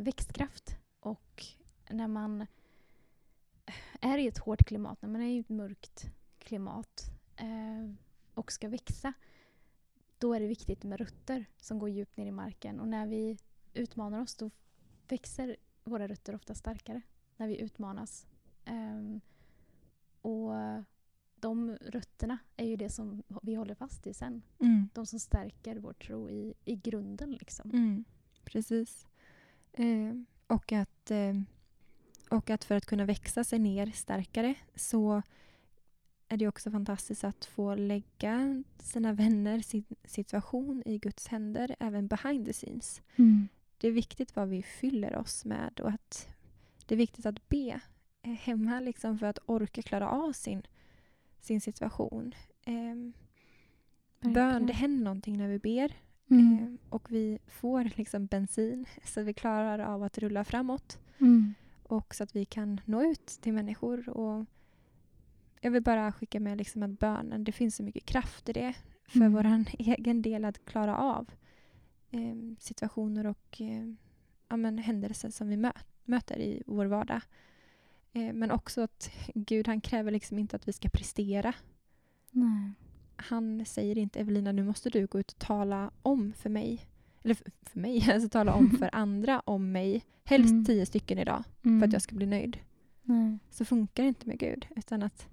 växtkraft. 0.00 0.76
Och 1.00 1.44
när 1.90 2.06
man 2.06 2.46
är 4.00 4.18
i 4.18 4.26
ett 4.26 4.38
hårt 4.38 4.64
klimat, 4.64 5.02
när 5.02 5.08
man 5.08 5.22
är 5.22 5.28
i 5.28 5.38
ett 5.38 5.48
mörkt 5.48 6.10
klimat 6.38 7.10
och 8.34 8.52
ska 8.52 8.68
växa, 8.68 9.12
då 10.18 10.34
är 10.34 10.40
det 10.40 10.46
viktigt 10.46 10.84
med 10.84 10.98
rötter 10.98 11.44
som 11.56 11.78
går 11.78 11.88
djupt 11.88 12.16
ner 12.16 12.26
i 12.26 12.30
marken. 12.30 12.80
Och 12.80 12.88
när 12.88 13.06
vi 13.06 13.38
utmanar 13.74 14.20
oss, 14.20 14.34
då 14.34 14.50
växer 15.08 15.56
våra 15.84 16.08
rötter 16.08 16.34
ofta 16.34 16.54
starkare. 16.54 17.02
När 17.36 17.48
vi 17.48 17.60
utmanas. 17.60 18.26
Ehm, 18.64 19.20
och 20.22 20.52
de 21.40 21.76
rötterna 21.80 22.38
är 22.56 22.66
ju 22.66 22.76
det 22.76 22.90
som 22.90 23.22
vi 23.42 23.54
håller 23.54 23.74
fast 23.74 24.06
i 24.06 24.14
sen. 24.14 24.42
Mm. 24.60 24.88
De 24.94 25.06
som 25.06 25.20
stärker 25.20 25.76
vår 25.76 25.92
tro 25.92 26.30
i, 26.30 26.54
i 26.64 26.76
grunden. 26.76 27.30
Liksom. 27.32 27.70
Mm, 27.70 28.04
precis. 28.44 29.06
Eh, 29.72 30.14
och, 30.46 30.72
att, 30.72 31.10
eh, 31.10 31.34
och 32.30 32.50
att 32.50 32.64
för 32.64 32.74
att 32.74 32.86
kunna 32.86 33.04
växa 33.04 33.44
sig 33.44 33.58
ner 33.58 33.90
starkare 33.90 34.54
så 34.74 35.22
är 36.28 36.36
det 36.36 36.48
också 36.48 36.70
fantastiskt 36.70 37.24
att 37.24 37.44
få 37.44 37.74
lägga 37.74 38.64
sina 38.78 39.12
vänner, 39.12 39.60
sin 39.60 39.84
situation 40.04 40.82
i 40.86 40.98
Guds 40.98 41.28
händer, 41.28 41.76
även 41.80 42.06
behind 42.06 42.46
the 42.46 42.52
scenes. 42.52 43.02
Det 43.78 43.88
är 43.88 43.92
viktigt 43.92 44.36
vad 44.36 44.48
vi 44.48 44.62
fyller 44.62 45.16
oss 45.16 45.44
med 45.44 45.80
och 45.80 45.88
att 45.88 46.28
det 46.86 46.94
är 46.94 46.96
viktigt 46.96 47.26
att 47.26 47.48
be 47.48 47.80
eh, 48.22 48.32
hemma 48.32 48.80
liksom 48.80 49.18
för 49.18 49.26
att 49.26 49.38
orka 49.46 49.82
klara 49.82 50.10
av 50.10 50.32
sin, 50.32 50.62
sin 51.40 51.60
situation. 51.60 52.34
Eh, 52.66 54.30
bön, 54.32 54.66
det 54.66 54.72
händer 54.72 55.04
någonting 55.04 55.38
när 55.38 55.48
vi 55.48 55.58
ber. 55.58 55.92
Mm. 56.30 56.58
Eh, 56.58 56.88
och 56.94 57.12
vi 57.12 57.38
får 57.46 57.84
liksom 57.96 58.26
bensin 58.26 58.86
så 59.04 59.20
att 59.20 59.26
vi 59.26 59.34
klarar 59.34 59.78
av 59.78 60.02
att 60.02 60.18
rulla 60.18 60.44
framåt. 60.44 60.98
Mm. 61.18 61.54
Och 61.82 62.14
så 62.14 62.22
att 62.24 62.36
vi 62.36 62.44
kan 62.44 62.80
nå 62.84 63.02
ut 63.02 63.26
till 63.26 63.52
människor. 63.52 64.08
Och 64.08 64.46
jag 65.60 65.70
vill 65.70 65.82
bara 65.82 66.12
skicka 66.12 66.40
med 66.40 66.58
liksom 66.58 66.82
att 66.82 66.98
bönen, 66.98 67.44
det 67.44 67.52
finns 67.52 67.76
så 67.76 67.82
mycket 67.82 68.06
kraft 68.06 68.48
i 68.48 68.52
det. 68.52 68.74
För 69.08 69.16
Mm. 69.20 69.32
vår 69.32 69.64
egen 69.78 70.22
del 70.22 70.44
att 70.44 70.64
klara 70.64 70.96
av 70.96 71.30
eh, 72.10 72.36
situationer 72.58 73.26
och 73.26 73.60
eh, 73.60 73.92
ja, 74.48 74.56
men 74.56 74.78
händelser 74.78 75.30
som 75.30 75.48
vi 75.48 75.56
mö 75.56 75.72
möter 76.04 76.38
i 76.38 76.62
vår 76.66 76.86
vardag. 76.86 77.20
Eh, 78.12 78.32
men 78.32 78.50
också 78.50 78.80
att 78.80 79.10
Gud 79.34 79.68
han 79.68 79.80
kräver 79.80 80.10
liksom 80.10 80.38
inte 80.38 80.56
att 80.56 80.68
vi 80.68 80.72
ska 80.72 80.88
prestera. 80.88 81.52
Nej. 82.30 82.72
han 83.16 83.64
säger 83.66 83.98
inte 83.98 84.20
Evelina 84.20 84.52
nu 84.52 84.64
måste 84.64 84.90
du 84.90 85.06
gå 85.06 85.20
ut 85.20 85.32
och 85.32 85.38
tala 85.38 85.90
om 86.02 86.32
för 86.32 86.50
mig. 86.50 86.86
Eller 87.22 87.34
för, 87.34 87.50
för 87.62 87.80
mig, 87.80 88.10
alltså 88.12 88.28
tala 88.28 88.54
om 88.54 88.70
för 88.70 88.90
andra 88.94 89.40
om 89.40 89.72
mig. 89.72 90.04
Helst 90.24 90.50
Mm. 90.50 90.64
tio 90.64 90.86
stycken 90.86 91.18
idag 91.18 91.44
Mm. 91.64 91.80
för 91.80 91.86
att 91.86 91.92
jag 91.92 92.02
ska 92.02 92.14
bli 92.16 92.26
nöjd. 92.26 92.58
Nej. 93.02 93.38
Så 93.50 93.64
funkar 93.64 94.02
det 94.02 94.08
inte 94.08 94.26
med 94.28 94.38
Gud. 94.38 94.66
Utan 94.76 95.02
att 95.02 95.28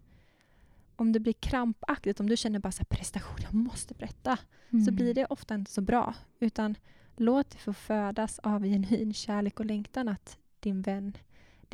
om 0.95 1.11
det 1.11 1.19
blir 1.19 1.34
krampaktigt, 1.34 2.19
om 2.19 2.30
du 2.30 2.38
känner 2.38 2.59
bara 2.59 2.71
så 2.71 2.80
här, 2.80 2.97
prestation, 2.97 3.38
jag 3.41 3.53
måste 3.53 3.93
berätta. 3.93 4.38
Så 4.69 4.76
Mm. 4.78 4.95
blir 4.95 5.13
det 5.13 5.26
ofta 5.26 5.55
inte 5.55 5.71
så 5.71 5.82
bra. 5.82 6.13
Utan 6.39 6.76
låt 7.17 7.49
det 7.49 7.57
få 7.57 7.73
födas 7.73 8.39
av 8.39 8.63
genuin 8.63 9.13
kärlek 9.13 9.59
och 9.59 9.65
längtan 9.65 10.09
att 10.09 10.38
din 10.59 10.82
vän, 10.82 11.17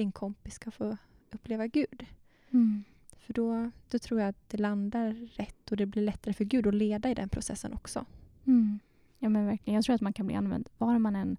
din 0.01 0.11
kompis 0.11 0.53
ska 0.53 0.71
få 0.71 0.97
uppleva 1.31 1.67
Gud. 1.67 2.05
Mm. 2.51 2.83
För 3.17 3.33
då, 3.33 3.71
då 3.91 3.99
tror 3.99 4.19
jag 4.19 4.29
att 4.29 4.49
det 4.49 4.57
landar 4.57 5.11
rätt 5.13 5.71
och 5.71 5.77
det 5.77 5.85
blir 5.85 6.03
lättare 6.03 6.33
för 6.33 6.45
Gud 6.45 6.67
att 6.67 6.73
leda 6.73 7.09
i 7.11 7.13
den 7.13 7.29
processen 7.29 7.73
också. 7.73 8.05
Mm. 8.45 8.79
Ja 9.19 9.29
men 9.29 9.45
verkligen. 9.45 9.75
Jag 9.75 9.83
tror 9.83 9.95
att 9.95 10.01
man 10.01 10.13
kan 10.13 10.27
bli 10.27 10.35
använd 10.35 10.69
var 10.77 10.99
man 10.99 11.15
än 11.15 11.37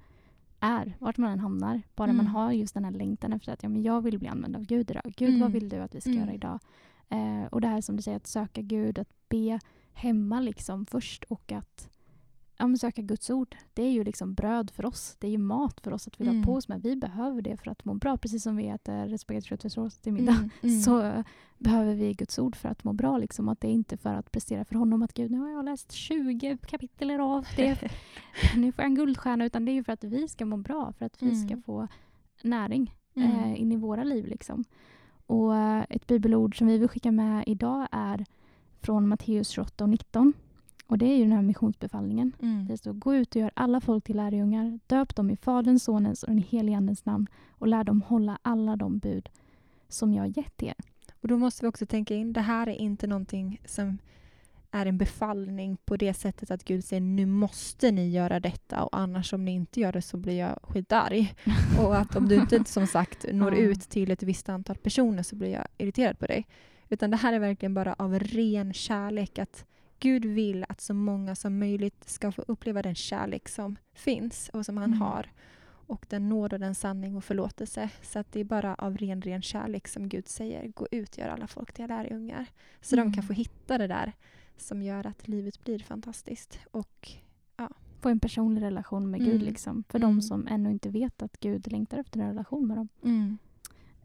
är, 0.61 0.97
vart 0.99 1.17
man 1.17 1.31
än 1.31 1.39
hamnar. 1.41 1.83
Bara 1.95 2.11
Mm. 2.11 2.17
man 2.17 2.27
har 2.27 2.53
just 2.53 2.75
den 2.75 2.85
här 2.85 2.93
längtan 2.93 3.33
efter 3.33 3.53
att 3.53 3.63
ja, 3.63 3.69
men 3.69 3.83
jag 3.83 4.01
vill 4.01 4.19
bli 4.19 4.29
använd 4.29 4.57
av 4.57 4.63
Gud 4.65 4.91
idag. 4.91 5.13
Gud, 5.17 5.29
Mm. 5.29 5.41
vad 5.41 5.53
vill 5.53 5.69
du 5.69 5.77
att 5.77 5.95
vi 5.95 6.01
ska 6.01 6.11
Mm. 6.11 6.23
göra 6.23 6.35
idag? 6.35 6.59
Eh, 7.09 7.45
och 7.51 7.61
det 7.61 7.69
här 7.69 7.81
som 7.81 7.97
du 7.97 8.03
säger, 8.03 8.17
att 8.17 8.27
söka 8.27 8.63
Gud, 8.63 8.99
att 8.99 9.29
be 9.29 9.61
hemma 9.93 10.41
liksom 10.41 10.87
först 10.87 11.25
och 11.25 11.53
att 11.53 11.89
ja, 12.63 12.67
men 12.67 12.79
söka 12.79 13.03
Guds 13.03 13.31
ord. 13.31 13.57
Det 13.75 13.83
är 13.83 13.91
ju 13.91 14.05
liksom 14.05 14.35
bröd 14.35 14.71
för 14.71 14.87
oss. 14.87 15.17
Det 15.19 15.27
är 15.27 15.31
ju 15.31 15.39
mat 15.39 15.81
för 15.81 15.93
oss 15.93 16.07
att 16.09 16.17
fylla 16.17 16.31
Mm. 16.31 16.43
på 16.43 16.55
oss 16.55 16.69
med. 16.69 16.83
Vi 16.83 16.97
behöver 16.97 17.43
det 17.43 17.57
för 17.57 17.71
att 17.71 17.85
må 17.85 17.95
bra. 17.95 18.17
Precis 18.17 18.43
som 18.43 18.57
vi 18.57 18.69
äter 18.69 19.17
spagetti 19.17 19.47
köttfärssås 19.49 19.99
till 19.99 20.13
middag. 20.13 20.33
Mm, 20.33 20.51
mm. 20.63 20.81
så 20.81 21.03
eh, 21.03 21.25
behöver 21.59 21.95
vi 21.95 22.15
Guds 22.15 22.39
ord 22.39 22.57
för 22.57 22.69
att 22.69 22.85
må 22.85 22.93
bra. 22.93 23.19
Liksom. 23.19 23.49
Att 23.49 23.61
det 23.61 23.69
är 23.69 23.73
inte 23.73 23.97
för 23.97 24.15
att 24.15 24.33
prestera 24.33 24.65
för 24.65 24.75
honom 24.75 25.03
att 25.03 25.15
Gud, 25.15 25.31
nu 25.31 25.39
har 25.39 25.49
jag 25.51 25.65
läst 25.65 25.93
20 25.93 26.59
kapitel 26.67 27.11
rad. 27.11 27.47
Det, 27.57 27.79
nu 28.57 28.73
får 28.73 28.83
jag 28.83 28.91
en 28.91 28.95
guldstjärna. 28.95 29.45
Utan 29.45 29.65
det 29.65 29.73
är 29.73 29.75
ju 29.75 29.85
för 29.85 29.93
att 29.93 30.05
vi 30.05 30.29
ska 30.29 30.45
må 30.45 30.57
bra. 30.57 30.93
För 30.99 31.07
att 31.07 31.23
vi 31.23 31.37
ska 31.37 31.53
Mm. 31.53 31.63
få 31.63 31.89
näring 32.43 32.95
Mm. 33.15 33.31
eh, 33.31 33.61
in 33.61 33.73
i 33.73 33.77
våra 33.77 34.05
liv. 34.05 34.27
Liksom. 34.27 34.65
Och 35.27 35.57
eh, 35.57 35.85
ett 35.89 36.07
bibelord 36.07 36.59
som 36.59 36.67
vi 36.67 36.79
vill 36.79 36.89
skicka 36.89 37.11
med 37.13 37.45
idag 37.47 37.89
är 37.91 38.25
från 38.81 39.09
Matteus 39.09 39.49
28 39.49 39.85
och 39.85 39.91
19. 39.91 40.33
Och 40.87 40.99
det 40.99 41.07
är 41.07 41.17
ju 41.17 41.23
den 41.23 41.33
här 41.33 41.43
missionsbefallningen. 41.43 42.33
Mm. 42.43 42.67
Det 42.67 42.77
står 42.77 42.93
gå 42.93 43.15
ut 43.15 43.37
och 43.37 43.41
gör 43.43 43.51
alla 43.55 43.81
folk 43.81 44.05
till 44.05 44.17
lärjungar, 44.17 44.79
döp 44.87 45.17
dem 45.17 45.31
i 45.31 45.37
Faderns, 45.37 45.85
Sonens 45.85 46.23
och 46.23 46.29
den 46.29 46.39
helige 46.39 46.77
Andens 46.77 47.05
namn 47.05 47.27
och 47.51 47.67
lär 47.67 47.85
dem 47.85 48.03
hålla 48.03 48.39
alla 48.43 48.77
de 48.77 48.99
bud 48.99 49.29
som 49.89 50.15
jag 50.15 50.29
gett 50.37 50.63
er. 50.63 50.75
Och 51.21 51.29
då 51.29 51.39
måste 51.39 51.65
vi 51.65 51.69
också 51.69 51.87
tänka 51.87 52.15
in, 52.15 52.33
det 52.33 52.41
här 52.41 52.69
är 52.69 52.73
inte 52.73 53.07
någonting 53.07 53.61
som 53.65 53.99
är 54.71 54.87
en 54.87 54.99
befallning 54.99 55.77
på 55.85 55.97
det 55.97 56.15
sättet 56.15 56.51
att 56.51 56.65
Gud 56.65 56.85
säger 56.85 57.01
nu 57.01 57.27
måste 57.27 57.91
ni 57.91 58.11
göra 58.11 58.41
detta 58.41 58.85
och 58.85 58.99
annars 58.99 59.33
om 59.33 59.45
ni 59.45 59.51
inte 59.51 59.81
gör 59.81 59.93
det 59.93 60.03
så 60.03 60.17
blir 60.17 60.39
jag 60.39 60.59
skitarg. 60.63 61.35
och 61.81 61.97
att 61.97 62.17
om 62.17 62.29
du 62.29 62.35
inte 62.35 62.65
som 62.65 62.87
sagt 62.87 63.25
når 63.33 63.55
ut 63.55 63.81
till 63.81 64.11
ett 64.11 64.23
visst 64.23 64.49
antal 64.49 64.77
personer 64.77 65.23
så 65.23 65.37
blir 65.37 65.49
jag 65.49 65.67
irriterad 65.79 66.19
på 66.19 66.27
dig. 66.27 66.47
Utan 66.89 67.11
det 67.11 67.17
här 67.17 67.33
är 67.33 67.39
verkligen 67.39 67.75
bara 67.75 67.95
av 67.95 68.19
ren 68.19 68.73
kärlek 68.73 69.39
att 69.39 69.67
Gud 70.03 70.25
vill 70.25 70.65
att 70.69 70.81
så 70.81 70.95
många 70.95 71.35
som 71.35 71.59
möjligt 71.59 72.09
ska 72.09 72.33
få 72.33 72.43
uppleva 72.49 72.83
den 72.83 72.95
kärlek 72.95 73.49
som 73.49 73.77
finns 73.95 74.51
och 74.53 74.67
som 74.67 74.77
han 74.77 74.85
Mm. 74.91 75.01
har. 75.01 75.31
Och 75.87 76.07
den 76.09 76.29
nåd 76.29 76.53
och 76.53 76.61
den 76.61 76.75
sanning 76.75 77.17
och 77.17 77.25
förlåtelse. 77.25 77.91
Så 78.03 78.19
att 78.19 78.33
det 78.33 78.41
är 78.41 78.45
bara 78.45 78.75
av 78.75 78.97
ren, 78.97 79.23
ren 79.23 79.43
kärlek 79.43 79.89
som 79.89 80.09
Gud 80.09 80.29
säger 80.29 80.69
gå 80.69 80.87
ut, 80.91 81.19
gör 81.19 81.29
alla 81.29 81.47
folk 81.47 81.73
till 81.73 81.87
lärjungar. 81.89 82.47
Så 82.81 82.95
Mm. 82.97 83.07
de 83.11 83.15
kan 83.15 83.25
få 83.25 83.33
hitta 83.33 83.79
det 83.79 83.87
där 83.87 84.13
som 84.57 84.83
gör 84.83 85.07
att 85.07 85.29
livet 85.29 85.65
blir 85.65 85.79
fantastiskt. 85.79 86.59
Och 86.71 87.09
Få 88.01 88.09
en 88.09 88.21
personlig 88.21 88.63
relation 88.63 89.11
med 89.11 89.21
Gud 89.21 89.35
Mm. 89.35 89.47
liksom. 89.47 89.85
För 89.89 89.99
Mm. 89.99 90.11
de 90.17 90.23
som 90.23 90.47
ännu 90.47 90.71
inte 90.71 90.89
vet 90.89 91.23
att 91.23 91.41
Gud 91.41 91.73
längtar 91.73 91.99
efter 91.99 92.21
en 92.21 92.27
relation 92.29 92.67
med 92.67 92.77
dem. 92.77 92.89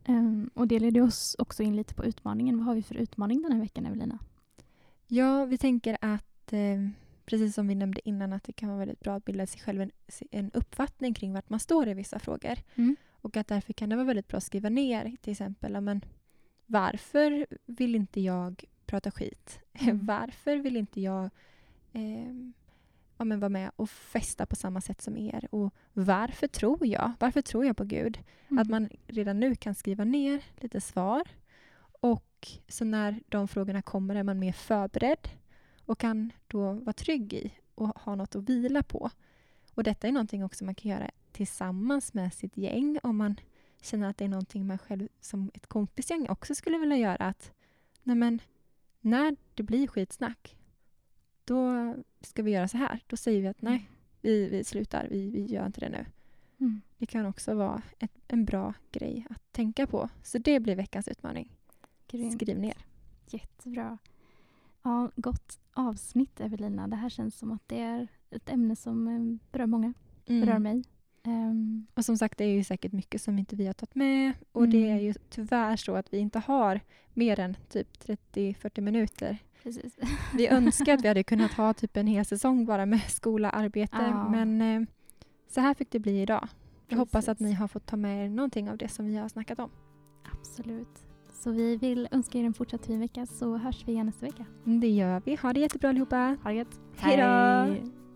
Ehm, 0.06 0.50
och 0.54 0.68
det 0.68 0.80
leder 0.80 1.02
oss 1.02 1.36
också 1.40 1.64
in 1.64 1.76
lite 1.76 1.94
på 1.94 2.06
utmaningen. 2.06 2.58
Vad 2.58 2.66
har 2.66 2.76
vi 2.76 2.84
för 2.84 2.96
utmaning 2.96 3.42
den 3.42 3.52
här 3.52 3.60
veckan 3.60 3.86
Evelina? 3.86 4.20
Ja, 5.08 5.46
vi 5.46 5.58
tänker 5.58 5.98
att 6.02 6.54
eh, 6.54 6.88
precis 7.26 7.56
som 7.56 7.68
vi 7.68 7.76
nämnde 7.76 8.10
innan 8.10 8.34
att 8.34 8.44
det 8.44 8.54
kan 8.54 8.70
vara 8.70 8.80
väldigt 8.80 9.00
bra 9.00 9.14
att 9.16 9.26
bilda 9.26 9.48
sig 9.48 9.62
själv 9.62 9.82
en, 9.82 9.92
en 10.32 10.52
uppfattning 10.52 11.14
kring 11.14 11.34
vart 11.34 11.50
man 11.50 11.60
står 11.60 11.88
i 11.88 11.94
vissa 11.94 12.20
frågor. 12.20 12.56
Mm. 12.76 12.96
Och 13.10 13.38
att 13.38 13.48
därför 13.48 13.74
kan 13.74 13.90
det 13.90 13.96
vara 13.96 14.06
väldigt 14.06 14.28
bra 14.28 14.38
att 14.38 14.44
skriva 14.44 14.70
ner 14.70 15.16
till 15.22 15.32
exempel 15.32 15.74
ja, 15.74 15.82
men, 15.82 16.02
varför 16.66 17.48
vill 17.66 17.96
inte 17.96 18.22
jag 18.22 18.64
prata 18.86 19.12
skit? 19.12 19.60
Mm. 19.80 20.06
varför 20.06 20.58
vill 20.58 20.78
inte 20.78 21.02
jag 21.02 21.30
eh, 21.94 22.34
ja, 23.18 23.26
men 23.26 23.40
vara 23.40 23.50
med 23.50 23.72
och 23.76 23.90
festa 23.90 24.46
på 24.46 24.56
samma 24.56 24.82
sätt 24.82 25.02
som 25.02 25.18
er? 25.18 25.48
Och 25.52 25.74
varför 25.94 26.48
tror 26.48 26.88
jag? 26.88 27.12
Varför 27.20 27.42
tror 27.42 27.66
jag 27.66 27.78
på 27.78 27.84
Gud? 27.84 28.20
Mm. 28.48 28.62
Att 28.62 28.70
man 28.70 28.90
redan 29.08 29.40
nu 29.40 29.56
kan 29.56 29.76
skriva 29.76 30.04
ner 30.04 30.44
lite 30.60 30.82
svar. 30.82 31.28
Och 32.02 32.27
så 32.68 32.86
när 32.86 33.20
de 33.30 33.48
frågorna 33.48 33.82
kommer 33.82 34.16
är 34.16 34.24
man 34.24 34.40
mer 34.40 34.52
förberedd 34.52 35.30
och 35.86 36.00
kan 36.00 36.32
då 36.48 36.74
vara 36.74 36.94
trygg 36.94 37.34
i 37.34 37.52
och 37.76 37.88
ha 37.88 38.16
något 38.16 38.36
att 38.36 38.50
vila 38.50 38.84
på. 38.84 39.10
Och 39.74 39.84
detta 39.84 40.08
är 40.08 40.12
någonting 40.12 40.44
också 40.44 40.66
man 40.66 40.76
kan 40.76 40.92
göra 40.92 41.12
tillsammans 41.32 42.14
med 42.14 42.34
sitt 42.34 42.58
gäng 42.58 43.00
om 43.04 43.18
man 43.18 43.36
känner 43.82 44.10
att 44.10 44.18
det 44.18 44.26
är 44.26 44.30
någonting 44.30 44.68
man 44.68 44.78
själv 44.78 45.08
som 45.20 45.52
ett 45.54 45.68
kompisgäng 45.68 46.30
också 46.30 46.56
skulle 46.56 46.78
vilja 46.78 46.98
göra. 46.98 47.26
Att 47.26 47.52
nej 48.04 48.16
men, 48.16 48.42
när 49.02 49.36
det 49.54 49.64
blir 49.64 49.88
skitsnack, 49.88 50.56
då 51.46 51.96
ska 52.22 52.44
vi 52.44 52.52
göra 52.52 52.68
så 52.68 52.78
här. 52.78 53.00
Då 53.08 53.18
säger 53.18 53.42
vi 53.42 53.48
att 53.48 53.62
nej, 53.62 53.90
vi, 54.22 54.50
vi 54.50 54.64
slutar, 54.64 55.08
vi, 55.12 55.30
vi 55.30 55.46
gör 55.46 55.66
inte 55.66 55.80
det 55.80 55.90
nu. 55.90 56.06
Mm. 56.60 56.82
Det 56.98 57.06
kan 57.06 57.26
också 57.26 57.54
vara 57.54 57.82
ett, 58.00 58.12
en 58.28 58.46
bra 58.46 58.74
grej 58.92 59.28
att 59.30 59.52
tänka 59.52 59.88
på. 59.88 60.10
Så 60.24 60.38
det 60.38 60.60
blir 60.60 60.76
veckans 60.76 61.08
utmaning. 61.08 61.57
Grymt. 62.08 62.34
Skriv 62.34 62.60
ner. 62.60 62.78
Jättebra. 63.30 63.98
Ja, 64.84 65.12
gott 65.16 65.60
avsnitt 65.74 66.40
Evelina. 66.42 66.88
Det 66.88 66.96
här 66.96 67.10
känns 67.10 67.38
som 67.38 67.52
att 67.52 67.62
det 67.68 67.80
är 67.80 68.08
ett 68.30 68.50
ämne 68.50 68.76
som 68.76 69.08
eh, 69.08 69.52
berör 69.52 69.66
många. 69.66 69.94
Berör 70.26 70.56
Mm. 70.56 70.64
mig. 70.64 70.84
Ehm, 71.24 71.86
Och 71.94 72.06
som 72.06 72.18
sagt, 72.18 72.38
det 72.38 72.44
är 72.44 72.50
ju 72.54 72.64
säkert 72.64 72.92
mycket 72.92 73.22
som 73.22 73.40
inte 73.40 73.56
vi 73.56 73.66
har 73.68 73.74
tagit 73.74 73.96
med. 73.96 74.34
Och 74.52 74.70
det 74.70 74.84
Mm. 74.84 74.98
är 74.98 75.02
ju 75.02 75.14
tyvärr 75.30 75.76
så 75.76 75.96
att 75.96 76.14
vi 76.14 76.18
inte 76.18 76.40
har 76.40 76.80
mer 77.14 77.40
än 77.40 77.58
typ 77.70 77.88
30-40 78.00 78.82
minuter. 78.82 79.38
precis. 79.64 79.98
Vi 80.38 80.48
önskar 80.48 80.94
att 80.94 81.04
vi 81.04 81.08
hade 81.14 81.24
kunnat 81.24 81.52
ha 81.54 81.74
typ 81.74 81.98
en 81.98 82.08
hel 82.08 82.26
säsong 82.26 82.66
bara 82.66 82.86
med 82.86 83.02
skola, 83.02 83.50
arbete. 83.50 83.98
Ja. 84.00 84.30
Men 84.30 84.62
eh, 84.62 84.88
så 85.48 85.62
här 85.62 85.74
fick 85.74 85.92
det 85.92 86.00
bli 86.00 86.22
idag. 86.22 86.48
Jag 86.88 86.98
hoppas 86.98 87.28
att 87.28 87.38
Precis. 87.38 87.52
ni 87.52 87.54
har 87.54 87.68
fått 87.68 87.86
ta 87.86 87.96
med 87.96 88.26
er 88.26 88.30
någonting 88.30 88.70
av 88.70 88.78
det 88.78 88.88
som 88.90 89.06
vi 89.06 89.16
har 89.18 89.30
snackat 89.30 89.60
om. 89.60 89.70
Absolut. 90.32 91.04
Så 91.40 91.52
vi 91.52 91.76
vill 91.76 92.08
önska 92.12 92.40
er 92.40 92.44
en 92.44 92.54
fortsatt 92.54 92.86
fin 92.86 93.00
vecka 93.00 93.26
så 93.26 93.58
hörs 93.58 93.84
vi 93.88 93.92
igen 93.92 94.06
nästa 94.06 94.26
vecka. 94.26 94.46
Det 94.64 94.88
gör 94.88 95.22
vi. 95.26 95.36
Ha 95.36 95.54
det 95.54 95.60
jättebra 95.60 95.90
allihopa. 95.90 96.38
Ha 96.44 96.50
det 96.50 96.56
gött. 96.56 96.80
Hej 96.98 97.18
då! 97.18 98.07